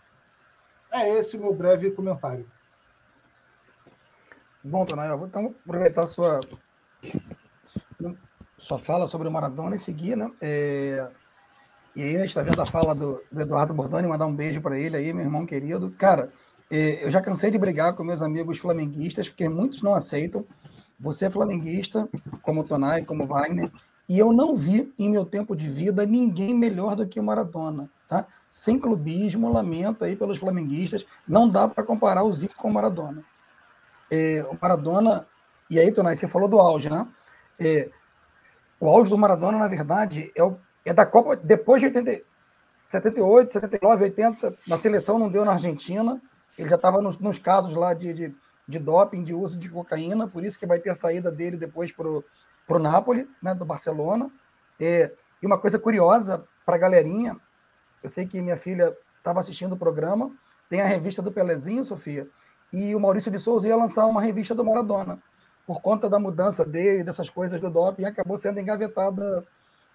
[0.91, 2.47] É esse o meu breve comentário.
[4.65, 6.41] Bom, Tonai, vou então aproveitar sua,
[8.59, 10.31] sua fala sobre o Maradona e seguir, né?
[10.41, 11.09] É,
[11.97, 14.61] e aí a gente está vendo a fala do, do Eduardo Bordoni, mandar um beijo
[14.61, 15.91] para ele aí, meu irmão querido.
[15.93, 16.31] Cara,
[16.71, 20.45] é, eu já cansei de brigar com meus amigos flamenguistas, porque muitos não aceitam.
[21.01, 22.09] Você é flamenguista,
[22.43, 23.71] como Tonai, como Wagner,
[24.09, 27.89] e eu não vi em meu tempo de vida ninguém melhor do que o Maradona,
[28.09, 28.27] tá?
[28.51, 33.23] Sem clubismo, lamento aí pelos flamenguistas, não dá para comparar o Zico com o Maradona.
[34.11, 35.27] É, o Maradona,
[35.71, 37.07] e aí, Tonai, você falou do auge, né?
[37.61, 37.91] É,
[38.81, 40.59] o auge do Maradona, na verdade, é, o,
[40.89, 42.23] é da Copa depois de 80,
[42.73, 46.19] 78, 79, 80, na seleção não deu na Argentina,
[46.57, 48.35] ele já estava nos, nos, casos lá de, de,
[48.67, 51.93] de, doping, de uso de cocaína, por isso que vai ter a saída dele depois
[51.93, 54.31] para o Napoli, né, do Barcelona.
[54.81, 55.13] É,
[55.43, 57.37] e uma coisa curiosa para a galerinha,
[58.03, 60.33] eu sei que minha filha estava assistindo o programa,
[60.71, 62.27] tem a revista do Pelezinho, Sofia,
[62.73, 65.19] e o Maurício de Souza ia lançar uma revista do Maradona.
[65.67, 69.45] Por conta da mudança dele, dessas coisas do doping, acabou sendo engavetada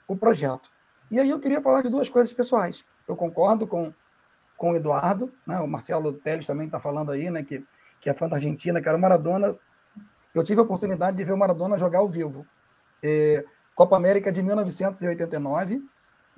[0.07, 0.69] o projeto.
[1.13, 2.83] E aí eu queria falar de duas coisas pessoais.
[3.07, 3.93] Eu concordo com
[4.57, 5.59] com o Eduardo, né?
[5.59, 7.43] o Marcelo Teles também está falando aí, né?
[7.43, 7.61] que,
[7.99, 9.53] que é fã da Argentina, que era o Maradona.
[10.33, 12.45] Eu tive a oportunidade de ver o Maradona jogar ao vivo.
[13.03, 13.43] É,
[13.75, 15.83] Copa América de 1989,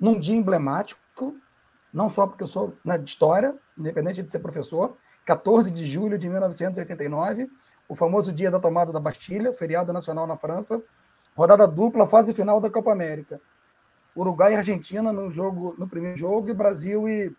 [0.00, 1.36] num dia emblemático,
[1.94, 6.18] não só porque eu sou né, de história, independente de ser professor, 14 de julho
[6.18, 7.48] de 1989,
[7.88, 10.82] o famoso dia da tomada da Bastilha, feriado nacional na França,
[11.36, 13.40] rodada dupla, fase final da Copa América.
[14.16, 17.36] Uruguai e Argentina no jogo, no primeiro jogo, e Brasil e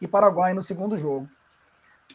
[0.00, 1.28] e Paraguai no segundo jogo.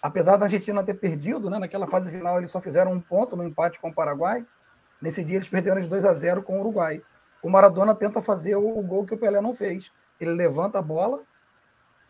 [0.01, 3.43] apesar da Argentina ter perdido, né, naquela fase final eles só fizeram um ponto no
[3.43, 4.45] empate com o Paraguai.
[5.01, 7.01] Nesse dia eles perderam de 2 a 0 com o Uruguai.
[7.43, 9.91] O Maradona tenta fazer o, o gol que o Pelé não fez.
[10.19, 11.21] Ele levanta a bola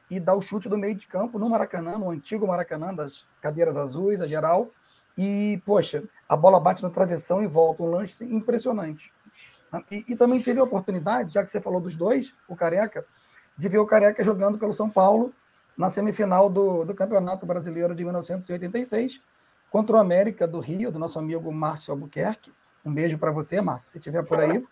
[0.09, 3.75] e dá o chute do meio de campo no Maracanã, no antigo Maracanã das cadeiras
[3.75, 4.69] azuis, a geral.
[5.17, 7.81] E, poxa, a bola bate no travessão e volta.
[7.81, 9.11] Um lance impressionante.
[9.89, 13.05] E, e, também tive a oportunidade, já que você falou dos dois, o Careca,
[13.57, 15.33] de ver o Careca jogando pelo São Paulo
[15.77, 19.21] na semifinal do, do Campeonato Brasileiro de 1986,
[19.69, 22.51] contra o América do Rio, do nosso amigo Márcio Albuquerque.
[22.83, 24.63] Um beijo para você, Márcio, se estiver por aí.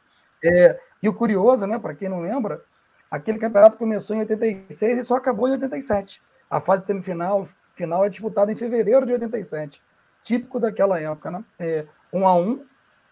[0.43, 2.61] É, e o curioso, né, para quem não lembra,
[3.09, 6.21] aquele campeonato começou em 86 e só acabou em 87.
[6.49, 9.81] A fase semifinal final é disputada em fevereiro de 87.
[10.23, 11.43] Típico daquela época, né?
[11.57, 12.65] É, um a um,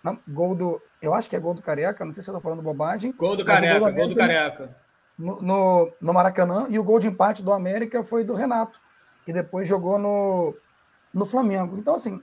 [0.04, 0.18] né?
[0.28, 0.82] gol do.
[1.02, 3.12] Eu acho que é gol do Careca, não sei se eu estou falando bobagem.
[3.12, 4.70] Gol do Careca, gol do, gol do Careca.
[5.18, 8.80] No, no, no, Maracanã, e o gol de empate do América foi do Renato,
[9.26, 10.56] que depois jogou no,
[11.14, 11.78] no Flamengo.
[11.78, 12.22] Então, assim,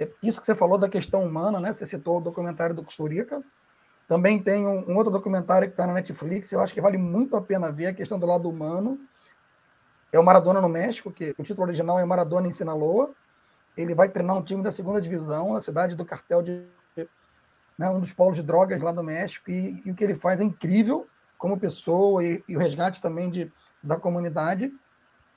[0.00, 1.72] é isso que você falou da questão humana, né?
[1.72, 3.42] Você citou o documentário do Costurica.
[4.06, 7.36] Também tem um, um outro documentário que está na Netflix, eu acho que vale muito
[7.36, 8.98] a pena ver a questão do lado humano.
[10.12, 13.10] É o Maradona no México, que o título original é Maradona em Sinaloa.
[13.76, 16.64] Ele vai treinar um time da segunda divisão, na cidade do cartel de.
[17.76, 20.40] Né, um dos polos de drogas lá do México, e, e o que ele faz
[20.40, 21.06] é incrível
[21.36, 23.52] como pessoa e, e o resgate também de,
[23.82, 24.72] da comunidade.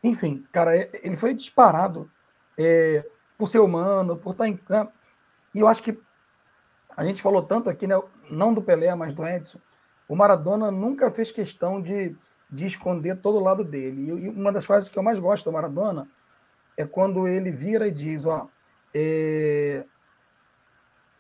[0.03, 2.09] Enfim, cara, é, ele foi disparado
[2.57, 3.05] é,
[3.37, 4.59] por ser humano, por estar em.
[4.69, 4.87] Né,
[5.53, 5.97] e eu acho que
[6.95, 7.99] a gente falou tanto aqui, né,
[8.29, 9.59] não do Pelé, mas do Edson.
[10.07, 12.15] O Maradona nunca fez questão de,
[12.49, 14.09] de esconder todo o lado dele.
[14.09, 16.07] E uma das frases que eu mais gosto do Maradona
[16.77, 18.47] é quando ele vira e diz: Ó,
[18.93, 19.83] é,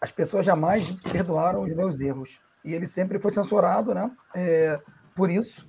[0.01, 2.39] as pessoas jamais perdoaram os meus erros.
[2.63, 4.79] E ele sempre foi censurado né, é,
[5.15, 5.65] por isso,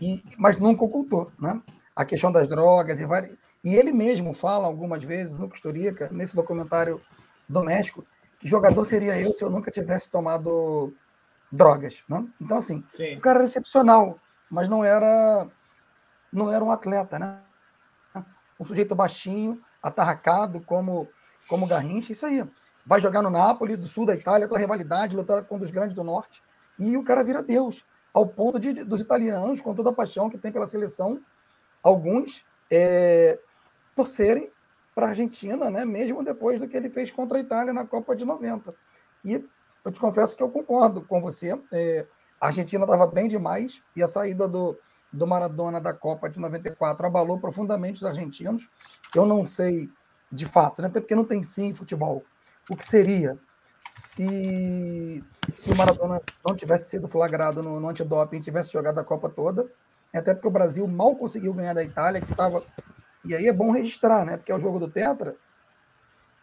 [0.00, 1.30] e, mas nunca ocultou.
[1.38, 1.60] Né?
[1.94, 3.36] A questão das drogas e várias.
[3.64, 7.00] E ele mesmo fala algumas vezes no Costurica, nesse documentário
[7.48, 8.04] doméstico,
[8.40, 10.92] que jogador seria eu se eu nunca tivesse tomado
[11.50, 12.26] drogas, né?
[12.40, 13.16] Então assim, Sim.
[13.16, 14.18] o cara era excepcional,
[14.50, 15.46] mas não era
[16.32, 17.38] não era um atleta, né?
[18.58, 21.08] Um sujeito baixinho, atarracado como
[21.46, 22.44] como Garrincha, isso aí.
[22.84, 25.94] Vai jogar no Napoli, do sul da Itália, com a rivalidade, lutar contra os grandes
[25.94, 26.42] do norte,
[26.78, 30.38] e o cara vira Deus, ao ponto de, dos italianos, com toda a paixão que
[30.38, 31.20] tem pela seleção,
[31.82, 33.38] alguns é,
[33.94, 34.50] torcerem
[34.94, 35.84] para a Argentina, né?
[35.84, 38.74] mesmo depois do que ele fez contra a Itália na Copa de 90.
[39.24, 39.44] E
[39.84, 41.58] eu te confesso que eu concordo com você.
[41.72, 42.06] É,
[42.40, 44.78] a Argentina estava bem demais e a saída do,
[45.12, 48.68] do Maradona da Copa de 94 abalou profundamente os argentinos.
[49.14, 49.88] Eu não sei
[50.30, 50.88] de fato, né?
[50.88, 52.24] até porque não tem sim futebol.
[52.72, 53.38] O que seria
[53.86, 55.22] se,
[55.52, 59.68] se o Maradona não tivesse sido flagrado no, no antidoping tivesse jogado a Copa toda?
[60.10, 62.64] Até porque o Brasil mal conseguiu ganhar da Itália, que estava
[63.26, 64.38] e aí é bom registrar, né?
[64.38, 65.36] Porque é o jogo do Tetra,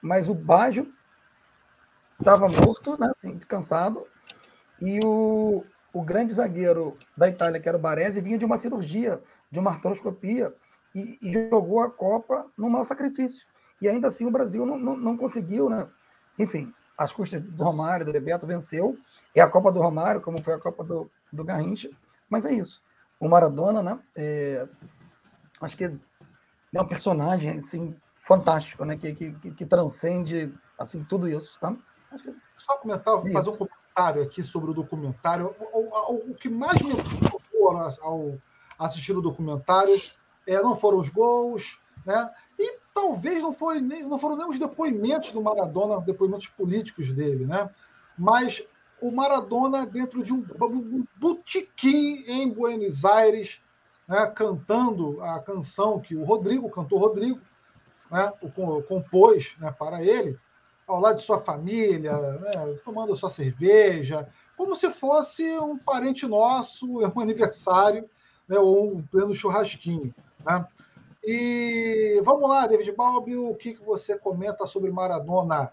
[0.04, 0.94] mas o Baggio
[2.20, 3.12] estava morto, né?
[3.18, 4.06] Assim, cansado,
[4.80, 9.20] e o, o grande zagueiro da Itália, que era o Baresi, vinha de uma cirurgia,
[9.50, 10.54] de uma artroscopia,
[10.94, 13.48] e, e jogou a Copa no mau sacrifício.
[13.82, 15.90] E ainda assim o Brasil não, não, não conseguiu, né?
[16.40, 18.98] Enfim, as custas do Romário, do Bebeto, venceu.
[19.36, 21.90] É a Copa do Romário, como foi a Copa do, do Garrincha.
[22.30, 22.82] Mas é isso.
[23.20, 24.00] O Maradona, né?
[24.16, 24.68] É,
[25.62, 28.96] acho que é um personagem assim, fantástico, né?
[28.96, 31.60] Que, que, que transcende assim, tudo isso.
[31.60, 31.76] Tá?
[32.22, 32.34] Que...
[32.58, 35.54] Só comentar, é fazer um comentário aqui sobre o documentário.
[35.74, 37.70] O, o, o que mais me preocupou
[38.02, 38.38] ao
[38.78, 40.00] assistir o documentário
[40.48, 42.32] é, não foram os gols, né?
[43.00, 47.70] Talvez não, foi nem, não foram nem os depoimentos do Maradona, depoimentos políticos dele, né?
[48.18, 48.62] Mas
[49.02, 53.62] o Maradona dentro de um, um botequim em Buenos Aires,
[54.06, 57.40] né, cantando a canção que o Rodrigo, o cantor Rodrigo,
[58.12, 60.38] né, o, compôs né, para ele,
[60.86, 62.52] ao lado de sua família, né,
[62.84, 64.28] tomando sua cerveja,
[64.58, 66.86] como se fosse um parente nosso,
[67.16, 68.10] um aniversário,
[68.46, 70.14] né, ou um pleno churrasquinho.
[70.46, 70.68] Né?
[71.24, 75.72] E vamos lá, David Balbi, o que, que você comenta sobre Maradona?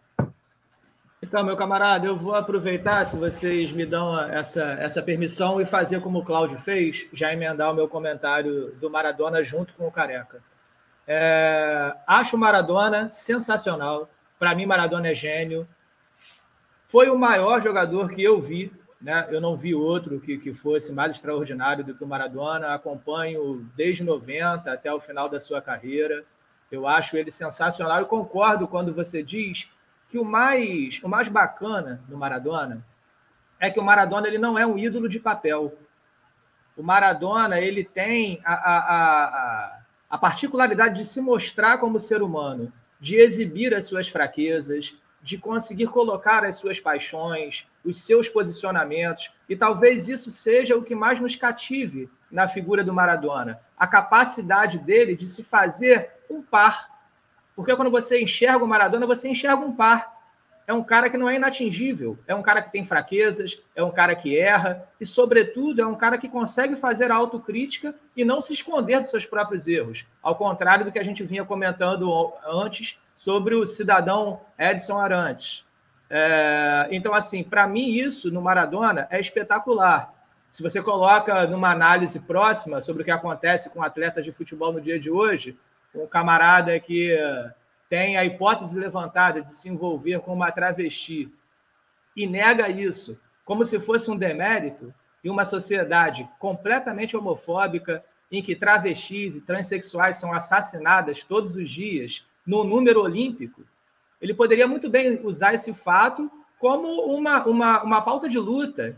[1.22, 6.00] Então, meu camarada, eu vou aproveitar, se vocês me dão essa, essa permissão, e fazer
[6.00, 10.42] como o Cláudio fez, já emendar o meu comentário do Maradona junto com o Careca.
[11.06, 14.08] É, acho o Maradona sensacional.
[14.38, 15.66] Para mim, Maradona é gênio.
[16.86, 18.70] Foi o maior jogador que eu vi.
[19.00, 19.26] Né?
[19.30, 22.74] Eu não vi outro que, que fosse mais extraordinário do que o Maradona.
[22.74, 26.24] Acompanho desde 90 até o final da sua carreira.
[26.70, 28.00] Eu acho ele sensacional.
[28.00, 29.68] Eu concordo quando você diz
[30.10, 32.84] que o mais, o mais bacana do Maradona
[33.60, 35.76] é que o Maradona ele não é um ídolo de papel.
[36.76, 42.72] O Maradona ele tem a, a, a, a particularidade de se mostrar como ser humano,
[43.00, 44.94] de exibir as suas fraquezas,
[45.26, 50.94] de conseguir colocar as suas paixões, os seus posicionamentos, e talvez isso seja o que
[50.94, 56.88] mais nos cative na figura do Maradona, a capacidade dele de se fazer um par.
[57.56, 60.14] Porque quando você enxerga o Maradona, você enxerga um par
[60.64, 63.90] é um cara que não é inatingível, é um cara que tem fraquezas, é um
[63.90, 68.52] cara que erra e, sobretudo, é um cara que consegue fazer autocrítica e não se
[68.52, 73.54] esconder dos seus próprios erros, ao contrário do que a gente vinha comentando antes sobre
[73.54, 75.64] o cidadão Edson Arantes.
[76.08, 80.12] É, então, assim, para mim, isso no Maradona é espetacular.
[80.52, 84.80] Se você coloca numa análise próxima sobre o que acontece com atletas de futebol no
[84.80, 85.58] dia de hoje,
[85.94, 87.14] um camarada que
[87.90, 91.30] tem a hipótese levantada de se envolver com uma travesti
[92.16, 98.56] e nega isso como se fosse um demérito, e uma sociedade completamente homofóbica, em que
[98.56, 103.62] travestis e transexuais são assassinadas todos os dias, no número olímpico,
[104.20, 108.96] ele poderia muito bem usar esse fato como uma, uma, uma pauta de luta,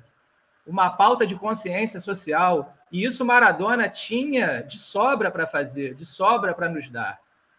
[0.66, 2.74] uma pauta de consciência social.
[2.92, 7.18] E isso Maradona tinha de sobra para fazer, de sobra para nos dar.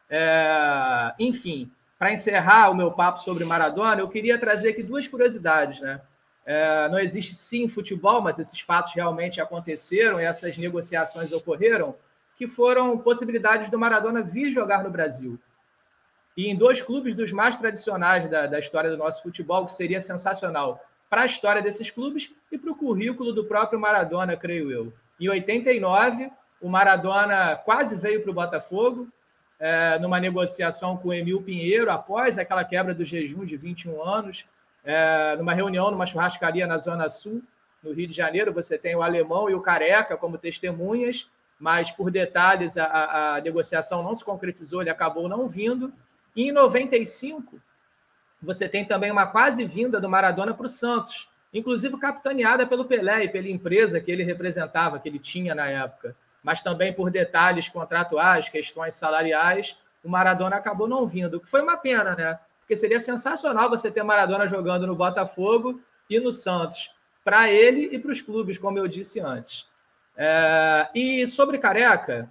[0.10, 5.82] É, enfim, para encerrar o meu papo sobre Maradona, eu queria trazer aqui duas curiosidades.
[5.82, 5.99] Né?
[6.45, 11.95] É, não existe sim futebol, mas esses fatos realmente aconteceram essas negociações ocorreram,
[12.38, 15.38] que foram possibilidades do Maradona vir jogar no Brasil.
[16.40, 19.99] E em dois clubes dos mais tradicionais da, da história do nosso futebol, que seria
[19.99, 24.94] sensacional para a história desses clubes e para o currículo do próprio Maradona, creio eu.
[25.20, 29.10] Em 89, o Maradona quase veio para o Botafogo,
[29.60, 34.45] é, numa negociação com o Emil Pinheiro, após aquela quebra do jejum de 21 anos,
[34.86, 37.41] é, numa reunião numa churrascaria na Zona Sul,
[37.84, 38.53] no Rio de Janeiro.
[38.53, 41.30] Você tem o alemão e o careca como testemunhas,
[41.60, 45.91] mas por detalhes a, a negociação não se concretizou, ele acabou não vindo.
[46.36, 47.60] E em 95,
[48.42, 53.26] você tem também uma quase vinda do Maradona para o Santos, inclusive capitaneada pelo Pelé
[53.26, 57.70] e pela empresa que ele representava, que ele tinha na época mas também por detalhes
[57.70, 62.40] contratuais, questões salariais, o Maradona acabou não vindo, o que foi uma pena, né?
[62.62, 65.80] Porque seria sensacional você ter Maradona jogando no Botafogo
[66.10, 66.92] e no Santos,
[67.24, 69.68] para ele e para os clubes, como eu disse antes.
[70.16, 72.30] É, e sobre Careca,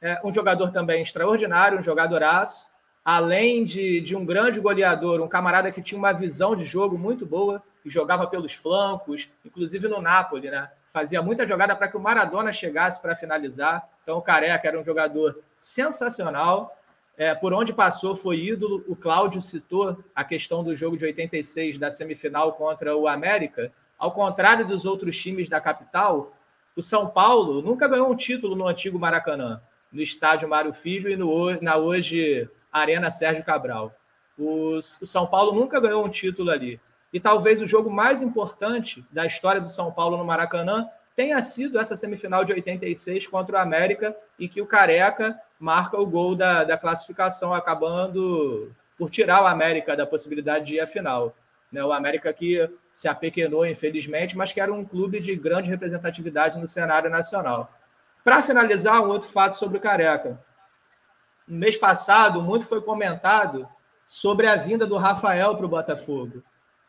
[0.00, 2.68] é um jogador também extraordinário, um jogadoraço,
[3.06, 7.24] além de, de um grande goleador, um camarada que tinha uma visão de jogo muito
[7.24, 10.68] boa, e jogava pelos flancos, inclusive no Napoli, né?
[10.92, 13.88] fazia muita jogada para que o Maradona chegasse para finalizar.
[14.02, 16.76] Então, o Careca era um jogador sensacional.
[17.16, 18.82] É, por onde passou foi ídolo.
[18.88, 23.70] O Cláudio citou a questão do jogo de 86 da semifinal contra o América.
[23.96, 26.32] Ao contrário dos outros times da capital,
[26.74, 29.60] o São Paulo nunca ganhou um título no antigo Maracanã,
[29.92, 33.92] no estádio Mário Filho e no, na hoje Arena Sérgio Cabral.
[34.38, 36.80] o São Paulo nunca ganhou um título ali.
[37.12, 40.86] E talvez o jogo mais importante da história do São Paulo no Maracanã
[41.16, 46.04] tenha sido essa semifinal de 86 contra o América, e que o Careca marca o
[46.04, 51.34] gol da, da classificação, acabando por tirar o América da possibilidade de ir à final.
[51.72, 51.82] Né?
[51.82, 56.68] O América que se apequenou, infelizmente, mas que era um clube de grande representatividade no
[56.68, 57.72] cenário nacional.
[58.22, 60.38] Para finalizar, um outro fato sobre o Careca.
[61.46, 63.68] No mês passado, muito foi comentado
[64.04, 66.42] sobre a vinda do Rafael para o Botafogo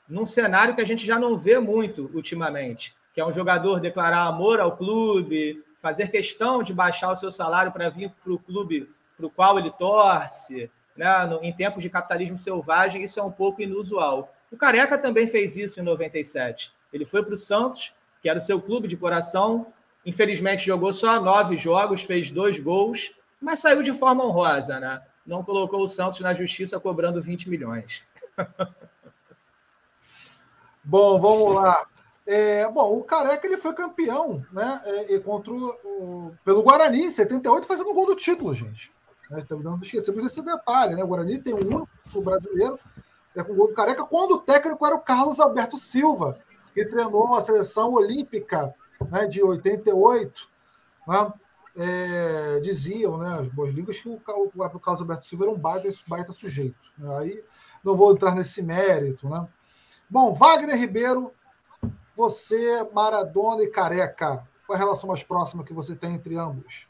[0.08, 4.26] num cenário que a gente já não vê muito ultimamente, que é um jogador declarar
[4.26, 8.90] amor ao clube, fazer questão de baixar o seu salário para vir para o clube
[9.18, 11.08] para o qual ele torce, né?
[11.42, 14.32] Em tempos de capitalismo selvagem, isso é um pouco inusual.
[14.52, 16.72] O Careca também fez isso em 97.
[16.94, 19.68] Ele foi para o Santos, que era o seu clube de coração,
[20.06, 23.12] infelizmente jogou só nove jogos, fez dois gols,
[23.42, 25.02] mas saiu de forma honrosa, né?
[25.26, 28.04] Não colocou o Santos na justiça cobrando 20 milhões.
[30.84, 31.86] Bom, vamos lá.
[32.26, 37.66] É, bom, o Careca ele foi campeão né, é, contra o, pelo Guarani em 78,
[37.66, 38.92] fazendo o gol do título, gente.
[39.30, 41.04] Né, não esquecemos esse detalhe, né?
[41.04, 42.80] O Guarani tem um único brasileiro
[43.36, 46.38] é, com o gol do Careca, quando o técnico era o Carlos Alberto Silva,
[46.74, 48.74] que treinou a seleção olímpica
[49.10, 50.50] né, de 88.
[51.08, 51.34] Né,
[51.78, 55.60] é, diziam, né, as boas línguas, que o, o, o, Carlos Alberto Silva era um
[55.60, 56.76] baita, baita sujeito.
[56.98, 57.44] Né, aí
[57.84, 59.48] não vou entrar nesse mérito, né?
[60.10, 61.32] Bom, Wagner Ribeiro,
[62.16, 66.88] você, Maradona e Careca, qual é a relação mais próxima que você tem entre ambos?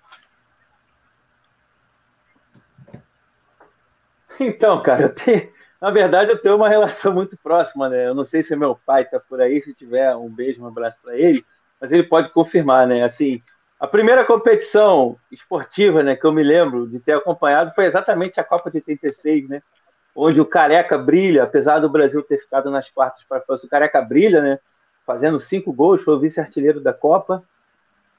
[4.40, 5.52] Então, cara, tenho,
[5.82, 8.08] na verdade eu tenho uma relação muito próxima, né?
[8.08, 10.98] Eu não sei se meu pai está por aí, se tiver um beijo, um abraço
[11.02, 11.44] para ele,
[11.82, 13.04] mas ele pode confirmar, né?
[13.04, 13.42] Assim,
[13.80, 18.44] a primeira competição esportiva né, que eu me lembro de ter acompanhado foi exatamente a
[18.44, 19.62] Copa de 86, né?
[20.16, 23.70] Onde o Careca brilha, apesar do Brasil ter ficado nas quartas para a França, o
[23.70, 24.60] Careca brilha, né?
[25.06, 27.44] Fazendo cinco gols, foi o vice-artilheiro da Copa.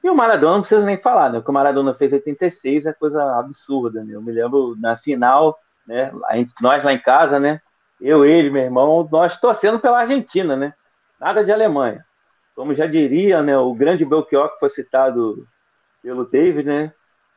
[0.02, 1.38] E o Maradona não precisa nem falar, né?
[1.38, 4.14] O que o Maradona fez em 86 é coisa absurda, né?
[4.14, 6.12] Eu me lembro na final, né?
[6.60, 7.60] Nós lá em casa, né?
[8.00, 10.72] Eu, ele, meu irmão, nós torcendo pela Argentina, né?
[11.18, 12.06] Nada de Alemanha
[12.58, 15.46] como já diria né, o grande Belchior que foi citado
[16.02, 16.92] pelo David, né?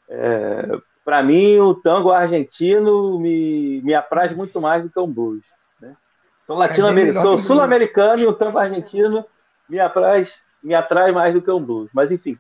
[0.10, 5.44] É, para mim, o tango argentino me, me apraz muito mais do que o blues.
[5.80, 5.96] Né?
[6.48, 9.24] Sou latino-americano, sou sul-americano e o tango argentino
[9.70, 10.34] me apraz,
[10.64, 11.92] me atrai mais do que o blues.
[11.94, 12.36] Mas enfim,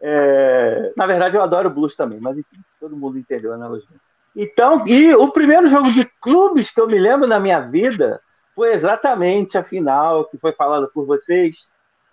[0.00, 3.96] é, na verdade eu adoro blues também, mas enfim, todo mundo entendeu a analogia.
[4.34, 8.20] Então, e o primeiro jogo de clubes que eu me lembro na minha vida
[8.56, 11.54] foi exatamente a final que foi falada por vocês,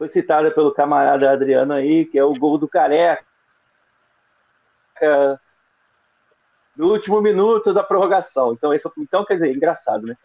[0.02, 3.24] foi citada pelo camarada Adriano aí, que é o gol do Careca.
[6.76, 8.54] No último minuto da prorrogação.
[8.54, 10.16] Então, esse, então quer dizer, engraçado, né?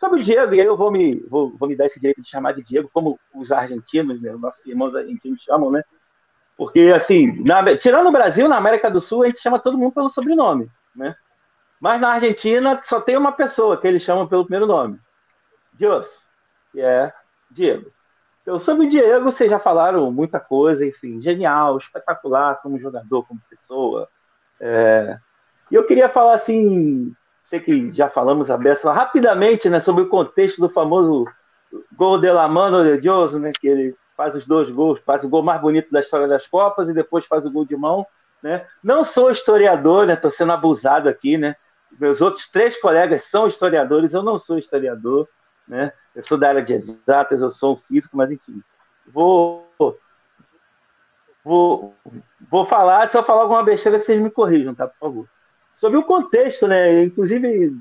[0.00, 2.30] Sobre o Diego, e aí eu vou me, vou, vou me dar esse direito de
[2.30, 5.82] chamar de Diego, como os argentinos, né, nossos irmãos argentinos chamam, né?
[6.56, 9.92] Porque, assim, na, tirando o Brasil, na América do Sul, a gente chama todo mundo
[9.92, 11.14] pelo sobrenome, né?
[11.78, 14.98] Mas na Argentina só tem uma pessoa que eles chamam pelo primeiro nome.
[15.74, 16.06] Dios,
[16.72, 17.12] que é
[17.50, 17.94] Diego.
[18.46, 23.40] Então, sobre o Diego, vocês já falaram muita coisa, enfim, genial, espetacular como jogador, como
[23.50, 24.06] pessoa.
[24.60, 25.18] É...
[25.68, 27.12] E eu queria falar assim,
[27.50, 31.26] sei que já falamos a beça, rapidamente, né, sobre o contexto do famoso
[31.96, 35.28] gol de la mano de Dios, né, que ele faz os dois gols, faz o
[35.28, 38.06] gol mais bonito da história das Copas e depois faz o gol de mão,
[38.40, 38.64] né?
[38.80, 41.56] Não sou historiador, né, estou sendo abusado aqui, né?
[41.98, 45.26] Meus outros três colegas são historiadores, eu não sou historiador,
[45.66, 45.92] né?
[46.16, 48.62] Eu sou da área de exatas, eu sou um físico, mas enfim.
[49.12, 49.68] Vou,
[51.44, 51.94] vou,
[52.50, 54.88] vou falar, se eu falar alguma besteira, vocês me corrijam, tá?
[54.88, 55.28] Por favor.
[55.78, 57.04] Sobre o contexto, né?
[57.04, 57.76] Inclusive,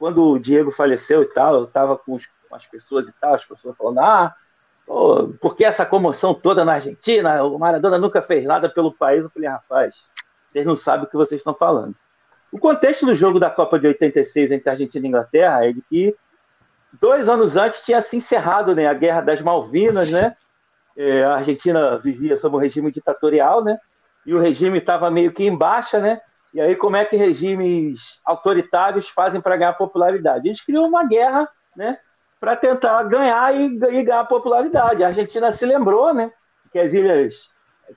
[0.00, 2.18] quando o Diego faleceu e tal, eu estava com,
[2.48, 4.34] com, as pessoas e tal, as pessoas falando, ah,
[5.40, 7.44] por que essa comoção toda na Argentina?
[7.44, 9.22] O Maradona nunca fez nada pelo país.
[9.22, 9.94] Eu falei, rapaz,
[10.50, 11.94] vocês não sabem o que vocês estão falando.
[12.50, 16.16] O contexto do jogo da Copa de 86 entre Argentina e Inglaterra é de que
[17.00, 20.36] dois anos antes tinha se encerrado né, a Guerra das Malvinas, né?
[20.96, 23.76] É, a Argentina vivia sob um regime ditatorial, né?
[24.24, 26.20] E o regime estava meio que em baixa, né?
[26.54, 30.48] E aí como é que regimes autoritários fazem para ganhar popularidade?
[30.48, 31.98] Eles criam uma guerra, né?
[32.40, 35.04] Para tentar ganhar e, e, ganhar popularidade.
[35.04, 36.30] A Argentina se lembrou, né?
[36.72, 37.34] Que as ilhas,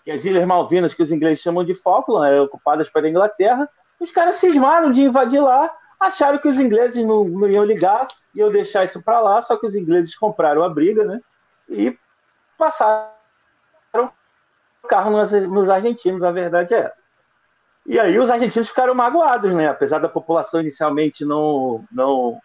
[0.03, 3.67] que as ilhas Malvinas, que os ingleses chamam de Falkland, eram ocupadas pela Inglaterra.
[3.99, 5.69] Os caras cismaram de invadir lá
[5.99, 9.57] acharam que os ingleses não, não iam ligar, e eu deixar isso para lá, só
[9.57, 11.19] que os ingleses compraram a briga, né?
[11.67, 11.97] E
[12.57, 13.09] passaram
[13.93, 16.99] o carro nos, nos argentinos, a verdade é essa.
[17.85, 19.67] E aí os argentinos ficaram magoados, né?
[19.67, 22.39] Apesar da população inicialmente não, não,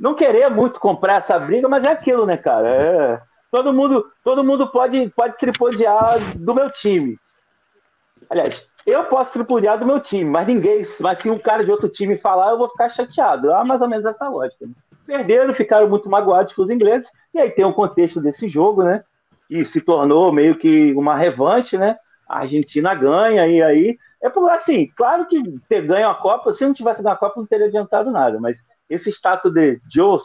[0.00, 2.68] não querer muito comprar essa briga, mas é aquilo, né, cara?
[2.68, 3.20] É,
[3.50, 7.18] todo mundo, todo mundo pode, pode tripudiar do meu time.
[8.30, 10.86] Aliás, eu posso tripudiar do meu time, mas ninguém.
[11.00, 13.50] Mas se um cara de outro time falar, eu vou ficar chateado.
[13.50, 14.66] É mais ou menos essa lógica.
[14.66, 14.72] Né?
[15.06, 17.08] Perderam, ficaram muito magoados com os ingleses.
[17.34, 19.02] E aí tem o contexto desse jogo, né?
[19.50, 21.96] E se tornou meio que uma revanche, né?
[22.28, 23.98] A Argentina ganha, e aí.
[24.20, 27.38] É por assim, claro que você ganha a Copa, se não tivesse ganho a Copa,
[27.38, 28.40] não teria adiantado nada.
[28.40, 28.58] Mas
[28.90, 30.24] esse status de Dios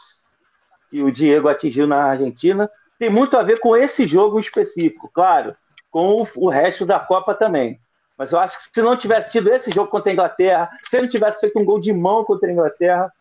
[0.89, 5.55] que o Diego atingiu na Argentina tem muito a ver com esse jogo específico, claro,
[5.91, 7.79] com o resto da Copa também.
[8.17, 11.03] Mas eu acho que se não tivesse tido esse jogo contra a Inglaterra, se ele
[11.03, 13.11] não tivesse feito um gol de mão contra a Inglaterra,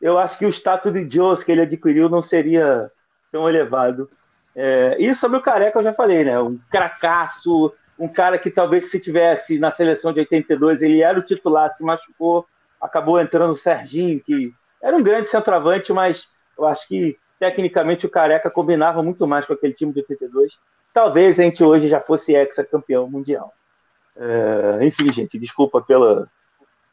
[0.00, 2.90] eu acho que o status de Deus que ele adquiriu não seria
[3.30, 4.08] tão elevado.
[4.54, 6.40] É, e sobre o Careca eu já falei, né?
[6.40, 11.22] Um cracaço, um cara que talvez se tivesse na seleção de 82, ele era o
[11.22, 12.46] titular, se machucou,
[12.80, 14.52] acabou entrando o Serginho, que
[14.82, 16.24] era um grande centroavante, mas
[16.58, 20.52] eu acho que tecnicamente o Careca combinava muito mais com aquele time de 82.
[20.92, 23.52] Talvez a gente hoje já fosse ex-campeão mundial.
[24.16, 26.30] É, enfim, gente, desculpa pela,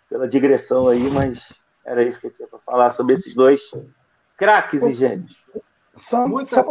[0.09, 1.53] pela digressão aí, mas
[1.85, 3.61] era isso que eu tinha para falar sobre esses dois
[4.37, 5.35] craques e gênios.
[5.95, 6.65] Só, só,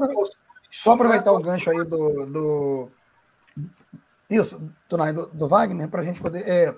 [0.71, 2.27] só, aproveitar o gancho aí do.
[2.27, 2.89] do
[4.29, 4.59] isso,
[4.89, 6.49] do, do, do Wagner, para a gente poder.
[6.49, 6.75] É,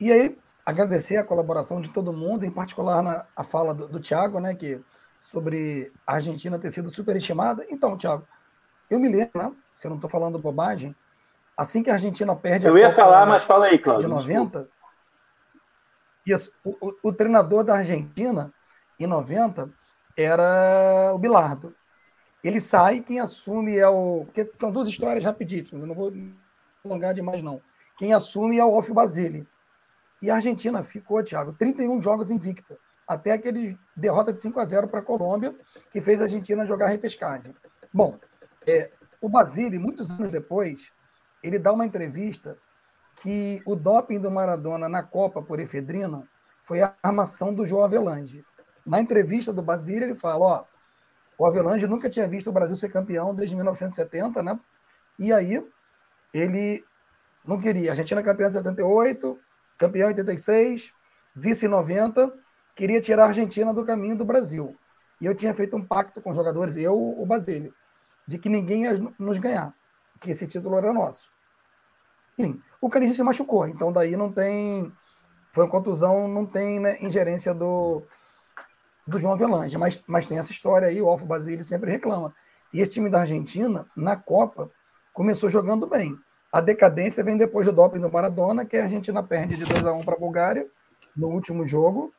[0.00, 0.38] e aí,
[0.68, 4.54] agradecer a colaboração de todo mundo, em particular na a fala do, do Thiago, né,
[4.54, 4.78] que
[5.18, 7.66] sobre a Argentina ter sido superestimada.
[7.70, 8.26] Então, Thiago,
[8.90, 10.94] eu me lembro, né, se eu não estou falando bobagem,
[11.58, 14.06] assim que a Argentina perde Eu ia Copa falar, mas fala aí, Cláudio.
[14.06, 14.68] De 90,
[16.24, 18.52] isso, o, o, treinador da Argentina,
[19.00, 19.68] em 90,
[20.16, 21.74] era o Bilardo.
[22.44, 24.24] Ele sai, quem assume é o.
[24.26, 26.12] Porque são duas histórias rapidíssimas, eu não vou
[26.84, 27.60] alongar demais, não.
[27.98, 29.46] quem assume é o Wolf Basile.
[30.22, 32.76] E a Argentina ficou, Thiago, 31 jogos invicta,
[33.06, 35.54] até aquele derrota de 5 a 0 para a Colômbia,
[35.90, 37.54] que fez a Argentina jogar repescagem.
[37.92, 38.16] Bom,
[38.66, 38.90] é,
[39.20, 40.90] o Basile, muitos anos depois,
[41.48, 42.56] ele dá uma entrevista
[43.22, 46.22] que o doping do Maradona na Copa por efedrina
[46.64, 48.44] foi a armação do João Avelange.
[48.86, 50.64] Na entrevista do Basile, ele fala, ó,
[51.38, 54.58] o Avelange nunca tinha visto o Brasil ser campeão desde 1970, né?
[55.18, 55.64] E aí
[56.32, 56.84] ele
[57.44, 57.92] não queria.
[57.92, 59.38] Argentina campeã de 78,
[59.78, 60.92] campeão em 86,
[61.34, 62.32] vice em 90,
[62.74, 64.76] queria tirar a Argentina do caminho do Brasil.
[65.20, 67.74] E eu tinha feito um pacto com os jogadores, eu, o Basílio,
[68.26, 69.72] de que ninguém ia nos ganhar,
[70.20, 71.30] que esse título era nosso.
[72.38, 74.92] Enfim, o Canidinho se machucou, então daí não tem.
[75.50, 78.02] Foi uma contusão, não tem né, ingerência do,
[79.06, 82.32] do João Avelange, mas, mas tem essa história aí, o Alfa Basílio sempre reclama.
[82.72, 84.70] E esse time da Argentina, na Copa,
[85.12, 86.14] começou jogando bem.
[86.52, 89.92] A decadência vem depois do doping do Maradona, que a Argentina perde de 2 a
[89.92, 90.66] 1 para a Bulgária
[91.16, 92.12] no último jogo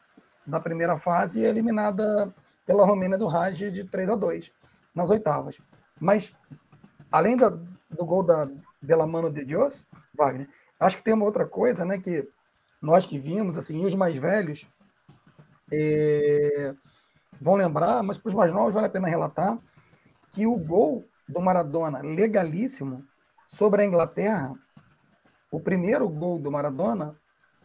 [0.45, 2.33] da primeira fase e é eliminada
[2.65, 4.51] pela Romênia do Raj de 3 a 2
[4.93, 5.57] nas oitavas.
[5.99, 6.31] Mas
[7.11, 8.47] além da, do gol da
[8.81, 10.47] Della Mano de Dios, Wagner,
[10.79, 12.27] acho que tem uma outra coisa, né, que
[12.81, 14.65] nós que vimos, assim, os mais velhos
[15.71, 16.73] é,
[17.41, 19.57] vão lembrar, mas para os mais novos vale a pena relatar
[20.31, 23.03] que o gol do Maradona legalíssimo
[23.47, 24.53] sobre a Inglaterra,
[25.51, 27.15] o primeiro gol do Maradona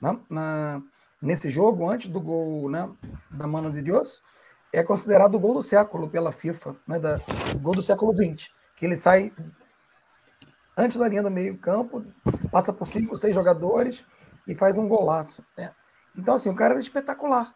[0.01, 0.83] na, na,
[1.21, 2.91] nesse jogo, antes do gol né,
[3.31, 4.21] da Mano de Deus,
[4.73, 7.21] é considerado o gol do século pela FIFA, né, da,
[7.55, 9.33] o gol do século XX, que ele sai
[10.77, 12.05] antes da linha do meio campo,
[12.51, 14.05] passa por cinco, seis jogadores
[14.47, 15.43] e faz um golaço.
[15.57, 15.71] Né?
[16.17, 17.53] Então, assim, o cara era espetacular.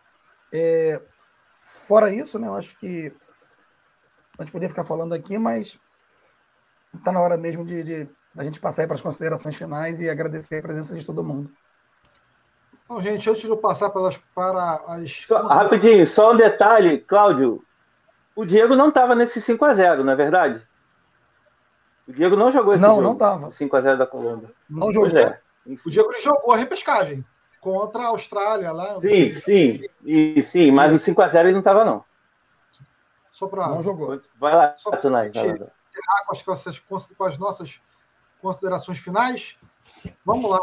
[0.53, 1.01] É,
[1.63, 3.13] fora isso, né, eu acho que
[4.39, 5.79] a gente poderia ficar falando aqui, mas
[6.95, 10.59] está na hora mesmo de, de a gente passar para as considerações finais e agradecer
[10.59, 11.51] a presença de todo mundo.
[12.89, 15.11] Bom, gente, antes de eu passar pelas, para as.
[15.27, 17.61] Só, rapidinho, só um detalhe, Cláudio.
[18.35, 20.63] O Diego não estava nesse 5x0, não é verdade?
[22.09, 23.03] O Diego não jogou esse não, jogo.
[23.03, 23.51] Não, não estava.
[23.51, 24.51] 5x0 da Colômbia.
[24.69, 25.19] Não jogou.
[25.19, 25.39] É.
[25.85, 27.23] O Diego jogou a repescagem
[27.61, 28.99] contra a Austrália lá.
[29.01, 32.03] Sim, sim, e, sim, mas o 5x0 ele não estava, não.
[33.31, 33.69] Só para.
[33.69, 34.21] Não jogou.
[34.41, 34.69] Vai lá,
[35.03, 35.31] Tunai.
[35.31, 35.53] Vai lá
[35.99, 37.81] encerrar com as, com, as, com as nossas
[38.41, 39.57] considerações finais.
[40.25, 40.61] Vamos lá.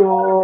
[0.00, 0.39] Diego.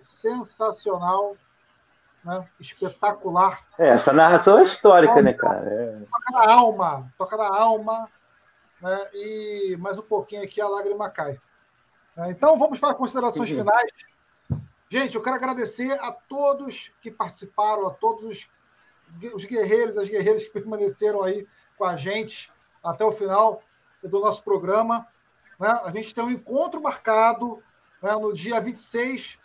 [0.00, 1.36] Sensacional, sensacional
[2.24, 2.46] né?
[2.60, 3.64] espetacular.
[3.78, 5.66] É, essa narração é histórica, né, cara?
[5.66, 6.00] É...
[6.00, 8.08] Toca na alma, toca na alma,
[8.80, 9.06] né?
[9.14, 11.38] e mais um pouquinho aqui a lágrima cai.
[12.16, 13.58] É, então vamos para considerações uhum.
[13.58, 13.92] finais.
[14.90, 20.44] Gente, eu quero agradecer a todos que participaram, a todos os, os guerreiros, as guerreiras
[20.44, 21.46] que permaneceram aí
[21.76, 22.50] com a gente
[22.82, 23.62] até o final
[24.02, 25.06] do nosso programa.
[25.60, 25.68] Né?
[25.84, 27.62] A gente tem um encontro marcado
[28.02, 29.38] né, no dia 26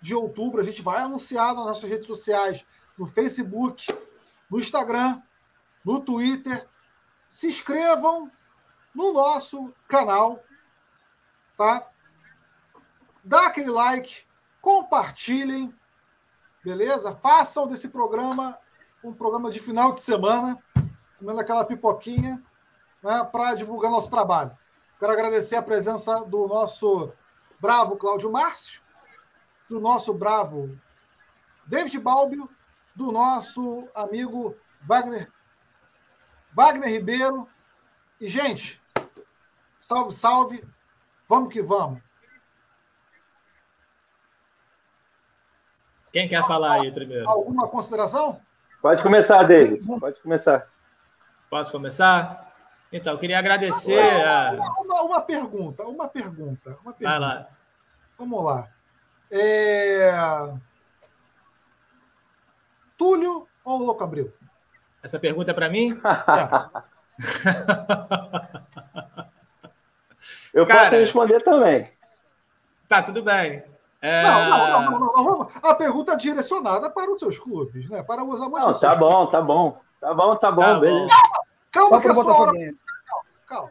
[0.00, 0.60] de outubro.
[0.60, 2.64] A gente vai anunciar nas nossas redes sociais,
[2.98, 3.86] no Facebook,
[4.50, 5.22] no Instagram,
[5.84, 6.66] no Twitter.
[7.28, 8.30] Se inscrevam
[8.94, 10.42] no nosso canal,
[11.56, 11.86] tá?
[13.22, 14.24] Dá aquele like,
[14.60, 15.74] compartilhem,
[16.64, 17.14] beleza?
[17.14, 18.58] Façam desse programa
[19.02, 20.58] um programa de final de semana,
[21.18, 22.42] comendo aquela pipoquinha,
[23.02, 24.50] né, para divulgar nosso trabalho.
[24.98, 27.12] Quero agradecer a presença do nosso
[27.60, 28.80] bravo Cláudio Márcio,
[29.68, 30.76] do nosso bravo
[31.66, 32.48] David Balbio,
[32.94, 35.30] do nosso amigo Wagner,
[36.54, 37.48] Wagner Ribeiro.
[38.20, 38.80] E, gente,
[39.88, 40.64] Salve, salve.
[41.26, 41.98] Vamos que vamos.
[46.12, 47.26] Quem quer falar aí primeiro?
[47.26, 48.38] Alguma consideração?
[48.82, 49.82] Pode começar, David.
[49.98, 50.68] Pode começar.
[51.48, 52.54] Posso começar?
[52.92, 53.98] Então, eu queria agradecer.
[54.26, 54.52] A...
[54.78, 57.08] Uma, uma, pergunta, uma pergunta, uma pergunta.
[57.08, 57.48] Vai lá.
[58.18, 58.68] Vamos lá.
[59.30, 60.50] É...
[62.96, 64.32] Túlio ou Louco Abril?
[65.02, 66.00] Essa pergunta é para mim?
[66.04, 66.88] É.
[70.54, 71.88] eu Cara, posso responder também.
[72.88, 73.62] Tá, tudo bem.
[74.00, 74.22] É...
[74.22, 78.02] Não, não, não, não, A pergunta é direcionada para os seus clubes, né?
[78.02, 78.66] Para os amantes.
[78.66, 79.78] Não, tá bom, tá bom.
[80.00, 81.08] Tá bom, tá bom, tá beleza.
[81.72, 82.52] Calma, calma que a sua hora...
[82.52, 82.70] calma,
[83.46, 83.70] calma.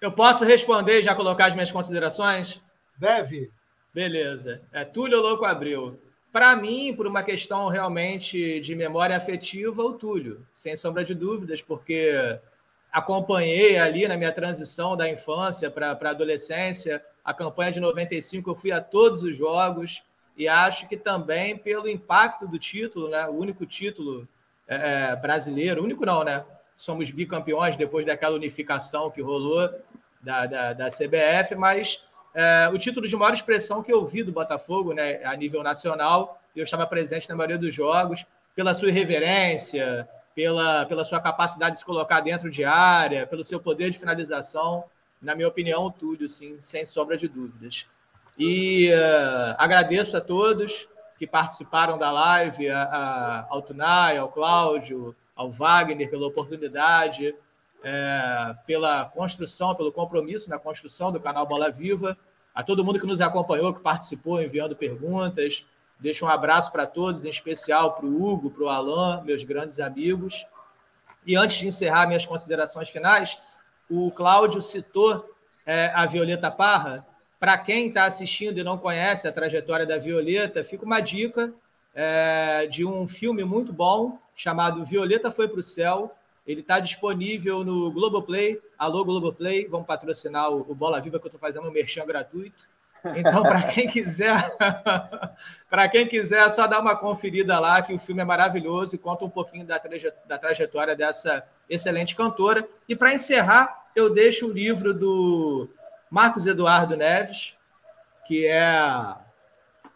[0.00, 2.60] Eu posso responder e já colocar as minhas considerações?
[2.98, 3.50] Deve.
[3.98, 4.62] Beleza.
[4.72, 5.98] É Túlio Louco Abril.
[6.30, 11.62] Para mim, por uma questão realmente de memória afetiva, o Túlio, sem sombra de dúvidas,
[11.62, 12.38] porque
[12.92, 18.54] acompanhei ali na minha transição da infância para a adolescência, a campanha de 95, eu
[18.54, 20.00] fui a todos os jogos
[20.36, 24.28] e acho que também pelo impacto do título, né, o único título
[24.68, 26.44] é, é brasileiro, único não, né?
[26.76, 29.68] Somos bicampeões depois daquela unificação que rolou
[30.20, 32.00] da, da, da CBF, mas
[32.34, 36.40] é, o título de maior expressão que eu vi do Botafogo, né, a nível nacional,
[36.54, 38.24] eu estava presente na maioria dos jogos,
[38.54, 43.60] pela sua irreverência, pela, pela sua capacidade de se colocar dentro de área, pelo seu
[43.60, 44.84] poder de finalização,
[45.20, 47.86] na minha opinião, o Túlio, sim, sem sombra de dúvidas.
[48.38, 50.86] E uh, agradeço a todos
[51.18, 57.34] que participaram da live, a, a, ao Tunai, ao Cláudio, ao Wagner, pela oportunidade,
[57.82, 62.16] é, pela construção, pelo compromisso na construção do canal Bola Viva
[62.58, 65.64] a todo mundo que nos acompanhou, que participou, enviando perguntas.
[66.00, 69.78] Deixo um abraço para todos, em especial para o Hugo, para o Alan, meus grandes
[69.78, 70.44] amigos.
[71.24, 73.38] E antes de encerrar minhas considerações finais,
[73.88, 75.24] o Cláudio citou
[75.64, 77.06] é, a Violeta Parra.
[77.38, 81.52] Para quem está assistindo e não conhece a trajetória da Violeta, fica uma dica
[81.94, 86.12] é, de um filme muito bom chamado Violeta Foi para o Céu,
[86.48, 88.58] ele está disponível no Globoplay.
[88.78, 92.66] Alô, Globoplay, vamos patrocinar o, Bola Viva, que eu estou fazendo um merchan gratuito.
[93.14, 94.56] Então, para quem quiser,
[95.68, 98.98] para quem quiser, é só dar uma conferida lá, que o filme é maravilhoso e
[98.98, 102.66] conta um pouquinho da, traje, da trajetória dessa excelente cantora.
[102.88, 105.68] E para encerrar, eu deixo o livro do
[106.10, 107.52] Marcos Eduardo Neves,
[108.26, 108.70] que é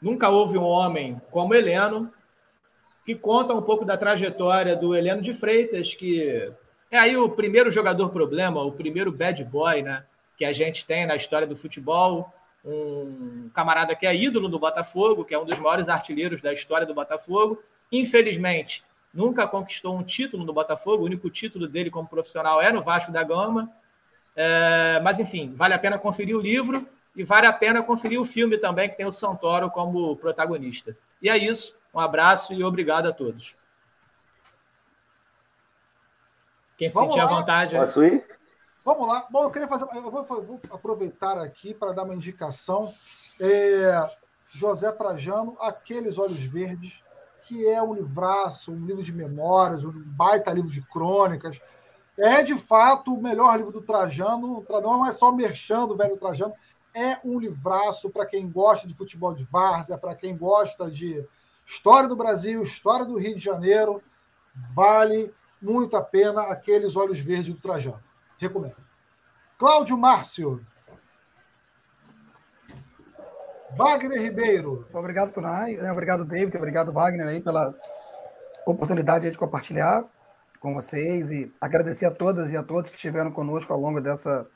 [0.03, 2.13] Nunca Houve um Homem como Heleno,
[3.05, 6.51] que conta um pouco da trajetória do Heleno de Freitas, que
[6.91, 10.05] é aí o primeiro jogador problema, o primeiro bad boy, né?
[10.37, 12.33] Que a gente tem na história do futebol.
[12.65, 16.87] Um camarada que é ídolo do Botafogo, que é um dos maiores artilheiros da história
[16.87, 17.61] do Botafogo.
[17.91, 21.03] Infelizmente, nunca conquistou um título no Botafogo.
[21.03, 23.69] O único título dele como profissional é no Vasco da Gama.
[24.37, 28.25] É, mas, enfim, vale a pena conferir o livro e vale a pena conferir o
[28.25, 30.97] filme também, que tem o Santoro como protagonista.
[31.21, 31.75] E é isso.
[31.95, 33.55] Um abraço e obrigado a todos.
[36.79, 37.77] Quem se sentir à vontade.
[37.77, 38.25] Posso ir?
[38.85, 39.27] Vamos lá.
[39.31, 39.87] Bom, eu queria fazer.
[39.95, 42.93] Eu vou, vou aproveitar aqui para dar uma indicação.
[43.39, 44.11] É,
[44.51, 46.93] José Trajano, Aqueles Olhos Verdes,
[47.47, 51.61] que é um livraço, um livro de memórias, um baita livro de crônicas.
[52.19, 54.65] É de fato o melhor livro do Trajano.
[54.69, 56.55] Não é só merchando o velho Trajano,
[56.95, 61.25] é um livraço para quem gosta de futebol de várzea, para quem gosta de
[61.67, 64.03] História do Brasil, história do Rio de Janeiro,
[64.75, 68.01] vale muito a pena aqueles olhos verdes do Trajano.
[68.39, 68.77] Recomendo.
[69.59, 70.65] Cláudio Márcio.
[73.77, 74.87] Wagner Ribeiro.
[74.93, 75.77] Obrigado, Tunai.
[75.77, 75.91] Né?
[75.91, 76.57] Obrigado, David.
[76.57, 77.75] Obrigado, Wagner, aí, pela
[78.67, 80.05] oportunidade de compartilhar
[80.61, 84.47] com vocês e agradecer a todas e a todos que estiveram conosco ao longo dessa,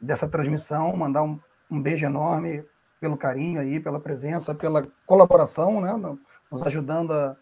[0.00, 0.96] dessa transmissão.
[0.96, 1.38] Mandar um,
[1.70, 2.64] um beijo enorme
[3.00, 6.18] pelo carinho aí, pela presença, pela colaboração, né?
[6.50, 7.36] Nos ajudando a,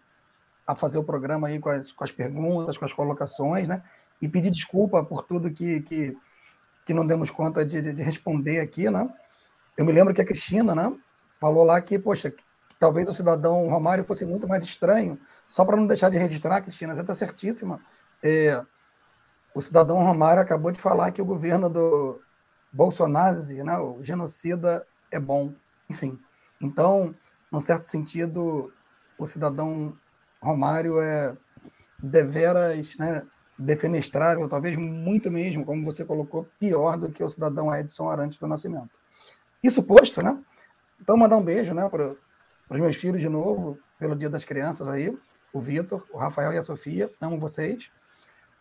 [0.67, 3.83] a fazer o programa aí com as, com as perguntas, com as colocações, né?
[4.21, 6.17] E pedir desculpa por tudo que, que,
[6.87, 9.09] que não demos conta de, de responder aqui, né?
[9.77, 10.97] Eu me lembro que a Cristina, né,
[11.41, 12.43] falou lá que, poxa, que
[12.79, 15.19] talvez o cidadão Romário fosse muito mais estranho,
[15.49, 17.81] só para não deixar de registrar, Cristina, você está certíssima.
[18.23, 18.61] É,
[19.55, 22.21] o cidadão Romário acabou de falar que o governo do
[22.73, 25.53] Bolsonaro, né, o genocida, é bom.
[25.89, 26.19] Enfim,
[26.61, 27.15] então,
[27.51, 28.73] num certo sentido,
[29.19, 29.93] o cidadão
[30.43, 31.35] Romário é
[32.03, 33.25] deveras né,
[33.59, 38.47] defenestrável, talvez muito mesmo, como você colocou, pior do que o cidadão Edson Arantes do
[38.47, 38.91] Nascimento.
[39.63, 40.39] Isso posto, né?
[41.01, 42.15] Então, mandar um beijo né, para
[42.69, 45.17] os meus filhos de novo, pelo Dia das Crianças aí,
[45.53, 47.89] o Vitor, o Rafael e a Sofia, amo vocês.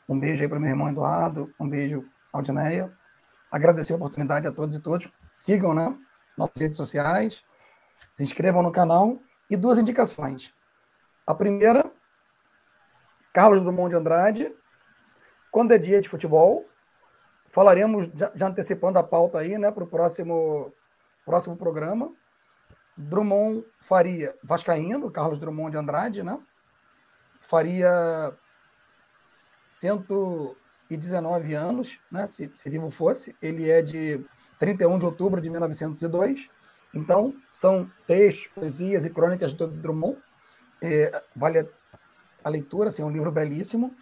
[0.08, 2.92] Um beijo aí para meu irmão Eduardo, um beijo Aldineia,
[3.52, 5.08] agradecer a oportunidade a todos e todas.
[5.32, 5.96] Sigam né,
[6.38, 7.42] nossas redes sociais,
[8.12, 10.54] se inscrevam no canal e duas indicações.
[11.26, 11.90] A primeira,
[13.34, 14.54] Carlos Drummond de Andrade,
[15.52, 16.66] quando é dia de futebol,
[17.50, 20.74] falaremos, já, antecipando a pauta aí, né, para o próximo,
[21.26, 22.12] próximo programa.
[22.98, 26.40] Drummond faria Vascaíno, Carlos Drummond de Andrade, né?
[27.48, 28.32] Faria
[29.64, 32.28] 119 anos, né?
[32.28, 33.36] Se, se vivo fosse.
[33.42, 34.24] Ele é de
[34.60, 36.50] 31 de outubro de 1902.
[36.94, 40.18] Então, são textos, poesias e crônicas do Drummond.
[40.82, 41.68] É, vale
[42.44, 43.96] a leitura, assim, é um livro belíssimo.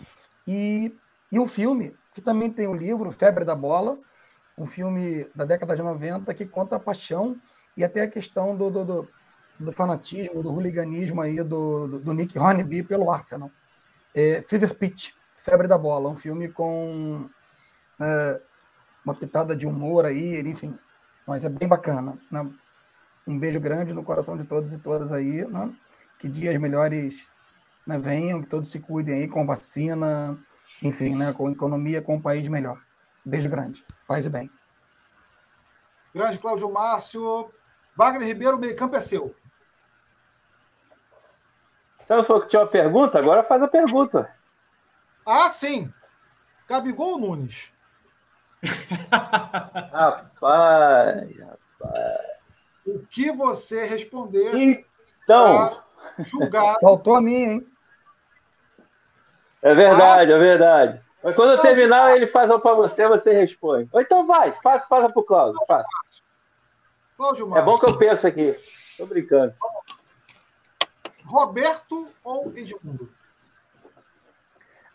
[0.48, 0.94] E,
[1.32, 3.98] e um filme, que também tem um livro, Febre da Bola,
[4.58, 7.36] um filme da década de 90, que conta a paixão
[7.78, 9.10] e até a questão do, do, do,
[9.60, 13.50] do fanatismo, do hooliganismo aí do, do, do Nick Hornby pelo Arsenal.
[14.14, 17.26] É, Fever Pitch, Febre da Bola, um filme com
[18.00, 18.42] é,
[19.06, 20.78] uma pitada de humor aí, enfim,
[21.26, 22.18] mas é bem bacana.
[22.30, 22.52] Né?
[23.28, 25.74] Um beijo grande no coração de todos e todas aí, né?
[26.22, 27.28] que dias melhores
[27.86, 30.38] né, venham, que todos se cuidem aí com vacina,
[30.84, 32.78] enfim, né, com economia, com um país melhor.
[33.26, 34.50] Beijo grande, paz e bem.
[36.14, 37.52] Grande Cláudio Márcio.
[37.96, 39.36] Wagner Ribeiro, meio campo é seu.
[42.00, 43.18] Você não falou que tinha uma pergunta?
[43.18, 44.32] Agora faz a pergunta.
[45.26, 45.92] Ah, sim.
[46.68, 47.72] Gabigol ou Nunes?
[49.92, 50.32] rapaz,
[51.40, 52.21] rapaz.
[52.96, 54.86] O que você responder
[55.24, 55.82] então
[56.20, 56.78] julgar.
[56.80, 57.68] Faltou a mim, hein?
[59.62, 60.36] É verdade, ah.
[60.36, 61.02] é verdade.
[61.24, 63.88] Mas quando eu terminar, ele faz para você, você responde.
[63.92, 65.60] Ou então vai, faça, faça para o Cláudio.
[65.68, 65.88] Faça.
[67.16, 68.56] Cláudio É bom que eu penso aqui.
[68.98, 69.54] Tô brincando.
[71.26, 73.10] Roberto ou Edmundo?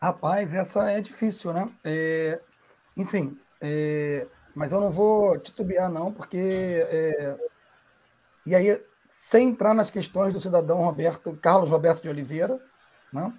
[0.02, 1.70] Rapaz, essa é difícil, né?
[1.82, 2.40] É,
[2.97, 6.36] enfim, é, mas eu não vou titubear, não, porque.
[6.90, 7.56] É,
[8.47, 12.59] e aí, sem entrar nas questões do cidadão Roberto, Carlos Roberto de Oliveira,
[13.12, 13.32] né?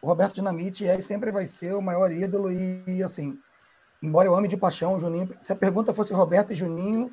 [0.00, 3.38] o Roberto Dinamite é sempre vai ser o maior ídolo, e, assim,
[4.02, 7.10] embora eu ame de paixão o Juninho, se a pergunta fosse Roberto e Juninho,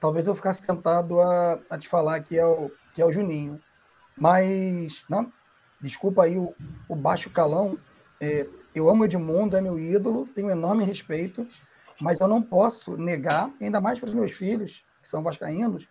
[0.00, 3.60] talvez eu ficasse tentado a, a te falar que é o, que é o Juninho.
[4.16, 5.26] Mas, né,
[5.80, 6.54] desculpa aí o,
[6.88, 7.78] o baixo calão,
[8.20, 11.46] é, eu amo o Edmundo, é meu ídolo, tenho enorme respeito,
[12.00, 15.86] mas eu não posso negar, ainda mais para os meus filhos, que são vascaínos,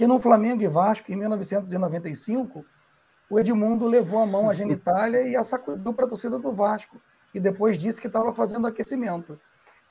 [0.00, 2.64] que no Flamengo e Vasco, em 1995,
[3.28, 6.98] o Edmundo levou a mão à genitália e a sacudiu para a torcida do Vasco.
[7.34, 9.38] E depois disse que estava fazendo aquecimento.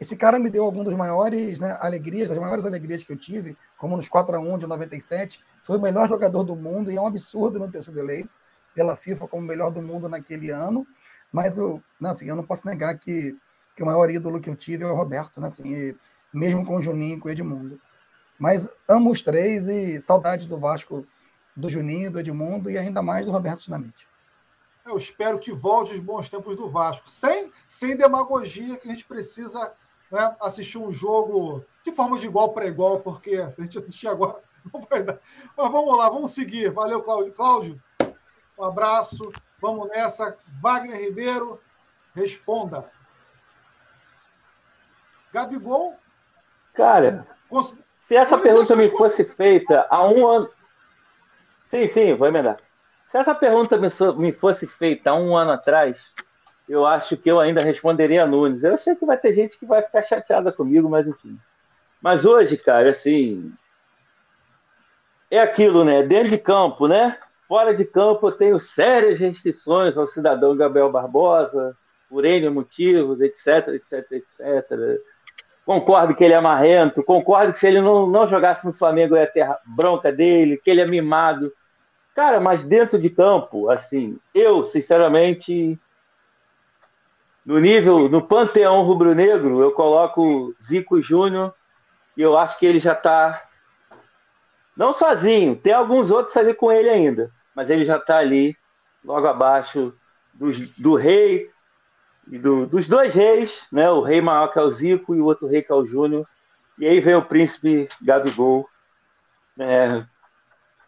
[0.02, 3.56] Esse cara me deu algumas das maiores né, alegrias, das maiores alegrias que eu tive,
[3.77, 5.41] como nos 4 a 1 de 97.
[5.61, 8.31] Foi o melhor jogador do mundo e é um absurdo não ter sido eleito
[8.73, 10.88] pela FIFA como o melhor do mundo naquele ano.
[11.31, 13.38] Mas eu não, assim, eu não posso negar que,
[13.76, 15.95] que o maior ídolo que eu tive é o Roberto, né, assim,
[16.34, 17.80] mesmo com o Juninho e com o Edmundo.
[18.40, 21.06] Mas amo os três e saudades do Vasco,
[21.56, 24.07] do Juninho, do Edmundo e ainda mais do Roberto Dinamite.
[24.86, 29.03] Eu espero que volte os bons tempos do Vasco, sem, sem demagogia, que a gente
[29.06, 29.72] precisa
[30.10, 34.40] né, assistir um jogo de forma de igual para igual, porque a gente assistir agora
[34.74, 35.20] não vai dar.
[35.57, 36.72] Mas vamos lá, vamos seguir.
[36.72, 37.34] Valeu, Cláudio.
[37.34, 37.84] Cláudio,
[38.57, 39.32] um abraço.
[39.61, 40.38] Vamos nessa.
[40.61, 41.60] Wagner Ribeiro,
[42.16, 42.90] responda.
[45.32, 45.95] Gabigol?
[46.74, 47.76] Cara, cons...
[48.10, 50.49] se essa pergunta me fosse feita há um ano.
[51.69, 52.57] Sim, sim, vou emendar.
[53.11, 53.77] Se essa pergunta
[54.18, 55.95] me fosse feita há um ano atrás,
[56.68, 58.64] eu acho que eu ainda responderia Nunes.
[58.64, 61.38] Eu sei que vai ter gente que vai ficar chateada comigo, mas enfim.
[62.02, 63.53] Mas hoje, cara, assim.
[65.30, 66.02] É aquilo, né?
[66.02, 67.15] Dentro de campo, né?
[67.48, 71.77] Fora de campo, eu tenho sérias restrições ao cidadão Gabriel Barbosa,
[72.10, 74.99] por N motivos, etc, etc, etc.
[75.70, 79.28] Concordo que ele é marrento, concordo que se ele não, não jogasse no Flamengo ia
[79.28, 81.52] ter bronca dele, que ele é mimado.
[82.16, 85.78] Cara, mas dentro de campo, assim, eu, sinceramente,
[87.46, 91.54] no nível, no panteão rubro-negro, eu coloco Zico Júnior
[92.18, 93.40] e eu acho que ele já está
[94.76, 98.58] não sozinho, tem alguns outros ali com ele ainda, mas ele já está ali,
[99.06, 99.94] logo abaixo
[100.34, 101.48] do, do rei
[102.38, 103.90] do, dos dois reis, né?
[103.90, 106.26] O rei maior que é o Zico e o outro rei que é o Júnior.
[106.78, 108.68] E aí vem o príncipe Gabigol.
[109.58, 110.04] É,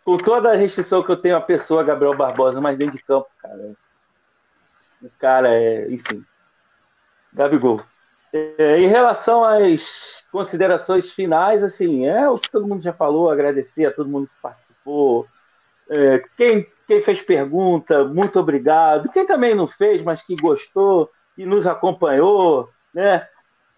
[0.05, 3.27] com toda a restrição que eu tenho à pessoa, Gabriel Barbosa, mas dentro de campo,
[3.39, 3.73] cara.
[5.01, 6.23] O cara é, enfim,
[7.33, 7.81] Gabigol.
[8.31, 9.81] É, em relação às
[10.31, 14.41] considerações finais, assim, é o que todo mundo já falou, agradecer a todo mundo que
[14.41, 15.27] participou.
[15.89, 19.11] É, quem, quem fez pergunta, muito obrigado.
[19.11, 23.27] Quem também não fez, mas que gostou, e nos acompanhou, né?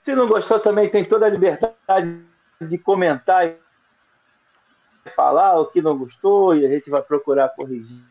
[0.01, 2.21] Se não gostou, também tem toda a liberdade
[2.59, 3.55] de comentar e
[5.15, 8.01] falar o que não gostou e a gente vai procurar corrigir.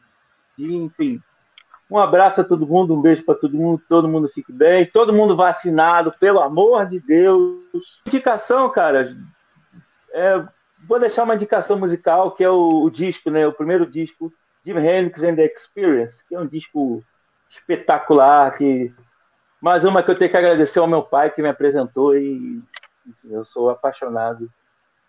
[0.58, 1.20] Enfim,
[1.90, 5.12] um abraço a todo mundo, um beijo para todo mundo, todo mundo fique bem, todo
[5.12, 7.60] mundo vacinado, pelo amor de Deus.
[8.06, 9.14] Indicação, cara,
[10.12, 10.42] é,
[10.88, 13.46] vou deixar uma indicação musical que é o, o, disco, né?
[13.46, 14.32] O primeiro disco,
[14.64, 17.02] Jim Hendrix and the Experience, que é um disco
[17.50, 18.92] espetacular, que
[19.62, 22.60] mais uma que eu tenho que agradecer ao meu pai que me apresentou e
[23.24, 24.50] eu sou apaixonado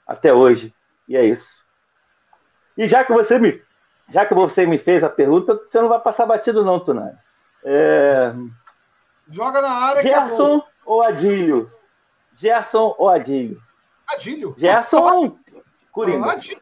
[0.05, 0.71] até hoje.
[1.09, 1.47] E é isso.
[2.77, 3.59] E já que você me,
[4.09, 7.13] já que você me fez a pergunta, você não vai passar batido não, Tunai.
[7.65, 8.31] É...
[9.27, 11.71] Joga na área Gerson é ou Adílio?
[12.39, 13.59] Gerson ou Adílio?
[14.07, 14.55] Adílio.
[14.55, 15.35] Gerson
[15.91, 16.19] Coringa.
[16.19, 16.61] Não, Adílio.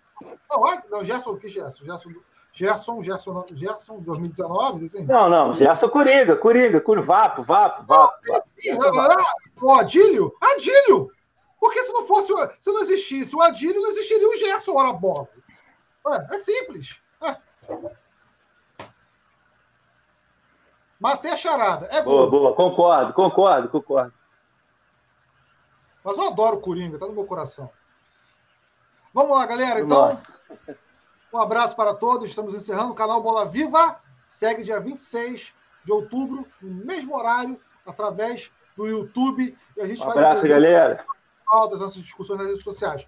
[0.49, 1.84] Não, não, Gerson, o que Gerson?
[1.84, 2.09] Gerson
[2.61, 4.85] Gerson, Gerson, Gerson 2019?
[4.85, 5.03] Assim.
[5.05, 8.19] Não, não, Gerson Coringa, Coringa, Coringa, Vapo, Vapo, Vapo.
[9.59, 10.31] O Adílio?
[10.39, 11.11] Adílio!
[11.59, 15.27] Porque se não fosse, se não existisse o Adílio, não existiria o Gerson, ora bolas.
[16.07, 16.97] É, é simples.
[17.23, 17.35] É.
[20.99, 21.88] Matei a charada.
[21.88, 24.13] É boa, boa, concordo, concordo, concordo.
[26.03, 27.71] Mas eu adoro o Coringa, tá no meu coração.
[29.13, 29.79] Vamos lá, galera.
[29.79, 30.90] Então, Nossa.
[31.34, 32.30] Um abraço para todos.
[32.30, 33.95] Estamos encerrando o canal Bola Viva.
[34.30, 35.53] Segue dia 26
[35.86, 39.58] de outubro, no mesmo horário, através do YouTube.
[39.78, 41.06] E a gente um abraço, galera.
[41.70, 43.06] Das nossas discussões nas redes sociais.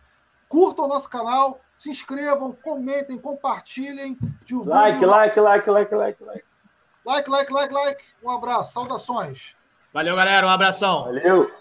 [0.49, 4.17] Curtam o nosso canal, se inscrevam, comentem, compartilhem.
[4.65, 6.45] Like, like, like, like, like, like.
[7.05, 8.03] Like, like, like, like.
[8.23, 9.55] Um abraço, saudações.
[9.93, 10.47] Valeu, galera.
[10.47, 11.03] Um abração.
[11.03, 11.51] Valeu.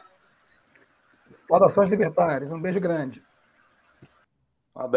[1.48, 2.50] Saudações libertárias.
[2.52, 3.22] Um beijo grande.
[4.74, 4.92] Um abraço.